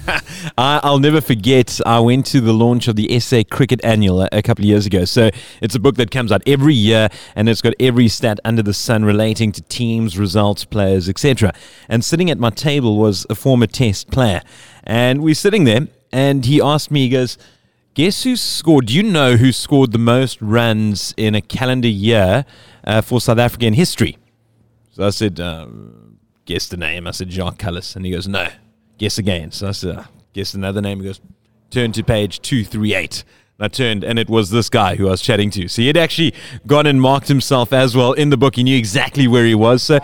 I'll 0.59 0.99
never 0.99 1.21
forget. 1.21 1.79
I 1.85 2.01
went 2.01 2.25
to 2.27 2.41
the 2.41 2.55
launch 2.55 2.89
of 2.89 2.97
the 2.97 3.21
SA 3.21 3.43
Cricket 3.51 3.85
Annual 3.85 4.23
a, 4.23 4.29
a 4.33 4.43
couple 4.43 4.65
of 4.65 4.69
years 4.69 4.87
ago. 4.87 5.05
So 5.05 5.31
it's 5.61 5.75
a 5.75 5.79
book 5.79 5.97
that 5.97 6.11
comes 6.11 6.33
out 6.33 6.43
every 6.47 6.75
year, 6.75 7.09
and 7.37 7.51
it's 7.51 7.61
got 7.61 7.75
every 7.79 8.09
stat 8.09 8.41
under 8.47 8.63
the 8.63 8.73
sun 8.73 9.05
relating 9.05 9.53
to 9.53 9.63
teams, 9.63 10.19
results, 10.19 10.65
players, 10.65 11.07
etc. 11.07 11.53
And 11.89 12.03
sitting 12.03 12.31
at 12.31 12.39
my 12.39 12.51
table 12.51 12.97
was 12.97 13.27
a 13.29 13.35
former 13.35 13.67
Test 13.67 14.11
player, 14.11 14.41
and 14.85 15.23
we're 15.23 15.35
sitting 15.35 15.65
there, 15.65 15.89
and 16.13 16.47
he 16.47 16.61
asked 16.61 16.91
me, 16.91 17.03
he 17.03 17.09
goes. 17.11 17.39
Guess 17.95 18.25
who 18.25 18.37
scored? 18.37 18.89
Do 18.89 18.95
you 18.95 19.03
know 19.03 19.37
who 19.37 19.53
scored 19.53 19.93
the 19.93 19.99
most 19.99 20.43
runs 20.43 21.15
in 21.17 21.35
a 21.35 21.41
calendar 21.41 21.89
year 21.89 22.45
uh, 22.85 23.01
for 23.01 23.23
South 23.23 23.39
African 23.39 23.73
history? 23.73 24.19
So 24.93 25.07
I 25.07 25.09
said, 25.09 25.41
um, 25.41 26.06
guess 26.47 26.69
the 26.69 26.77
name. 26.77 27.07
I 27.07 27.11
said, 27.11 27.31
Jacques 27.31 27.59
Kallis. 27.59 27.97
And 27.97 28.07
he 28.07 28.13
goes, 28.13 28.27
no, 28.27 28.49
guess 28.99 29.19
again. 29.19 29.51
So 29.51 29.69
I 29.69 29.73
said, 29.73 29.97
uh, 29.97 30.05
guess 30.33 30.55
another 30.55 30.81
name. 30.81 31.01
He 31.01 31.07
goes, 31.07 31.21
turn 31.71 31.93
to 31.93 32.03
page 32.03 32.41
238. 32.41 33.25
And 33.59 33.65
I 33.65 33.69
turned, 33.69 34.05
and 34.05 34.19
it 34.19 34.29
was 34.29 34.51
this 34.51 34.69
guy 34.71 34.97
who 34.97 35.09
I 35.09 35.11
was 35.11 35.21
chatting 35.21 35.51
to. 35.51 35.69
So 35.69 35.83
he 35.83 35.89
had 35.89 35.97
actually 35.97 36.35
gone 36.67 36.87
and 36.87 37.01
marked 37.01 37.29
himself 37.29 37.73
as 37.73 37.97
well 37.97 38.13
in 38.13 38.31
the 38.31 38.37
book. 38.37 38.57
He 38.57 38.63
knew 38.63 38.79
exactly 38.79 39.27
where 39.27 39.45
he 39.45 39.55
was. 39.55 39.83
So 39.83 39.99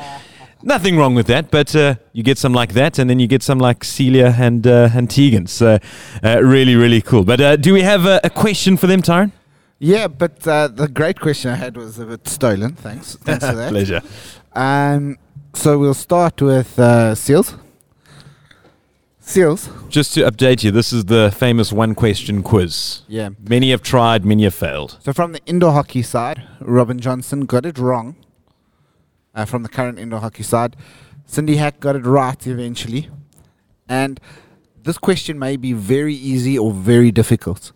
nothing 0.63 0.97
wrong 0.97 1.15
with 1.15 1.27
that, 1.29 1.51
but 1.51 1.75
uh, 1.77 1.95
you 2.13 2.23
get 2.23 2.39
some 2.39 2.53
like 2.53 2.73
that, 2.75 2.99
and 2.99 3.09
then 3.09 3.19
you 3.19 3.27
get 3.27 3.43
some 3.43 3.59
like 3.59 3.85
Celia 3.85 4.35
and, 4.39 4.67
uh, 4.67 4.89
and 4.95 5.09
Tegan. 5.09 5.47
So 5.47 5.79
uh, 6.25 6.43
really, 6.43 6.77
really 6.77 7.03
cool. 7.03 7.25
But 7.25 7.41
uh, 7.41 7.57
do 7.57 7.73
we 7.73 7.83
have 7.83 8.07
a, 8.07 8.21
a 8.25 8.31
question 8.31 8.77
for 8.77 8.87
them, 8.87 9.03
Tyron? 9.03 9.33
Yeah, 9.79 10.07
but 10.09 10.47
uh, 10.47 10.69
the 10.69 10.89
great 10.89 11.21
question 11.21 11.51
I 11.51 11.57
had 11.57 11.77
was 11.77 11.99
a 11.99 12.07
bit 12.07 12.27
stolen. 12.29 12.75
Thanks. 12.75 13.17
Thanks 13.17 13.45
for 13.45 13.55
that. 13.57 13.71
Pleasure. 13.71 14.01
Um, 14.53 15.19
so 15.55 15.79
we'll 15.79 15.95
start 15.95 16.41
with 16.41 16.79
uh, 16.79 17.15
Seals. 17.15 17.57
Seals. 19.21 19.69
Just 19.89 20.15
to 20.15 20.23
update 20.23 20.65
you, 20.65 20.71
this 20.71 20.93
is 20.93 21.05
the 21.05 21.31
famous 21.31 21.73
one 21.73 21.95
question 21.95 22.43
quiz. 22.43 23.03
Yeah. 23.07 23.31
Many 23.49 23.71
have 23.71 23.83
tried, 23.83 24.25
many 24.25 24.43
have 24.45 24.55
failed. 24.55 24.99
So 25.01 25.13
from 25.13 25.33
the 25.33 25.41
indoor 25.47 25.73
hockey 25.73 26.03
side, 26.03 26.43
Robin 26.61 26.99
Johnson 26.99 27.47
got 27.47 27.65
it 27.65 27.79
wrong. 27.79 28.17
Uh, 29.35 29.45
from 29.45 29.63
the 29.63 29.69
current 29.69 29.99
indoor 29.99 30.21
hockey 30.21 30.43
side, 30.43 30.77
Cindy 31.25 31.57
Hack 31.57 31.81
got 31.81 31.97
it 31.97 32.05
right 32.05 32.47
eventually. 32.47 33.09
And 33.89 34.21
this 34.83 34.99
question 34.99 35.39
may 35.39 35.57
be 35.57 35.73
very 35.73 36.15
easy 36.15 36.59
or 36.59 36.73
very 36.73 37.11
difficult. 37.11 37.73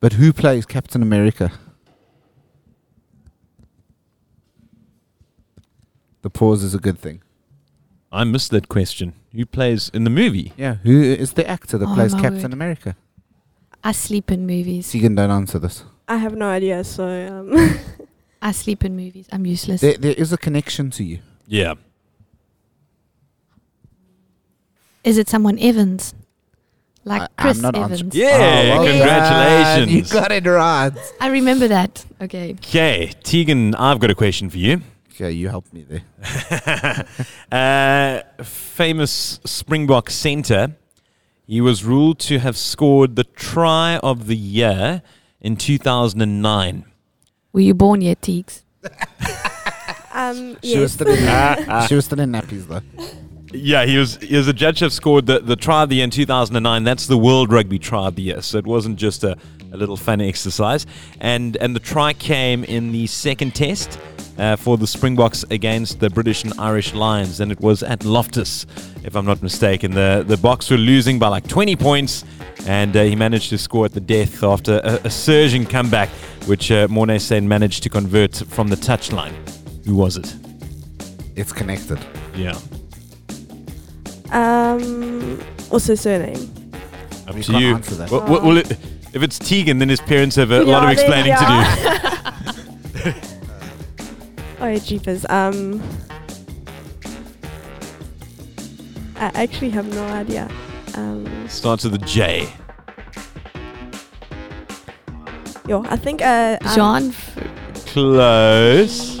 But 0.00 0.14
who 0.14 0.32
plays 0.32 0.64
Captain 0.64 1.02
America? 1.02 1.52
The 6.22 6.30
pause 6.30 6.62
is 6.62 6.74
a 6.74 6.78
good 6.78 6.98
thing. 6.98 7.22
I 8.12 8.24
missed 8.24 8.50
that 8.50 8.68
question. 8.68 9.14
Who 9.34 9.46
plays 9.46 9.88
in 9.94 10.04
the 10.04 10.10
movie? 10.10 10.52
Yeah, 10.56 10.74
who 10.82 11.00
is 11.00 11.34
the 11.34 11.46
actor 11.48 11.78
that 11.78 11.88
Oh, 11.88 11.94
plays 11.94 12.14
my 12.14 12.20
Captain 12.20 12.42
word. 12.42 12.52
America? 12.52 12.96
I 13.84 13.92
sleep 13.92 14.30
in 14.30 14.46
movies. 14.46 14.90
Tegan, 14.90 15.14
don't 15.14 15.30
answer 15.30 15.58
this. 15.58 15.84
I 16.08 16.16
have 16.16 16.34
no 16.34 16.48
idea, 16.48 16.82
so 16.84 17.04
um, 17.06 17.78
I 18.42 18.52
sleep 18.52 18.84
in 18.84 18.96
movies. 18.96 19.26
I'm 19.32 19.46
useless. 19.46 19.80
There, 19.80 19.96
there 19.96 20.12
is 20.14 20.32
a 20.32 20.36
connection 20.38 20.90
to 20.90 21.04
you. 21.04 21.20
Yeah. 21.46 21.74
Is 25.04 25.16
it 25.18 25.28
someone 25.28 25.58
Evans? 25.58 26.14
Like 27.04 27.22
I- 27.22 27.24
I'm 27.24 27.30
Chris 27.38 27.62
not 27.62 27.76
Evans. 27.76 28.02
answering- 28.02 28.10
Yeah, 28.12 28.74
well 28.74 28.84
done. 28.84 28.92
congratulations. 28.92 30.12
You 30.12 30.20
got 30.20 30.32
it 30.32 30.44
right. 30.46 30.92
I 31.20 31.28
remember 31.28 31.68
that. 31.68 32.04
Okay. 32.20 32.52
Okay, 32.54 33.12
Tegan, 33.22 33.74
I've 33.76 33.98
got 34.00 34.10
a 34.10 34.14
question 34.14 34.50
for 34.50 34.58
you. 34.58 34.82
Okay, 35.20 35.32
you 35.32 35.50
helped 35.50 35.74
me 35.74 35.84
there. 35.84 37.04
uh, 37.52 38.42
famous 38.42 39.38
Springbok 39.44 40.08
centre. 40.08 40.76
He 41.46 41.60
was 41.60 41.84
ruled 41.84 42.18
to 42.20 42.38
have 42.38 42.56
scored 42.56 43.16
the 43.16 43.24
try 43.24 43.98
of 43.98 44.28
the 44.28 44.36
year 44.36 45.02
in 45.42 45.56
2009. 45.56 46.86
Were 47.52 47.60
you 47.60 47.74
born 47.74 48.00
yet, 48.00 48.22
Teagues? 48.22 48.62
um, 50.14 50.56
She 50.62 50.78
was 50.78 50.94
still 50.94 51.08
in, 51.08 51.18
she 51.88 51.96
was 51.96 52.06
still 52.06 52.20
in 52.20 52.32
nappies 52.32 52.66
though. 52.66 52.80
Yeah, 53.52 53.84
he 53.84 53.98
was 53.98 54.16
he 54.16 54.36
was 54.36 54.46
a 54.46 54.52
judge 54.52 54.78
have 54.78 54.92
scored 54.92 55.26
the, 55.26 55.40
the 55.40 55.56
try 55.56 55.82
of 55.82 55.88
the 55.88 55.96
year 55.96 56.04
in 56.04 56.10
2009. 56.10 56.84
That's 56.84 57.06
the 57.06 57.18
World 57.18 57.52
Rugby 57.52 57.78
try 57.78 58.06
of 58.06 58.14
the 58.14 58.22
year. 58.22 58.42
So 58.42 58.58
it 58.58 58.66
wasn't 58.66 58.96
just 58.96 59.24
a, 59.24 59.36
a 59.72 59.76
little 59.76 59.96
fun 59.96 60.20
exercise. 60.20 60.86
And 61.20 61.56
and 61.56 61.74
the 61.74 61.80
try 61.80 62.12
came 62.12 62.62
in 62.64 62.92
the 62.92 63.06
second 63.08 63.54
test 63.54 63.98
uh, 64.38 64.56
for 64.56 64.76
the 64.76 64.86
Springboks 64.86 65.44
against 65.50 66.00
the 66.00 66.08
British 66.10 66.44
and 66.44 66.54
Irish 66.58 66.94
Lions. 66.94 67.40
And 67.40 67.52
it 67.52 67.60
was 67.60 67.82
at 67.82 68.04
Loftus, 68.04 68.66
if 69.04 69.16
I'm 69.16 69.26
not 69.26 69.42
mistaken. 69.42 69.92
The, 69.92 70.24
the 70.26 70.36
Boks 70.36 70.70
were 70.70 70.78
losing 70.78 71.18
by 71.18 71.28
like 71.28 71.46
20 71.46 71.76
points. 71.76 72.24
And 72.66 72.96
uh, 72.96 73.02
he 73.04 73.16
managed 73.16 73.50
to 73.50 73.58
score 73.58 73.86
at 73.86 73.92
the 73.92 74.00
death 74.00 74.42
after 74.44 74.80
a, 74.84 75.00
a 75.04 75.10
surging 75.10 75.66
comeback, 75.66 76.08
which 76.46 76.70
uh, 76.70 76.88
Morné 76.88 77.20
Steyn 77.20 77.48
managed 77.48 77.82
to 77.82 77.88
convert 77.88 78.36
from 78.36 78.68
the 78.68 78.76
touchline. 78.76 79.32
Who 79.86 79.96
was 79.96 80.16
it? 80.16 80.34
It's 81.36 81.52
connected. 81.52 81.98
Yeah. 82.34 82.58
Um, 84.32 85.38
what's 85.68 85.86
his 85.86 86.00
surname? 86.00 86.50
Up 87.28 87.36
You 87.36 87.42
to 87.44 87.58
you. 87.60 87.78
that. 87.78 88.10
Well, 88.10 88.24
well, 88.26 88.42
well, 88.42 88.56
it, 88.58 88.70
if 89.12 89.22
it's 89.22 89.38
Tegan, 89.38 89.78
then 89.78 89.88
his 89.88 90.00
parents 90.00 90.36
have 90.36 90.50
a 90.50 90.62
lot 90.62 90.84
of 90.84 90.90
explaining 90.90 91.34
to 91.36 91.44
do. 93.04 93.12
Oh, 94.62 94.66
yeah, 94.68 94.78
jeepers. 94.78 95.24
Um, 95.30 95.82
I 99.16 99.30
actually 99.34 99.70
have 99.70 99.88
no 99.94 100.04
idea. 100.08 100.50
Um, 100.96 101.48
Starts 101.48 101.84
with 101.84 101.94
a 101.94 101.98
J. 101.98 102.46
yo, 105.66 105.82
I 105.88 105.96
think 105.96 106.20
uh, 106.20 106.58
um, 106.60 106.74
Jean. 106.74 107.08
F- 107.08 107.86
Close. 107.86 109.18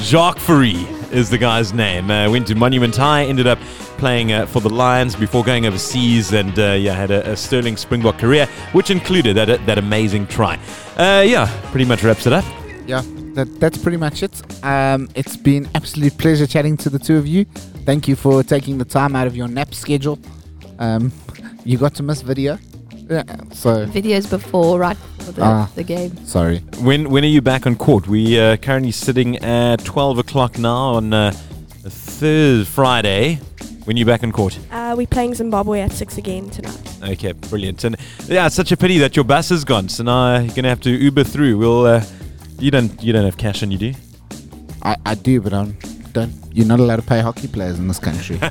Jaque 0.00 0.38
Fourie 0.38 0.86
is 1.14 1.30
the 1.30 1.38
guy's 1.38 1.72
name. 1.72 2.10
Uh, 2.10 2.30
went 2.30 2.46
to 2.48 2.54
Monument 2.54 2.94
High, 2.94 3.24
ended 3.24 3.46
up 3.46 3.58
playing 3.98 4.32
uh, 4.32 4.46
for 4.46 4.60
the 4.60 4.68
Lions 4.68 5.14
before 5.16 5.44
going 5.44 5.66
overseas, 5.66 6.32
and 6.32 6.58
uh, 6.58 6.72
yeah, 6.72 6.94
had 6.94 7.10
a, 7.10 7.30
a 7.30 7.36
sterling 7.36 7.76
Springbok 7.76 8.18
career, 8.18 8.46
which 8.72 8.90
included 8.90 9.36
that 9.36 9.64
that 9.66 9.78
amazing 9.78 10.26
try. 10.26 10.58
Uh, 10.96 11.24
yeah, 11.26 11.48
pretty 11.70 11.84
much 11.84 12.02
wraps 12.02 12.26
it 12.26 12.32
up. 12.32 12.44
Yeah, 12.86 13.02
that, 13.34 13.48
that's 13.60 13.78
pretty 13.78 13.96
much 13.96 14.22
it. 14.22 14.42
Um, 14.64 15.08
it's 15.14 15.36
been 15.36 15.68
absolute 15.74 16.16
pleasure 16.18 16.46
chatting 16.46 16.76
to 16.78 16.90
the 16.90 16.98
two 16.98 17.16
of 17.16 17.26
you. 17.26 17.44
Thank 17.86 18.08
you 18.08 18.16
for 18.16 18.42
taking 18.42 18.78
the 18.78 18.84
time 18.84 19.16
out 19.16 19.26
of 19.26 19.36
your 19.36 19.48
nap 19.48 19.74
schedule. 19.74 20.18
Um, 20.78 21.12
you 21.64 21.78
got 21.78 21.94
to 21.94 22.02
miss 22.02 22.20
video, 22.22 22.58
yeah, 23.10 23.22
so 23.52 23.86
videos 23.86 24.28
before, 24.28 24.78
right 24.78 24.96
for 25.18 25.32
the, 25.32 25.42
Ah. 25.42 25.68
the 25.74 25.82
game. 25.82 26.16
sorry. 26.26 26.58
When 26.80 27.10
when 27.10 27.24
are 27.24 27.28
you 27.28 27.40
back 27.42 27.66
on 27.66 27.76
court? 27.76 28.06
We 28.08 28.38
are 28.38 28.56
currently 28.56 28.92
sitting 28.92 29.36
at 29.38 29.84
12 29.84 30.18
o'clock 30.18 30.58
now 30.58 30.94
on 30.96 31.12
uh, 31.12 31.32
Thursday, 31.82 32.64
Friday. 32.70 33.38
When 33.84 33.96
you 33.98 34.06
back 34.06 34.22
on 34.24 34.32
court? 34.32 34.58
uh, 34.72 34.94
we're 34.96 35.06
playing 35.06 35.34
Zimbabwe 35.34 35.80
at 35.80 35.92
six 35.92 36.16
again 36.16 36.48
tonight. 36.48 36.80
Okay, 37.02 37.32
brilliant. 37.32 37.84
And 37.84 37.96
yeah, 38.26 38.46
it's 38.46 38.54
such 38.56 38.72
a 38.72 38.76
pity 38.78 38.96
that 38.98 39.14
your 39.14 39.24
bus 39.26 39.50
is 39.50 39.62
gone. 39.64 39.88
So 39.90 40.02
now 40.04 40.38
you're 40.38 40.54
gonna 40.54 40.70
have 40.70 40.80
to 40.82 40.90
Uber 40.90 41.24
through. 41.24 41.58
We'll. 41.58 41.84
Uh, 41.86 42.02
you 42.58 42.70
don't. 42.70 43.02
You 43.02 43.12
don't 43.12 43.24
have 43.26 43.36
cash 43.36 43.62
on 43.62 43.70
you, 43.70 43.76
do? 43.78 43.92
I, 44.82 44.96
I 45.04 45.14
do, 45.14 45.40
but 45.42 45.52
I'm 45.52 45.76
don't. 46.12 46.32
You're 46.52 46.66
not 46.66 46.80
allowed 46.80 46.96
to 46.96 47.02
pay 47.02 47.20
hockey 47.20 47.48
players 47.48 47.78
in 47.78 47.88
this 47.88 47.98
country. 47.98 48.38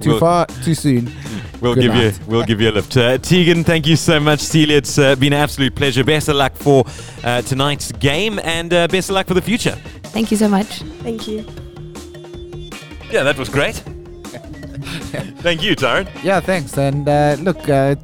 too 0.00 0.10
We'll- 0.10 0.18
far, 0.18 0.46
too 0.64 0.74
soon. 0.74 1.12
We'll 1.64 1.74
Good 1.74 1.80
give 1.80 1.94
you. 1.94 2.12
We'll 2.26 2.44
give 2.44 2.60
you 2.60 2.68
a 2.68 2.72
lift. 2.72 2.94
Uh, 2.94 3.16
Tegan, 3.16 3.64
thank 3.64 3.86
you 3.86 3.96
so 3.96 4.20
much. 4.20 4.40
Celia, 4.40 4.76
it's 4.76 4.98
uh, 4.98 5.16
been 5.16 5.32
an 5.32 5.38
absolute 5.38 5.74
pleasure. 5.74 6.04
Best 6.04 6.28
of 6.28 6.36
luck 6.36 6.54
for 6.54 6.84
uh, 7.24 7.40
tonight's 7.40 7.90
game, 7.90 8.38
and 8.44 8.70
uh, 8.74 8.86
best 8.88 9.08
of 9.08 9.14
luck 9.14 9.26
for 9.26 9.32
the 9.32 9.40
future. 9.40 9.74
Thank 10.12 10.30
you 10.30 10.36
so 10.36 10.46
much. 10.46 10.80
Thank 11.02 11.26
you. 11.26 11.38
Yeah, 13.10 13.22
that 13.22 13.38
was 13.38 13.48
great. 13.48 13.76
thank 15.40 15.62
you, 15.62 15.74
Tyron. 15.74 16.06
Yeah, 16.22 16.40
thanks. 16.40 16.76
And 16.76 17.08
uh, 17.08 17.36
look, 17.40 17.66
uh, 17.66 17.94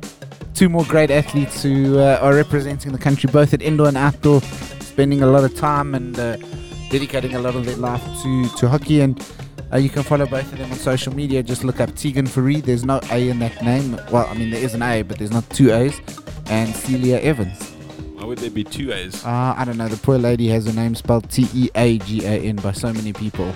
two 0.54 0.70
more 0.70 0.86
great 0.86 1.10
athletes 1.10 1.62
who 1.62 1.98
uh, 1.98 2.18
are 2.22 2.32
representing 2.32 2.92
the 2.92 2.98
country 2.98 3.28
both 3.30 3.52
at 3.52 3.60
indoor 3.60 3.88
and 3.88 3.96
outdoor, 3.98 4.40
spending 4.80 5.20
a 5.20 5.26
lot 5.26 5.44
of 5.44 5.54
time 5.54 5.94
and 5.94 6.18
uh, 6.18 6.38
dedicating 6.90 7.34
a 7.34 7.38
lot 7.38 7.54
of 7.54 7.66
their 7.66 7.76
life 7.76 8.02
to, 8.22 8.48
to 8.56 8.70
hockey. 8.70 9.02
And 9.02 9.22
uh, 9.72 9.76
you 9.76 9.88
can 9.88 10.02
follow 10.02 10.26
both 10.26 10.50
of 10.52 10.58
them 10.58 10.70
on 10.70 10.76
social 10.78 11.14
media. 11.14 11.42
Just 11.42 11.64
look 11.64 11.80
up 11.80 11.94
Tegan 11.94 12.26
Fourie. 12.26 12.60
There's 12.60 12.84
no 12.84 13.00
A 13.10 13.28
in 13.28 13.38
that 13.40 13.62
name. 13.62 13.98
Well, 14.10 14.26
I 14.26 14.34
mean, 14.34 14.50
there 14.50 14.62
is 14.62 14.74
an 14.74 14.82
A, 14.82 15.02
but 15.02 15.18
there's 15.18 15.30
not 15.30 15.48
two 15.50 15.72
A's. 15.72 16.00
And 16.46 16.74
Celia 16.74 17.18
Evans. 17.20 17.70
Why 18.14 18.24
would 18.24 18.38
there 18.38 18.50
be 18.50 18.64
two 18.64 18.92
A's? 18.92 19.24
Uh, 19.24 19.54
I 19.56 19.64
don't 19.64 19.76
know. 19.78 19.88
The 19.88 19.96
poor 19.96 20.18
lady 20.18 20.48
has 20.48 20.66
her 20.66 20.72
name 20.72 20.94
spelled 20.94 21.30
T 21.30 21.46
E 21.54 21.70
A 21.76 21.98
G 21.98 22.24
A 22.26 22.40
N 22.40 22.56
by 22.56 22.72
so 22.72 22.92
many 22.92 23.12
people. 23.12 23.52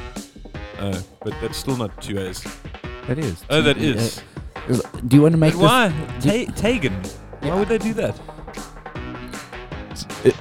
Oh, 0.81 1.05
but 1.23 1.35
that's 1.41 1.57
still 1.59 1.77
not 1.77 2.01
two 2.03 2.19
A's. 2.19 2.43
That 3.09 3.19
is. 3.19 3.45
Oh, 3.51 3.61
that 3.63 3.77
is. 3.79 4.21
Is. 4.69 4.79
Is- 4.79 4.83
Do 5.09 5.17
you 5.17 5.23
want 5.23 5.33
to 5.33 5.39
make 5.39 5.55
But 5.55 5.91
this? 5.91 6.23
why? 6.25 6.45
Ta- 6.47 6.53
Tagan. 6.53 7.07
Why 7.41 7.49
Yeah. 7.49 7.59
would 7.59 7.69
they 7.69 7.79
do 7.79 7.93
that? 7.95 8.19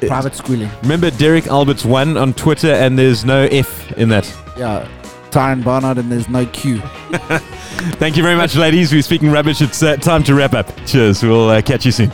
Private 0.07 0.33
schooling. 0.35 0.69
remember 0.83 1.11
Derek 1.11 1.47
Alberts 1.47 1.83
one 1.83 2.15
on 2.17 2.33
Twitter, 2.33 2.71
and 2.71 2.97
there's 2.97 3.25
no 3.25 3.43
F 3.51 3.91
in 3.97 4.09
that. 4.09 4.25
Yeah. 4.57 4.87
Tyron 5.33 5.63
Barnard 5.63 5.97
and 5.97 6.11
there's 6.11 6.29
no 6.29 6.45
Q. 6.45 6.79
Thank 7.97 8.17
you 8.17 8.23
very 8.23 8.35
much, 8.35 8.55
ladies. 8.55 8.93
We're 8.93 9.01
speaking 9.01 9.31
rubbish. 9.31 9.61
It's 9.61 9.81
uh, 9.81 9.95
time 9.97 10.23
to 10.25 10.35
wrap 10.35 10.53
up. 10.53 10.71
Cheers. 10.85 11.23
We'll 11.23 11.49
uh, 11.49 11.61
catch 11.63 11.85
you 11.85 11.91
soon. 11.91 12.11